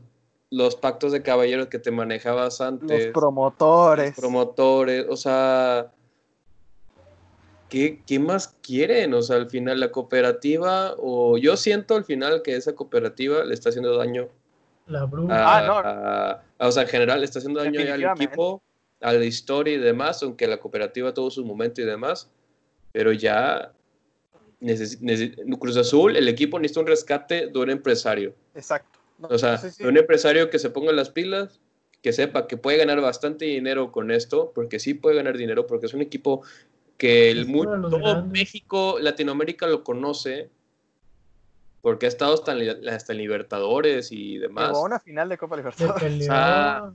[0.50, 3.06] los pactos de caballeros que te manejabas antes.
[3.06, 4.08] Los promotores.
[4.08, 5.92] Los promotores, o sea
[7.72, 9.14] ¿qué, más quieren?
[9.14, 13.54] O sea, al final la cooperativa, o yo siento al final que esa cooperativa le
[13.54, 14.28] está haciendo daño.
[14.86, 16.66] La ah, no.
[16.66, 18.60] o sea, en general le está haciendo daño al equipo,
[19.00, 22.30] a la historia y demás, aunque la cooperativa tuvo su momento y demás,
[22.92, 23.72] pero ya
[25.58, 28.34] Cruz Azul, el equipo necesita un rescate de un empresario.
[28.54, 28.98] Exacto.
[29.22, 31.60] o sea, de un empresario que se ponga las pilas,
[32.02, 35.86] que sepa que puede ganar bastante dinero con esto, porque sí puede ganar dinero, porque
[35.86, 36.42] es un equipo
[37.02, 40.50] que el mundo, todo México, Latinoamérica lo conoce,
[41.80, 42.54] porque ha estado hasta,
[42.92, 44.68] hasta en Libertadores y demás.
[44.68, 46.28] Llegó una final de Copa Libertadores.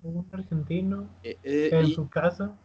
[0.03, 2.55] un argentino eh, eh, en su casa.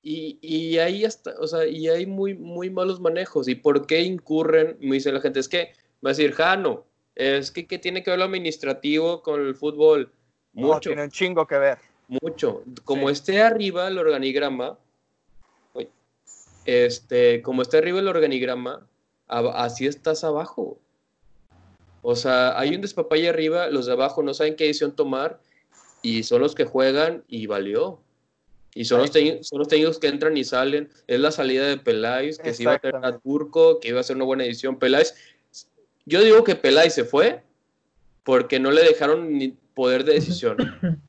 [0.00, 3.48] Y, y ahí hasta, o sea, y hay muy, muy malos manejos.
[3.48, 4.76] ¿Y por qué incurren?
[4.78, 5.72] Me dice la gente, es que,
[6.04, 6.84] va a decir, Jano,
[7.16, 10.12] es que ¿qué tiene que ver lo administrativo con el fútbol?
[10.52, 10.90] Mucho.
[10.90, 11.78] tiene un chingo que ver.
[12.06, 12.62] Mucho.
[12.84, 14.78] Como esté arriba el organigrama,
[16.66, 18.86] este, como está arriba el organigrama,
[19.28, 20.78] así estás abajo.
[22.02, 25.40] O sea, hay un despapalle arriba, los de abajo no saben qué decisión tomar
[26.02, 28.00] y son los que juegan y valió.
[28.74, 30.90] Y son los, son los técnicos que entran y salen.
[31.06, 34.04] Es la salida de Peláez, que se iba a tener a Turco, que iba a
[34.04, 34.78] ser una buena edición.
[34.78, 35.14] Peláez,
[36.04, 37.42] yo digo que Peláez se fue
[38.22, 40.58] porque no le dejaron ni poder de decisión.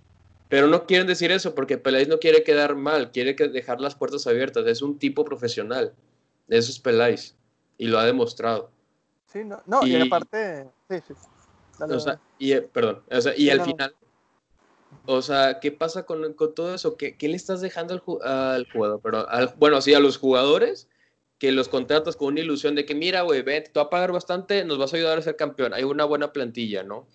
[0.49, 4.28] Pero no quieren decir eso porque Peláez no quiere quedar mal, quiere dejar las puertas
[4.28, 4.65] abiertas.
[4.65, 5.94] Es un tipo profesional.
[6.48, 7.36] Eso es Peláez.
[7.78, 8.72] Y lo ha demostrado.
[9.28, 10.68] Sí, no, no y, aparte.
[10.90, 11.14] Sí, sí.
[11.80, 13.03] o sea, y, eh, perdón.
[13.11, 13.94] O sea, y al final.
[15.06, 16.98] O sea, ¿qué pasa con, con todo eso?
[16.98, 17.94] ¿Qué, ¿Qué, le estás dejando
[18.24, 18.99] al, jugador?
[19.03, 19.26] Pero
[19.57, 20.88] bueno, sí, a los jugadores
[21.40, 24.11] que los contratas con una ilusión de que, mira, güey, ven, te va a pagar
[24.11, 25.74] bastante, nos vas a ayudar a ser campeón.
[25.74, 27.07] Hay una buena plantilla, ¿no?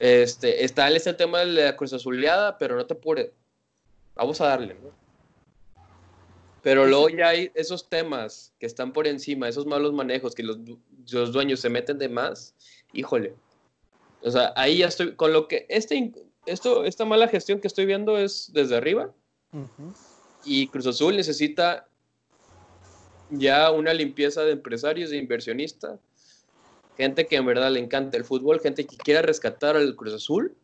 [0.00, 3.30] Este, está ese tema de la Cruz Azuleada, pero no te apures.
[4.16, 4.90] Vamos a darle, ¿no?
[6.62, 10.58] Pero luego ya hay esos temas que están por encima, esos malos manejos, que los,
[11.10, 12.54] los dueños se meten de más,
[12.92, 13.34] híjole.
[14.22, 16.12] O sea, ahí ya estoy, con lo que este,
[16.46, 19.12] esto, esta mala gestión que estoy viendo es desde arriba.
[20.44, 21.88] Y Cruz Azul necesita
[23.30, 25.98] ya una limpieza de empresarios, de inversionistas,
[27.00, 30.56] gente que en verdad le encanta el fútbol, gente que quiera rescatar al Cruz Azul,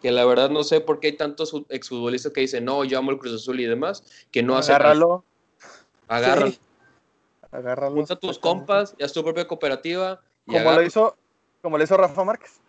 [0.00, 3.10] que la verdad no sé por qué hay tantos exfutbolistas que dicen, no, yo amo
[3.10, 4.74] el Cruz Azul y demás, que no hacen...
[4.74, 5.24] Agárralo.
[6.08, 6.52] Agárralo.
[7.50, 7.94] Agárralo.
[7.94, 10.20] Junta tus compas, ya es tu propia cooperativa.
[10.46, 11.16] como lo hizo,
[11.62, 12.60] como lo hizo Rafa Márquez.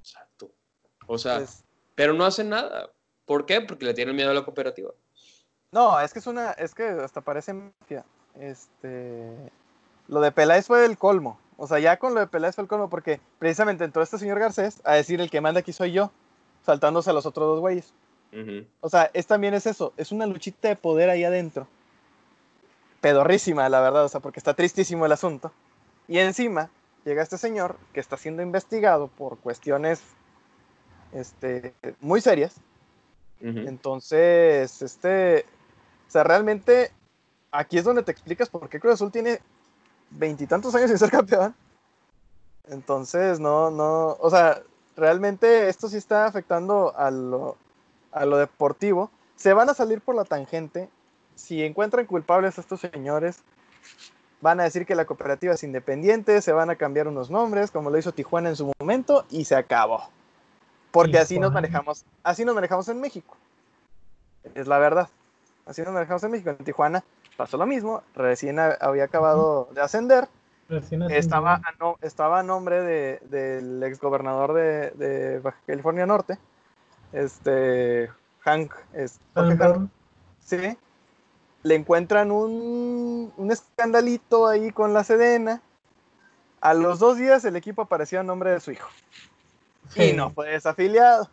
[0.00, 0.50] Exacto.
[1.06, 1.64] O sea, pues
[1.94, 2.90] pero no hacen nada.
[3.24, 3.60] ¿Por qué?
[3.60, 4.90] Porque le tienen miedo a la cooperativa.
[5.72, 7.54] No, es que es una, es que hasta parece
[8.34, 9.50] Este,
[10.08, 11.40] lo de Peláez fue el colmo.
[11.56, 14.38] O sea, ya con lo de Peláez fue el colmo porque precisamente entró este señor
[14.38, 16.10] Garcés a decir el que manda aquí soy yo,
[16.64, 17.92] saltándose a los otros dos güeyes.
[18.80, 21.68] O sea, es también es eso, es una luchita de poder ahí adentro.
[23.00, 25.52] Pedorrísima, la verdad, o sea, porque está tristísimo el asunto.
[26.08, 26.68] Y encima
[27.04, 30.02] llega este señor que está siendo investigado por cuestiones
[31.12, 32.56] este, muy serias.
[33.40, 35.44] Entonces, este,
[36.08, 36.90] o sea, realmente
[37.52, 39.38] aquí es donde te explicas por qué Cruz Azul tiene
[40.18, 41.54] veintitantos años sin ser campeón.
[42.68, 44.62] Entonces, no, no, o sea,
[44.96, 47.56] realmente esto sí está afectando a lo,
[48.12, 49.10] a lo deportivo.
[49.36, 50.88] Se van a salir por la tangente.
[51.34, 53.40] Si encuentran culpables a estos señores,
[54.40, 57.90] van a decir que la cooperativa es independiente, se van a cambiar unos nombres, como
[57.90, 60.08] lo hizo Tijuana en su momento, y se acabó.
[60.90, 63.36] Porque así nos manejamos, así nos manejamos en México.
[64.54, 65.08] Es la verdad.
[65.66, 66.50] Así nos manejamos en México.
[66.50, 67.02] En Tijuana
[67.36, 68.02] pasó lo mismo.
[68.14, 70.28] Recién había acabado de ascender.
[71.10, 76.38] estaba, a no, estaba a nombre de, del exgobernador de, de Baja California Norte.
[77.12, 79.20] Este Hank, es,
[80.40, 80.76] sí,
[81.62, 85.62] le encuentran un, un, escandalito ahí con la Sedena.
[86.60, 88.88] A los dos días el equipo apareció a nombre de su hijo
[89.96, 91.30] y no fue desafiliado.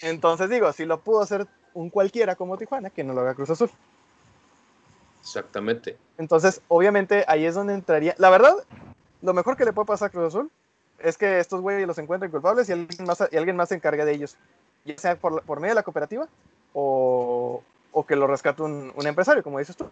[0.00, 3.50] Entonces digo, si lo pudo hacer un cualquiera como Tijuana, que no lo haga Cruz
[3.50, 3.70] Azul.
[5.20, 5.96] Exactamente.
[6.18, 8.14] Entonces, obviamente, ahí es donde entraría.
[8.18, 8.54] La verdad,
[9.22, 10.50] lo mejor que le puede pasar a Cruz Azul
[10.98, 14.04] es que estos güeyes los encuentren culpables y alguien más, y alguien más se encargue
[14.04, 14.36] de ellos.
[14.84, 16.28] Ya sea por, por medio de la cooperativa
[16.72, 19.90] o, o que lo rescate un, un, empresario, como dices tú.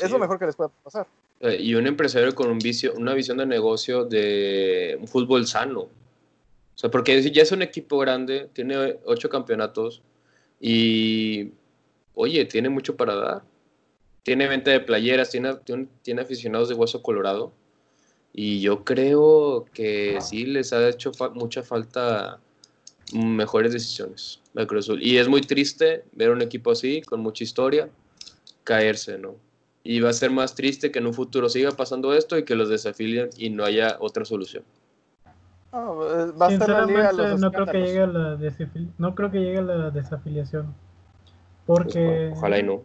[0.00, 1.06] Es lo mejor que les puede pasar.
[1.40, 5.80] Eh, y un empresario con un vicio, una visión de negocio de un fútbol sano.
[5.80, 10.02] O sea, porque ya es un equipo grande, tiene ocho campeonatos
[10.60, 11.52] y,
[12.14, 13.42] oye, tiene mucho para dar.
[14.24, 15.54] Tiene venta de playeras, tiene,
[16.02, 17.52] tiene aficionados de hueso colorado.
[18.32, 22.40] Y yo creo que sí les ha hecho mucha falta
[23.12, 24.40] mejores decisiones
[25.00, 27.88] Y es muy triste ver un equipo así, con mucha historia,
[28.64, 29.36] caerse, ¿no?
[29.84, 32.54] y va a ser más triste que en un futuro siga pasando esto y que
[32.54, 34.64] los desafilien y no haya otra solución.
[35.70, 38.38] No, va a Sinceramente, no creo que llegue a la
[38.98, 40.74] no creo que llegue a la desafiliación.
[41.66, 42.82] Porque pues, ojalá y no.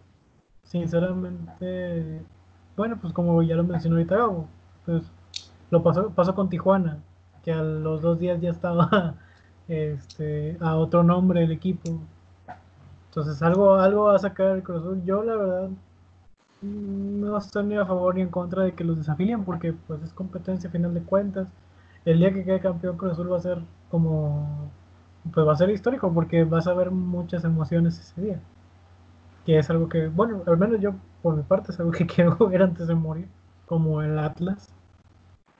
[0.69, 2.21] Sinceramente,
[2.77, 4.47] bueno, pues como ya lo mencionó ahorita Gabo,
[4.85, 5.03] pues
[5.71, 6.99] lo pasó, pasó con Tijuana,
[7.43, 9.15] que a los dos días ya estaba
[9.67, 11.99] este a otro nombre el equipo.
[13.09, 15.69] Entonces algo, algo va a sacar el Cruz Yo la verdad
[16.61, 20.13] no estoy ni a favor ni en contra de que los desafilien porque pues es
[20.13, 21.47] competencia a final de cuentas.
[22.05, 23.59] El día que quede campeón Cruz Azul va a ser
[23.89, 24.69] como
[25.33, 28.39] pues va a ser histórico porque vas a ver muchas emociones ese día.
[29.45, 32.35] Que es algo que, bueno, al menos yo por mi parte es algo que quiero
[32.47, 33.27] ver antes de morir,
[33.65, 34.69] como el Atlas.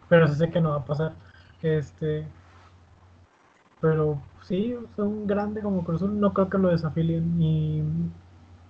[0.08, 1.14] Pero sé que no va a pasar.
[1.62, 2.26] Este
[3.82, 7.84] pero sí, son grande como Cruz no creo que lo desafilien y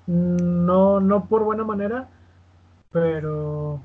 [0.07, 2.09] no no por buena manera,
[2.91, 3.81] pero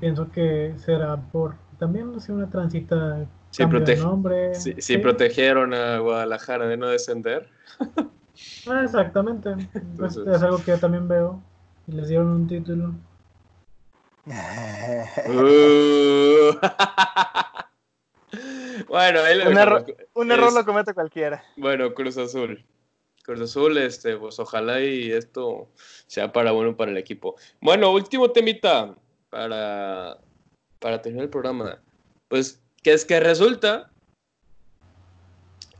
[0.00, 4.54] pienso que será por también sé, una transita sí, nombre.
[4.54, 7.48] Sí, protegieron a Guadalajara de no descender.
[8.66, 9.54] Ah, exactamente.
[9.96, 11.42] Pues, es algo que yo también veo.
[11.86, 12.94] Y les dieron un título.
[14.26, 14.32] Uh.
[18.88, 21.42] bueno, un, error, un error lo comete cualquiera.
[21.56, 22.64] Bueno, Cruz Azul.
[23.22, 25.70] Cruz Azul, este, pues ojalá y esto
[26.06, 27.36] sea para bueno para el equipo.
[27.60, 28.94] Bueno, último temita
[29.30, 30.18] para,
[30.78, 31.80] para terminar el programa.
[32.28, 33.90] Pues que es que resulta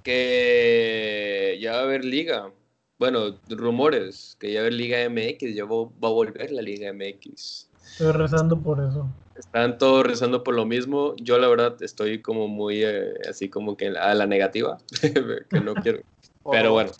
[0.08, 2.50] que ya va a haber liga.
[2.98, 6.90] Bueno, rumores que ya va a haber Liga MX, ya va, a volver la Liga
[6.94, 7.68] MX.
[7.92, 9.06] Estoy rezando por eso.
[9.36, 11.14] Están todos rezando por lo mismo.
[11.18, 14.78] Yo la verdad estoy como muy eh, así como que a la negativa,
[15.50, 16.00] que no quiero.
[16.50, 16.90] Pero bueno,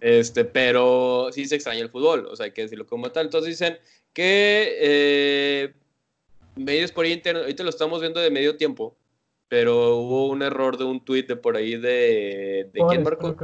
[0.00, 3.26] este, pero sí se extraña el fútbol, o sea, hay que decirlo como tal.
[3.26, 3.78] Entonces dicen
[4.12, 5.72] que eh,
[6.56, 8.96] medios por internet, ahorita lo estamos viendo de medio tiempo,
[9.48, 12.70] pero hubo un error de un tuit de por ahí de...
[12.72, 13.34] ¿De quién marcó?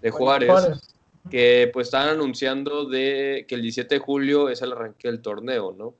[0.00, 0.50] De Juárez.
[1.30, 5.74] que pues están anunciando de que el 17 de julio es el arranque del torneo,
[5.76, 5.94] ¿no?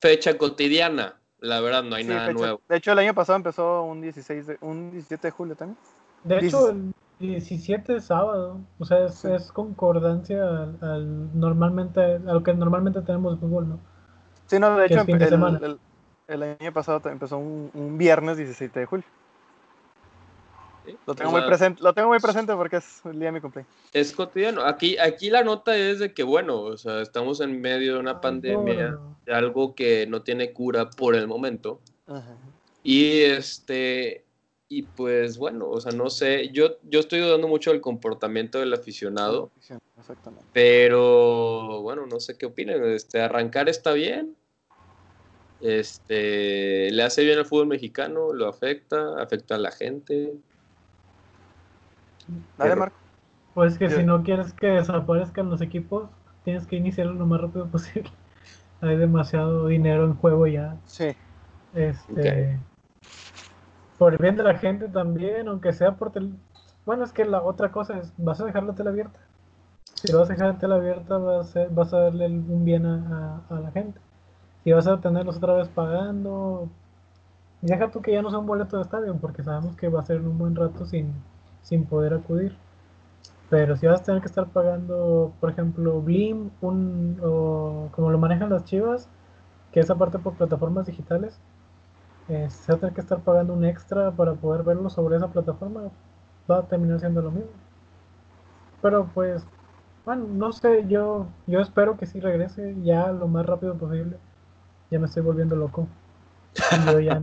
[0.00, 2.60] Fecha cotidiana, la verdad no hay nada nuevo.
[2.68, 5.78] De hecho el año pasado empezó un 16 de, un 17 de julio también.
[6.24, 10.44] De hecho el 17 es sábado, o sea, es, concordancia
[10.80, 13.80] al, normalmente a lo que normalmente tenemos de fútbol, ¿no?
[14.46, 15.78] Sí, no, de hecho el,
[16.28, 19.06] año pasado empezó un, un viernes 17 de julio.
[21.06, 23.72] Lo tengo, muy presente, lo tengo muy presente porque es el día de mi cumpleaños.
[23.92, 24.62] Es cotidiano.
[24.62, 28.12] Aquí, aquí la nota es de que, bueno, o sea, estamos en medio de una
[28.12, 31.80] ah, pandemia, de algo que no tiene cura por el momento.
[32.82, 34.24] Y este,
[34.68, 38.72] y pues bueno, o sea, no sé, yo, yo estoy dudando mucho del comportamiento del
[38.72, 39.50] aficionado.
[39.98, 40.46] Exactamente.
[40.52, 42.84] Pero bueno, no sé qué opinan.
[42.84, 44.36] Este, arrancar está bien.
[45.60, 50.34] Este, le hace bien al fútbol mexicano, lo afecta, afecta a la gente.
[52.58, 52.96] Dale, Marco.
[53.54, 56.10] Pues que si no quieres que desaparezcan los equipos,
[56.44, 58.10] tienes que iniciarlo lo más rápido posible.
[58.82, 60.76] Hay demasiado dinero en juego ya.
[60.84, 61.16] Sí.
[61.74, 62.58] Este.
[63.98, 66.12] Por el bien de la gente también, aunque sea por
[66.84, 69.18] Bueno, es que la otra cosa es, vas a dejar la tela abierta.
[69.94, 73.42] Si vas a dejar la tela abierta, vas a, vas a darle un bien a,
[73.48, 73.98] la gente.
[74.66, 76.68] Si vas a tenerlos otra vez pagando,
[77.62, 80.04] deja tú que ya no sea un boleto de estadio, porque sabemos que va a
[80.04, 81.14] ser un buen rato sin,
[81.62, 82.56] sin poder acudir.
[83.48, 88.18] Pero si vas a tener que estar pagando, por ejemplo, Blim, un, o como lo
[88.18, 89.08] manejan las chivas,
[89.70, 91.38] que es aparte por plataformas digitales,
[92.28, 95.28] eh, si vas a tener que estar pagando un extra para poder verlo sobre esa
[95.28, 95.92] plataforma,
[96.50, 97.52] va a terminar siendo lo mismo.
[98.82, 99.46] Pero pues,
[100.04, 104.18] bueno, no sé, yo, yo espero que sí regrese ya lo más rápido posible.
[104.90, 105.88] Ya me estoy volviendo loco.
[106.86, 107.22] Yo ya,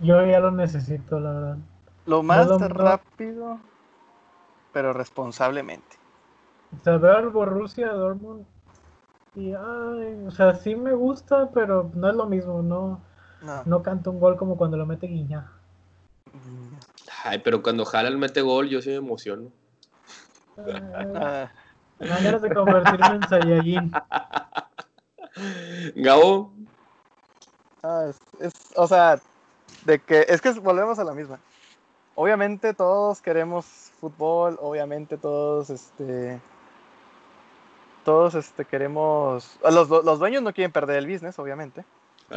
[0.00, 1.58] yo ya lo necesito, la verdad.
[2.06, 3.58] Lo más rápido,
[4.72, 5.96] pero responsablemente.
[6.74, 8.46] O sea, veo al Borussia Dortmund
[9.34, 13.00] y, ay, o sea, sí me gusta, pero no es lo mismo, no,
[13.64, 13.82] no.
[13.82, 15.52] canto un gol como cuando lo mete Guiña.
[17.24, 19.50] Ay, pero cuando Haaland mete gol, yo sí me emociono.
[20.56, 21.50] Ah,
[21.98, 23.92] ganas de convertirme en Saiyajin.
[25.96, 26.57] Gabo.
[27.82, 28.06] Ah,
[28.40, 29.20] es, o sea,
[29.84, 31.38] de que es que volvemos a la misma.
[32.14, 33.64] Obviamente todos queremos
[34.00, 36.40] fútbol, obviamente todos, este,
[38.04, 41.84] todos, este, queremos, los, los dueños no quieren perder el business, obviamente,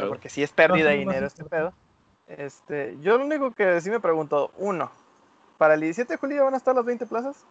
[0.08, 1.72] porque si es pérdida de dinero este pedo.
[2.28, 4.90] Este, yo lo único que sí me pregunto, uno,
[5.58, 7.44] ¿para el 17 de julio van a estar las 20 plazas?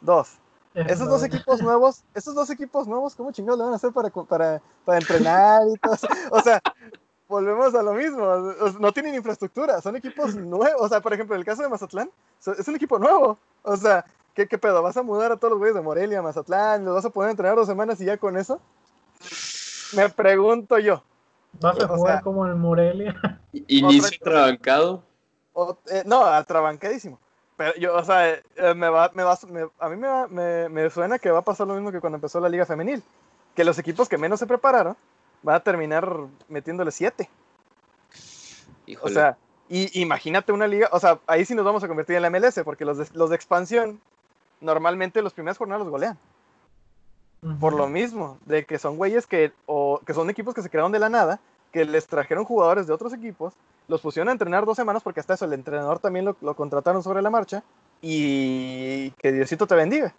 [0.00, 0.38] Dos,
[0.74, 4.10] esos dos equipos nuevos, esos dos equipos nuevos, ¿cómo chingados le van a hacer para,
[4.10, 5.96] para, para entrenar y todo
[6.30, 6.60] O sea,
[7.28, 8.24] volvemos a lo mismo.
[8.80, 10.80] No tienen infraestructura, son equipos nuevos.
[10.80, 12.10] O sea, por ejemplo, el caso de Mazatlán,
[12.58, 13.38] es un equipo nuevo.
[13.62, 14.82] O sea, ¿qué, qué pedo?
[14.82, 16.84] ¿Vas a mudar a todos los güeyes de Morelia, Mazatlán?
[16.84, 18.60] ¿Los vas a poder entrenar dos semanas y ya con eso?
[19.94, 21.02] Me pregunto yo.
[21.60, 23.14] ¿Vas a jugar como en Morelia?
[23.52, 25.02] ¿Inicio trabancado?
[25.90, 27.18] Eh, no, atrabancadísimo.
[27.56, 28.42] Pero yo, o sea, eh,
[28.76, 29.36] me va, me va,
[29.80, 32.38] a mí me, me, me suena que va a pasar lo mismo que cuando empezó
[32.38, 33.02] la Liga Femenil.
[33.56, 34.96] Que los equipos que menos se prepararon
[35.46, 36.16] va a terminar
[36.48, 37.28] metiéndole 7.
[39.02, 39.36] O sea,
[39.68, 42.60] y imagínate una liga, o sea, ahí sí nos vamos a convertir en la MLS,
[42.64, 44.00] porque los de, los de expansión,
[44.60, 46.18] normalmente los primeros jornadas los golean.
[47.60, 50.90] Por lo mismo, de que son güeyes que, o que son equipos que se crearon
[50.90, 51.38] de la nada,
[51.70, 53.54] que les trajeron jugadores de otros equipos,
[53.86, 57.02] los pusieron a entrenar dos semanas, porque hasta eso el entrenador también lo, lo contrataron
[57.02, 57.62] sobre la marcha,
[58.00, 60.14] y que Diosito te bendiga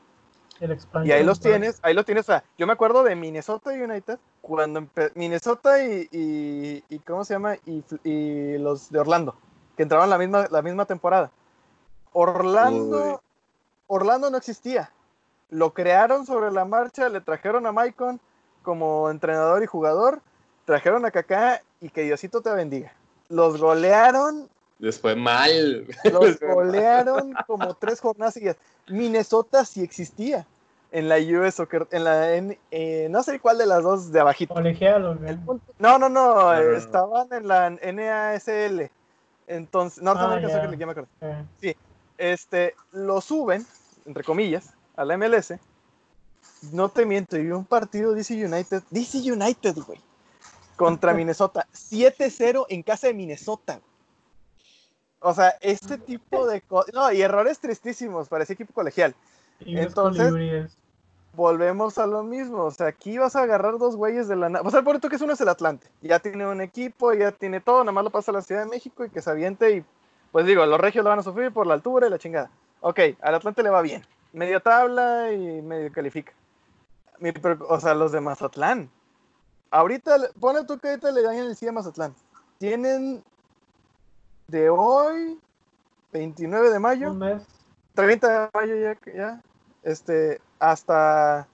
[1.04, 2.28] y ahí los tienes, ahí lo tienes.
[2.58, 6.08] yo me acuerdo de Minnesota United, cuando Minnesota y,
[6.90, 7.56] y, ¿cómo se llama?
[7.66, 9.36] Y, los de Orlando,
[9.78, 11.32] que entraban la misma, la misma temporada.
[12.12, 13.22] Orlando,
[13.88, 14.92] Orlando no existía.
[15.50, 18.20] Lo crearon sobre la marcha, le trajeron a Maicon
[18.62, 20.22] como entrenador y jugador,
[20.66, 22.94] trajeron a Kaká y que Diosito te bendiga.
[23.30, 24.50] Los golearon.
[24.80, 25.86] Después mal.
[26.12, 28.58] Los golearon como tres jornadas seguidas.
[28.88, 30.48] Minnesota sí existía
[30.92, 32.38] en la US Soccer, en la
[32.72, 34.54] eh, no sé cuál de las dos de abajito.
[34.54, 35.20] Colegial,
[35.78, 38.90] No, no, no, estaban en la NASL.
[39.48, 40.68] Entonces, no, ah, ya.
[40.68, 41.08] me acuerdo.
[41.22, 41.44] Eh.
[41.60, 41.76] Sí,
[42.18, 43.66] este, lo suben,
[44.06, 45.54] entre comillas, a la MLS.
[46.72, 50.00] No te miento, y un partido DC United, DC United, güey,
[50.76, 53.80] contra Minnesota, 7-0 en casa de Minnesota.
[55.22, 56.94] O sea, este tipo de cosas.
[56.94, 59.16] No, y errores tristísimos para ese equipo colegial.
[59.60, 60.78] Entonces,
[61.34, 62.64] volvemos a lo mismo.
[62.64, 64.68] O sea, aquí vas a agarrar dos güeyes de la nada.
[64.68, 65.88] O sea, por que es uno es el Atlante.
[66.02, 67.84] Ya tiene un equipo, ya tiene todo.
[67.84, 69.78] Nada más lo pasa a la Ciudad de México y que se aviente.
[69.78, 69.86] Y
[70.32, 72.50] pues digo, los regios lo van a sufrir por la altura y la chingada.
[72.82, 74.06] Ok, al Atlante le va bien.
[74.32, 76.34] media tabla y medio califica.
[77.68, 78.90] o sea, los de Mazatlán.
[79.72, 82.16] Ahorita, pone tú que ahorita le dan el sí a Mazatlán.
[82.58, 83.24] Tienen
[84.50, 85.40] de hoy,
[86.12, 87.12] 29 de mayo.
[87.12, 87.44] Un mes.
[87.96, 89.42] 30 de mayo ya, ya.
[89.84, 91.48] Este, hasta.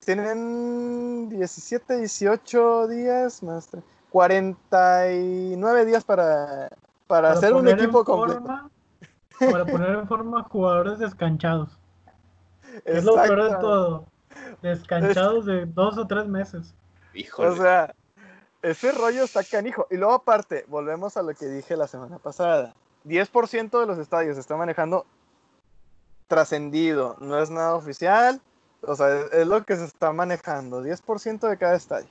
[0.00, 3.68] Tienen 17, 18 días más.
[4.10, 6.70] 49 días para,
[7.06, 8.70] para, hacer un equipo completo.
[9.38, 11.78] para poner en forma jugadores descanchados.
[12.84, 14.06] Es lo peor de todo.
[14.62, 16.74] Descanchados de dos o tres meses.
[17.12, 17.48] Híjole.
[17.50, 17.94] O sea,
[18.70, 19.86] ese rollo está canijo.
[19.90, 22.74] Y luego aparte, volvemos a lo que dije la semana pasada.
[23.04, 25.06] 10% de los estadios se está manejando
[26.26, 27.16] trascendido.
[27.20, 28.40] No es nada oficial.
[28.82, 30.82] O sea, es, lo que se está manejando.
[30.84, 32.08] 10% de cada estadio.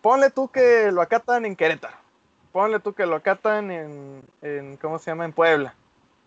[0.00, 1.96] Ponle tú que lo acatan en Querétaro.
[2.50, 5.24] Ponle tú que lo acatan en, en ¿cómo se llama?
[5.24, 5.74] En Puebla.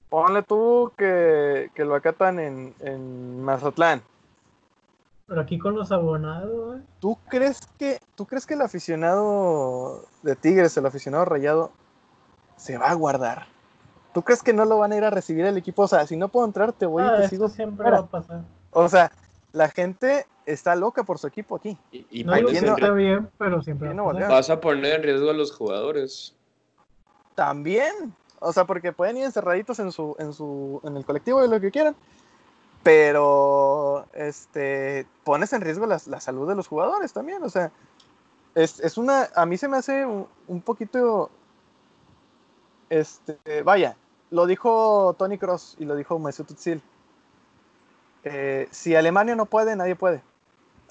[0.09, 4.01] Ponle tú que, que lo acatan en, en Mazatlán.
[5.27, 10.77] Pero aquí con los abonados, ¿Tú crees que, tú crees que el aficionado de Tigres,
[10.77, 11.71] el aficionado rayado,
[12.57, 13.47] se va a guardar?
[14.13, 15.83] ¿Tú crees que no lo van a ir a recibir el equipo?
[15.83, 17.49] O sea, si no puedo entrar, te voy ah, y te sigo.
[17.49, 18.43] siempre va a pasar.
[18.71, 19.11] O sea,
[19.51, 21.75] la gente está loca por su equipo aquí.
[21.91, 26.35] Y, no está bien, pero siempre vas a poner en riesgo a los jugadores.
[27.33, 28.13] También.
[28.39, 31.59] O sea, porque pueden ir encerraditos en su, en su, en el colectivo de lo
[31.59, 31.95] que quieran
[32.85, 37.71] pero este, pones en riesgo la, salud de los jugadores también, o sea,
[38.53, 41.31] es, una, a mí se me hace un, poquito,
[42.91, 43.97] este, vaya,
[44.29, 46.83] lo dijo Tony Cross y lo dijo Mesut Özil,
[48.23, 50.21] eh, si Alemania no puede, nadie puede,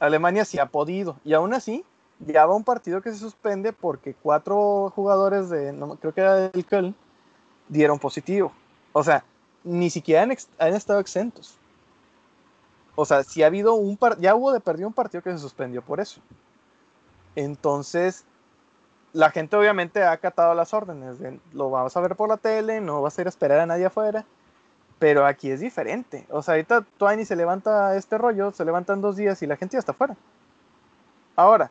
[0.00, 1.84] Alemania sí ha podido, y aún así,
[2.18, 6.34] ya va un partido que se suspende porque cuatro jugadores de, no, creo que era
[6.48, 6.96] del Köln,
[7.68, 8.50] dieron positivo,
[8.92, 9.24] o sea,
[9.62, 10.24] ni siquiera
[10.58, 11.56] han estado exentos.
[12.96, 15.38] O sea, si ha habido un par ya hubo de perdido un partido que se
[15.38, 16.20] suspendió por eso.
[17.36, 18.24] Entonces,
[19.12, 21.16] la gente obviamente ha acatado las órdenes.
[21.52, 23.86] lo vamos a ver por la tele, no vas a ir a esperar a nadie
[23.86, 24.24] afuera.
[24.98, 26.26] Pero aquí es diferente.
[26.30, 29.74] O sea, ahorita Twiny se levanta este rollo, se levantan dos días y la gente
[29.74, 30.16] ya está afuera.
[31.36, 31.70] Ahora,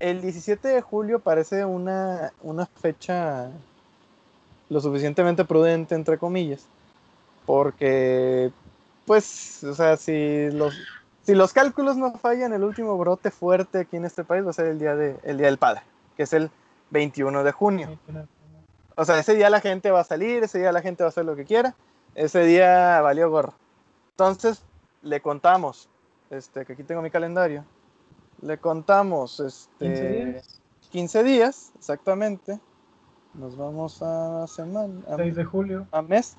[0.00, 3.50] el 17 de julio parece una, una fecha
[4.68, 6.66] lo suficientemente prudente, entre comillas,
[7.46, 8.50] porque
[9.06, 10.76] pues, o sea, si los,
[11.22, 14.54] si los cálculos no fallan, el último brote fuerte aquí en este país va a
[14.54, 15.82] ser el día, de, el día del padre,
[16.16, 16.50] que es el
[16.90, 17.98] 21 de junio.
[18.96, 21.10] O sea, ese día la gente va a salir, ese día la gente va a
[21.10, 21.74] hacer lo que quiera,
[22.14, 23.54] ese día valió gorro.
[24.10, 24.62] Entonces,
[25.02, 25.88] le contamos,
[26.30, 27.64] este, que aquí tengo mi calendario,
[28.42, 30.60] le contamos, este, 15 días,
[30.90, 32.58] 15 días exactamente.
[33.34, 35.02] Nos vamos a semana.
[35.08, 35.86] A, 6 de julio.
[35.92, 36.36] A mes.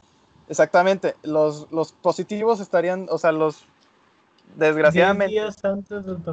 [0.49, 3.65] Exactamente, los, los positivos estarían, o sea, los
[4.56, 5.36] desgraciadamente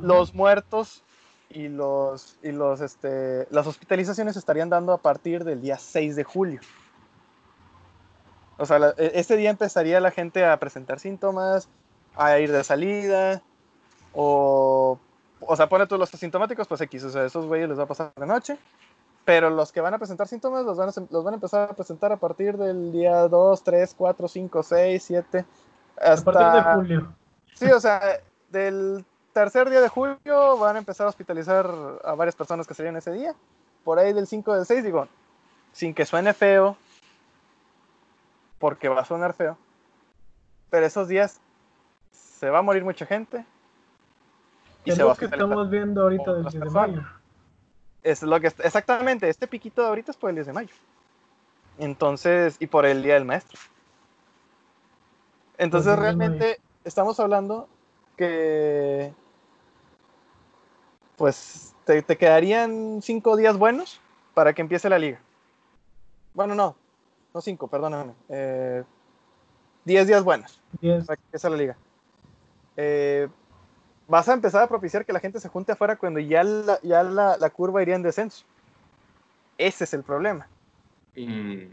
[0.00, 1.02] los muertos
[1.50, 6.24] y los y los este las hospitalizaciones estarían dando a partir del día 6 de
[6.24, 6.60] julio.
[8.56, 11.68] O sea, e, este día empezaría la gente a presentar síntomas,
[12.14, 13.42] a ir de salida
[14.12, 14.98] o
[15.40, 17.88] o sea, pone todos los asintomáticos, pues X, o sea, esos güeyes les va a
[17.88, 18.58] pasar de noche
[19.24, 21.74] pero los que van a presentar síntomas los van a, los van a empezar a
[21.74, 25.44] presentar a partir del día 2, 3, 4, 5, 6, 7,
[25.96, 26.30] hasta...
[26.30, 27.14] A partir de julio.
[27.54, 28.00] Sí, o sea,
[28.50, 31.70] del tercer día de julio van a empezar a hospitalizar
[32.04, 33.34] a varias personas que serían ese día.
[33.82, 35.08] Por ahí del 5 del 6, digo,
[35.72, 36.76] sin que suene feo,
[38.58, 39.58] porque va a sonar feo,
[40.70, 41.40] pero esos días
[42.10, 43.44] se va a morir mucha gente.
[44.84, 47.02] Y es se va que estamos viendo ahorita desde mayo.
[48.04, 50.74] Es lo que exactamente, este piquito de ahorita es por el 10 de mayo.
[51.78, 53.58] Entonces, y por el Día del Maestro.
[55.56, 57.66] Entonces, realmente estamos hablando
[58.16, 59.12] que
[61.16, 64.00] pues te, quedarían cinco días buenos
[64.34, 65.20] para que empiece la liga.
[66.34, 66.76] Bueno, no,
[67.32, 68.12] no cinco, perdóname.
[68.28, 68.84] Eh,
[69.84, 71.76] diez días buenos para que empiece la liga.
[72.76, 73.28] Eh,
[74.08, 77.02] vas a empezar a propiciar que la gente se junte afuera cuando ya la, ya
[77.02, 78.44] la, curva iría en descenso.
[79.58, 80.46] Ese es el problema.
[81.16, 81.72] Mm.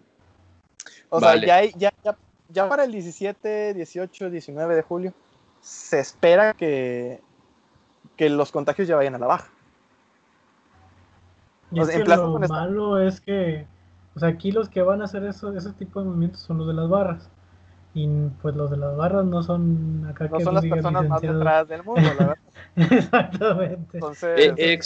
[1.09, 1.91] O sea, ya, ya,
[2.49, 5.13] ya, para el 17, 18, 19 de julio
[5.61, 7.21] se espera que,
[8.15, 9.49] que los contagios ya vayan a la baja.
[11.71, 13.65] Y lo malo es que,
[14.15, 16.67] o sea, aquí los que van a hacer eso, ese tipo de movimientos son los
[16.67, 17.29] de las barras.
[17.93, 18.07] Y
[18.41, 21.83] pues los de las barras no son acá no son las personas más detrás del
[21.83, 22.37] mundo, la verdad.
[22.75, 23.97] Exactamente.
[23.97, 24.79] Entonces, eh,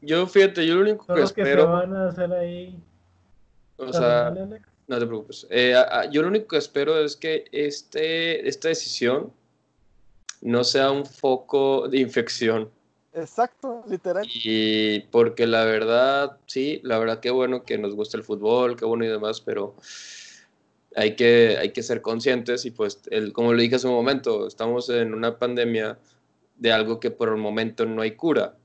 [0.00, 1.66] yo fíjate, yo lo único que espero.
[1.66, 2.76] Que van a hacer ahí.
[3.76, 4.34] O sea,
[4.88, 5.46] No te preocupes.
[5.50, 5.74] Eh,
[6.10, 9.32] yo lo único que espero es que este, esta decisión
[10.40, 12.68] no sea un foco de infección.
[13.14, 14.26] Exacto, literal.
[14.26, 18.84] Y porque la verdad, sí, la verdad qué bueno que nos gusta el fútbol, qué
[18.84, 19.76] bueno y demás, pero
[20.96, 24.46] hay que, hay que ser conscientes y pues, el, como le dije hace un momento,
[24.46, 25.98] estamos en una pandemia
[26.56, 28.56] de algo que por el momento no hay cura.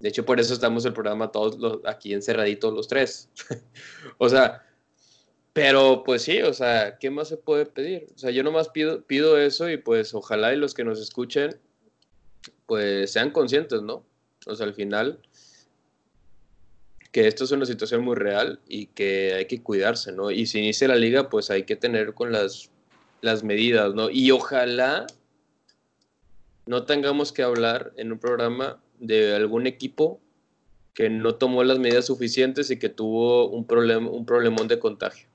[0.00, 3.28] De hecho, por eso estamos el programa todos los, aquí encerraditos los tres.
[4.18, 4.64] o sea,
[5.52, 8.06] pero pues sí, o sea, ¿qué más se puede pedir?
[8.14, 11.58] O sea, yo nomás pido, pido eso y pues ojalá y los que nos escuchen
[12.66, 14.04] pues sean conscientes, ¿no?
[14.46, 15.20] O sea, al final
[17.12, 20.30] que esto es una situación muy real y que hay que cuidarse, ¿no?
[20.30, 22.70] Y si inicia la liga, pues hay que tener con las,
[23.20, 24.10] las medidas, ¿no?
[24.10, 25.06] Y ojalá
[26.66, 30.20] no tengamos que hablar en un programa de algún equipo
[30.92, 35.28] que no tomó las medidas suficientes y que tuvo un, problema, un problemón de contagio.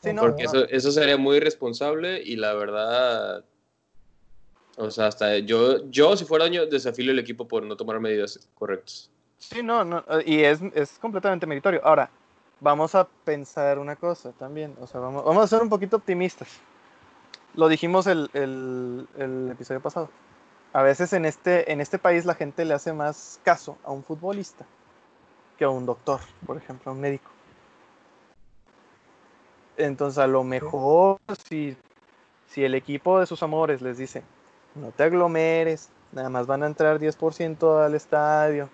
[0.00, 3.44] Porque Eso, eso sería muy irresponsable y la verdad,
[4.76, 8.48] o sea, hasta yo, yo si fuera año, desafío el equipo por no tomar medidas
[8.54, 9.10] correctas.
[9.38, 11.80] Sí, no, no y es, es, completamente meritorio.
[11.84, 12.10] Ahora,
[12.60, 16.48] vamos a pensar una cosa también, o sea, vamos, vamos a ser un poquito optimistas.
[17.54, 20.10] Lo dijimos el, el, el episodio pasado.
[20.72, 24.04] A veces en este, en este país la gente le hace más caso a un
[24.04, 24.66] futbolista
[25.56, 27.30] que a un doctor, por ejemplo, a un médico.
[29.76, 31.76] Entonces, a lo mejor, si,
[32.48, 34.22] si el equipo de sus amores les dice,
[34.74, 38.68] no te aglomeres, nada más van a entrar 10% al estadio,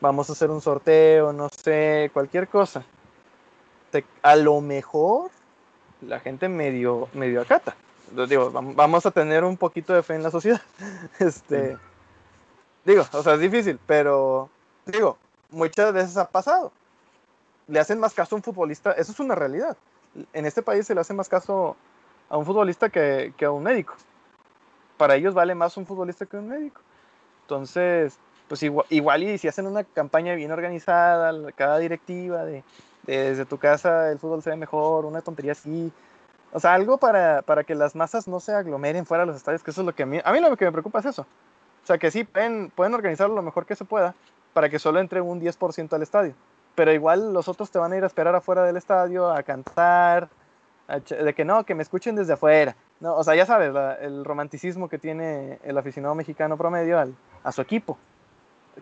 [0.00, 2.84] vamos a hacer un sorteo, no sé, cualquier cosa.
[4.22, 5.30] a lo mejor
[6.00, 7.76] la gente medio, medio acata.
[8.28, 10.62] digo, vamos a tener un poquito de fe en la sociedad.
[11.18, 11.76] Este,
[12.84, 14.48] digo, o sea, es difícil, pero
[14.86, 15.18] digo,
[15.50, 16.72] muchas veces ha pasado.
[17.68, 19.76] Le hacen más caso a un futbolista, eso es una realidad.
[20.32, 21.76] En este país se le hace más caso
[22.28, 23.94] a un futbolista que, que a un médico.
[24.96, 26.80] Para ellos vale más un futbolista que un médico.
[27.42, 28.18] Entonces,
[28.50, 32.64] pues igual, y si hacen una campaña bien organizada, cada directiva de,
[33.06, 35.92] desde tu casa el fútbol se ve mejor, una tontería así.
[36.52, 39.62] O sea, algo para, para, que las masas no se aglomeren fuera de los estadios,
[39.62, 41.22] que eso es lo que a mí, a mí lo que me preocupa es eso.
[41.22, 44.16] O sea, que sí, pueden, pueden organizarlo lo mejor que se pueda
[44.52, 46.34] para que solo entre un 10% al estadio.
[46.74, 50.28] Pero igual los otros te van a ir a esperar afuera del estadio, a cantar,
[50.88, 52.74] de que no, que me escuchen desde afuera.
[52.98, 57.14] No, o sea, ya sabes, el romanticismo que tiene el aficionado mexicano promedio al,
[57.44, 57.96] a su equipo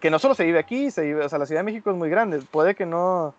[0.01, 1.97] que no solo se vive aquí, se vive, o sea, la Ciudad de México es
[1.97, 3.35] muy grande, puede que no,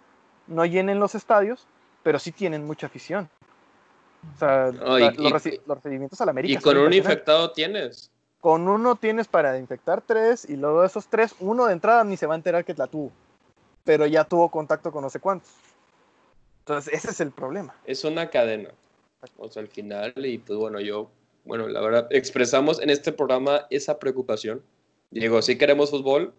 [0.48, 1.68] no llenen los estadios,
[2.04, 3.30] pero sí tienen mucha afición.
[4.36, 6.60] O sea, los, recibimientos a la América.
[6.60, 8.12] ¿Y con un infectado tienes?
[8.42, 12.18] Con uno tienes para infectar tres, y luego de esos tres, uno de entrada ni
[12.18, 13.12] se va a enterar que la tuvo,
[13.84, 15.50] pero ya tuvo contacto con no sé cuántos.
[16.60, 17.76] Entonces, ese es el problema.
[17.86, 18.70] Es una cadena.
[19.38, 21.10] O sea, al final, y pues bueno, yo,
[21.44, 24.62] bueno, la verdad, expresamos en este programa esa preocupación
[25.12, 26.34] Digo, sí queremos fútbol,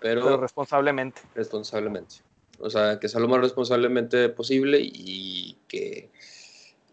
[0.00, 1.22] pero, responsablemente.
[1.34, 2.16] Responsablemente.
[2.58, 6.10] O sea, que sea lo más responsablemente posible y que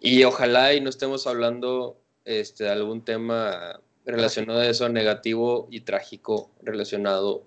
[0.03, 1.95] y ojalá y no estemos hablando
[2.25, 7.43] este, de algún tema relacionado a eso negativo y trágico relacionado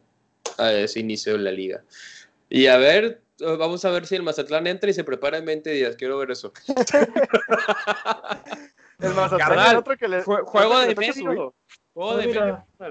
[0.57, 1.83] a ese inicio de la liga.
[2.49, 5.69] Y a ver, vamos a ver si el Mazatlán entra y se prepara en 20
[5.71, 5.97] días.
[5.97, 6.53] Quiero ver eso.
[9.01, 11.55] el Mazatlán otro que le, juego de medio.
[11.95, 12.35] Pues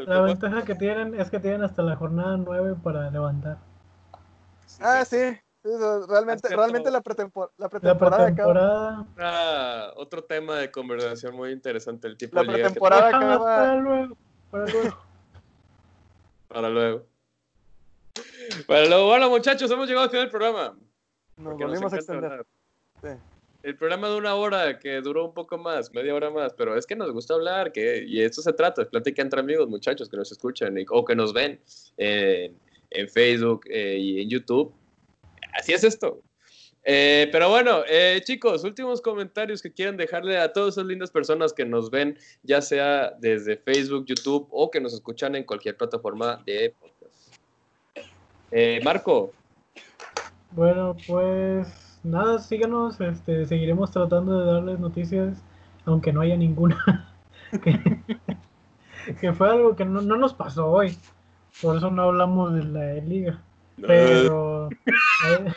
[0.08, 3.58] la ventaja que tienen es que tienen hasta la jornada 9 para levantar.
[4.80, 5.38] Ah, sí.
[6.08, 7.04] realmente, realmente la,
[7.58, 12.08] la pretemporada, ah, otro tema de conversación muy interesante.
[12.08, 13.40] El tipo la pretemporada acaba.
[13.40, 14.18] Para luego.
[14.50, 14.96] Para luego.
[16.48, 17.06] para luego.
[18.68, 20.78] Bueno, muchachos, hemos llegado al final del programa.
[21.36, 22.46] Nos volvimos a extender.
[23.02, 23.10] Sí
[23.64, 26.86] el programa de una hora que duró un poco más, media hora más, pero es
[26.86, 30.18] que nos gusta hablar, que, y esto se trata, es plática entre amigos, muchachos que
[30.18, 31.60] nos escuchan o que nos ven
[31.98, 32.58] en,
[33.10, 34.74] Facebook eh, y en YouTube.
[35.58, 36.22] Así es esto.
[36.84, 41.54] Eh, pero bueno, eh, chicos, últimos comentarios que quieran dejarle a todas esas lindas personas
[41.54, 46.44] que nos ven, ya sea desde Facebook, YouTube o que nos escuchan en cualquier plataforma
[46.46, 47.34] de podcast.
[48.84, 49.32] Marco.
[50.52, 55.44] Bueno, pues nada, síganos, este, seguiremos tratando de darles noticias,
[55.86, 57.14] aunque no haya ninguna.
[59.20, 60.98] que, fue algo que no, nos pasó hoy.
[61.62, 63.42] Por eso no hablamos de la liga.
[63.82, 64.70] Pero.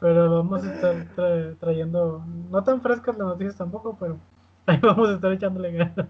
[0.00, 2.24] pero vamos a estar trayendo.
[2.50, 4.18] No tan frescas las noticias tampoco, pero
[4.66, 5.94] ahí vamos a estar echándole ganas.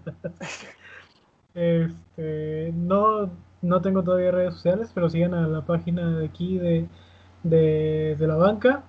[1.53, 3.29] Este, no,
[3.61, 6.87] no tengo todavía redes sociales, pero sigan a la página de aquí de
[7.43, 8.83] de, de la banca.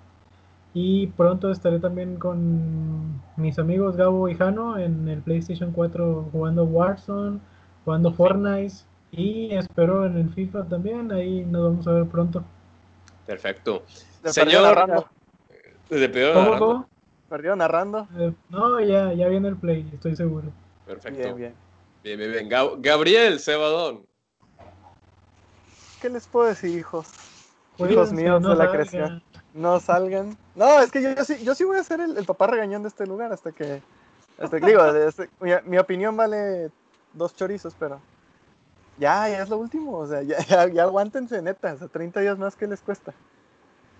[0.74, 6.64] Y pronto estaré también con mis amigos Gabo y Jano en el PlayStation 4 jugando
[6.64, 7.40] Warzone,
[7.84, 8.74] jugando Fortnite
[9.10, 11.12] y espero en el FIFA también.
[11.12, 12.42] Ahí nos vamos a ver pronto.
[13.26, 13.84] Perfecto.
[14.24, 15.06] Señor narrando.
[16.32, 16.88] ¿Cómo,
[17.28, 18.08] ¿Perdió narrando?
[18.18, 20.48] Eh, no, ya, ya viene el play, estoy seguro.
[20.86, 21.18] Perfecto.
[21.18, 21.54] Bien, bien.
[22.02, 22.82] Bien, bien, bien.
[22.82, 24.06] Gabriel Cebadón.
[26.00, 27.31] ¿Qué les puedo decir, hijos?
[27.78, 29.22] Hijos míos de la creación
[29.54, 30.36] no salgan.
[30.54, 33.06] No, es que yo, sí, yo sí voy a ser el, papá regañón de este
[33.06, 33.82] lugar hasta que.
[34.38, 35.28] Hasta que digo, este,
[35.64, 36.70] mi, opinión vale
[37.12, 38.00] dos chorizos, pero.
[38.98, 39.98] Ya, ya es lo último.
[39.98, 40.38] O sea, ya,
[40.72, 41.74] ya, aguántense, neta.
[41.74, 43.12] O sea, 30 días más que les cuesta.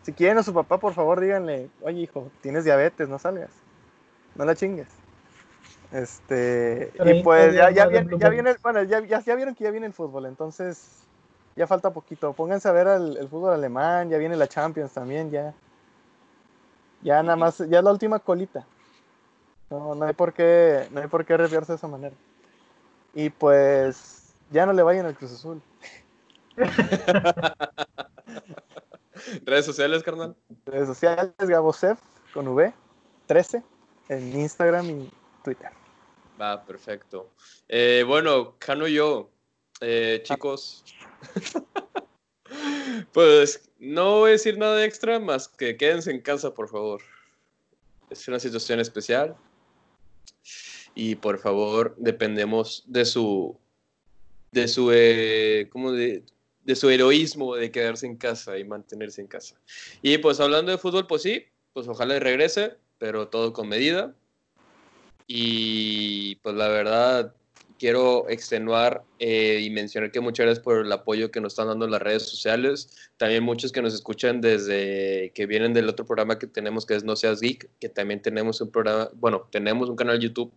[0.03, 3.51] Si quieren a su papá, por favor, díganle: Oye, hijo, tienes diabetes, no salgas.
[4.35, 4.89] No la chingues.
[5.93, 6.93] Este.
[7.05, 8.57] Y pues ya, ya, viene, ya viene.
[8.63, 11.03] Bueno, ya, ya vieron que ya viene el fútbol, entonces
[11.57, 12.33] ya falta poquito.
[12.33, 15.55] Pónganse a ver el, fútbol alemán, ya viene la Champions también, ya.
[17.03, 18.67] Ya nada más, ya es la última colita.
[19.71, 22.15] No, no hay por qué, no hay por qué de esa manera.
[23.15, 25.63] Y pues, ya no le vayan al Cruz Azul.
[29.45, 30.37] Redes sociales, carnal.
[30.67, 31.99] Redes sociales, Gabosef
[32.33, 32.73] con V,
[33.27, 33.63] 13,
[34.09, 35.11] en Instagram y
[35.45, 35.71] Twitter.
[36.41, 37.29] Va, perfecto.
[37.69, 39.31] Eh, bueno, Cano y yo,
[39.83, 40.85] eh, chicos,
[43.13, 47.03] pues no voy a decir nada extra más que quédense en casa, por favor.
[48.11, 49.37] Es una situación especial.
[50.95, 53.59] Y por favor, dependemos de su.
[54.51, 54.91] de su.
[54.93, 56.23] Eh, de,
[56.65, 59.61] de su heroísmo de quedarse en casa y mantenerse en casa.
[60.01, 64.15] Y pues hablando de fútbol, pues sí, pues ojalá regrese, pero todo con medida.
[65.27, 67.35] Y pues la verdad,
[67.83, 71.85] quiero extenuar eh, y mencionar que muchas gracias por el apoyo que nos están dando
[71.85, 73.11] en las redes sociales.
[73.17, 77.03] También muchos que nos escuchan desde que vienen del otro programa que tenemos que es
[77.03, 80.53] No Seas Geek, que también tenemos un programa, bueno, tenemos un canal YouTube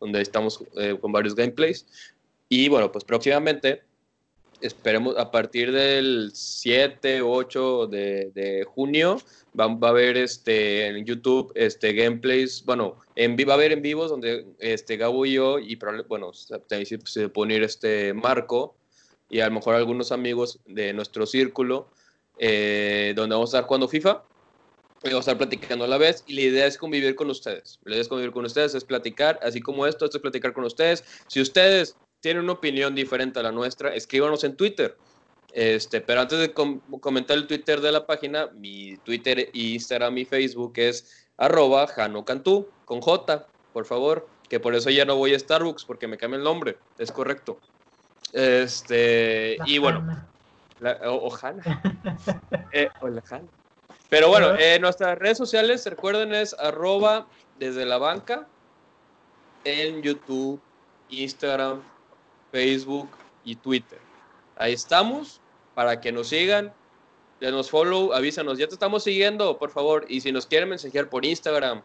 [0.00, 1.86] donde estamos eh, con varios gameplays.
[2.50, 3.80] Y bueno, pues próximamente
[4.60, 9.18] esperemos a partir del 7 o 8 de, de junio
[9.58, 14.10] va, a haber este en YouTube este gameplays bueno en va a haber en vivos
[14.10, 15.76] donde este Gabo y yo y
[16.08, 16.32] bueno
[16.68, 18.76] también se puede unir este Marco
[19.28, 21.88] y a lo mejor algunos amigos de nuestro círculo
[22.38, 24.22] eh, donde vamos a estar jugando FIFA
[25.04, 27.78] y vamos a estar platicando a la vez y la idea es convivir con ustedes.
[27.84, 30.64] La idea es convivir con ustedes es platicar así como esto esto es platicar con
[30.64, 31.04] ustedes.
[31.28, 34.96] Si ustedes tienen una opinión diferente a la nuestra, escríbanos en Twitter.
[35.52, 40.74] Este, pero antes de comentar el Twitter de la página, mi Twitter, Instagram y Facebook
[40.76, 45.84] es arroba Cantú, con J, por favor, que por eso ya no voy a Starbucks,
[45.84, 47.58] porque me cambia el nombre, es correcto.
[48.32, 50.26] Este, y bueno,
[51.04, 51.34] o,
[52.72, 52.90] eh,
[54.08, 57.26] Pero bueno, en nuestras redes sociales, recuerden, es arroba
[57.58, 58.46] desde la banca
[59.64, 60.60] en YouTube,
[61.08, 61.82] Instagram,
[62.50, 63.08] Facebook
[63.44, 63.98] y Twitter.
[64.56, 65.40] Ahí estamos
[65.74, 66.72] para que nos sigan,
[67.40, 70.06] denos follow, avísanos, ya te estamos siguiendo, por favor.
[70.08, 71.82] Y si nos quieren mensajear por Instagram,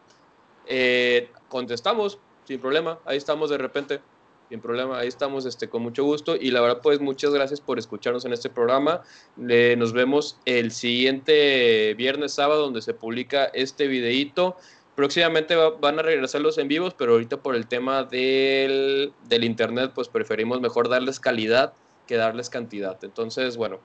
[0.66, 2.98] eh, contestamos sin problema.
[3.04, 4.00] Ahí estamos de repente,
[4.48, 4.98] sin problema.
[4.98, 6.36] Ahí estamos este, con mucho gusto.
[6.36, 9.02] Y la verdad, pues muchas gracias por escucharnos en este programa.
[9.36, 14.56] nos vemos el siguiente viernes, sábado, donde se publica este videíto.
[14.94, 20.08] Próximamente van a regresar los en vivos, pero ahorita por el tema del, internet, pues
[20.08, 21.72] preferimos mejor darles calidad
[22.06, 23.02] que darles cantidad.
[23.02, 23.78] Entonces, bueno,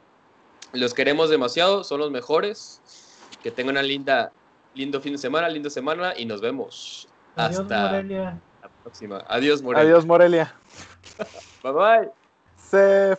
[0.73, 2.81] los queremos demasiado, son los mejores.
[3.41, 4.31] Que tengan una linda,
[4.73, 7.07] lindo fin de semana, linda semana y nos vemos.
[7.35, 8.41] Adiós, Hasta Morelia.
[8.61, 9.23] la próxima.
[9.27, 9.89] Adiós, Morelia.
[9.89, 10.55] Adiós, Morelia.
[11.63, 12.11] bye bye.
[12.57, 13.15] Se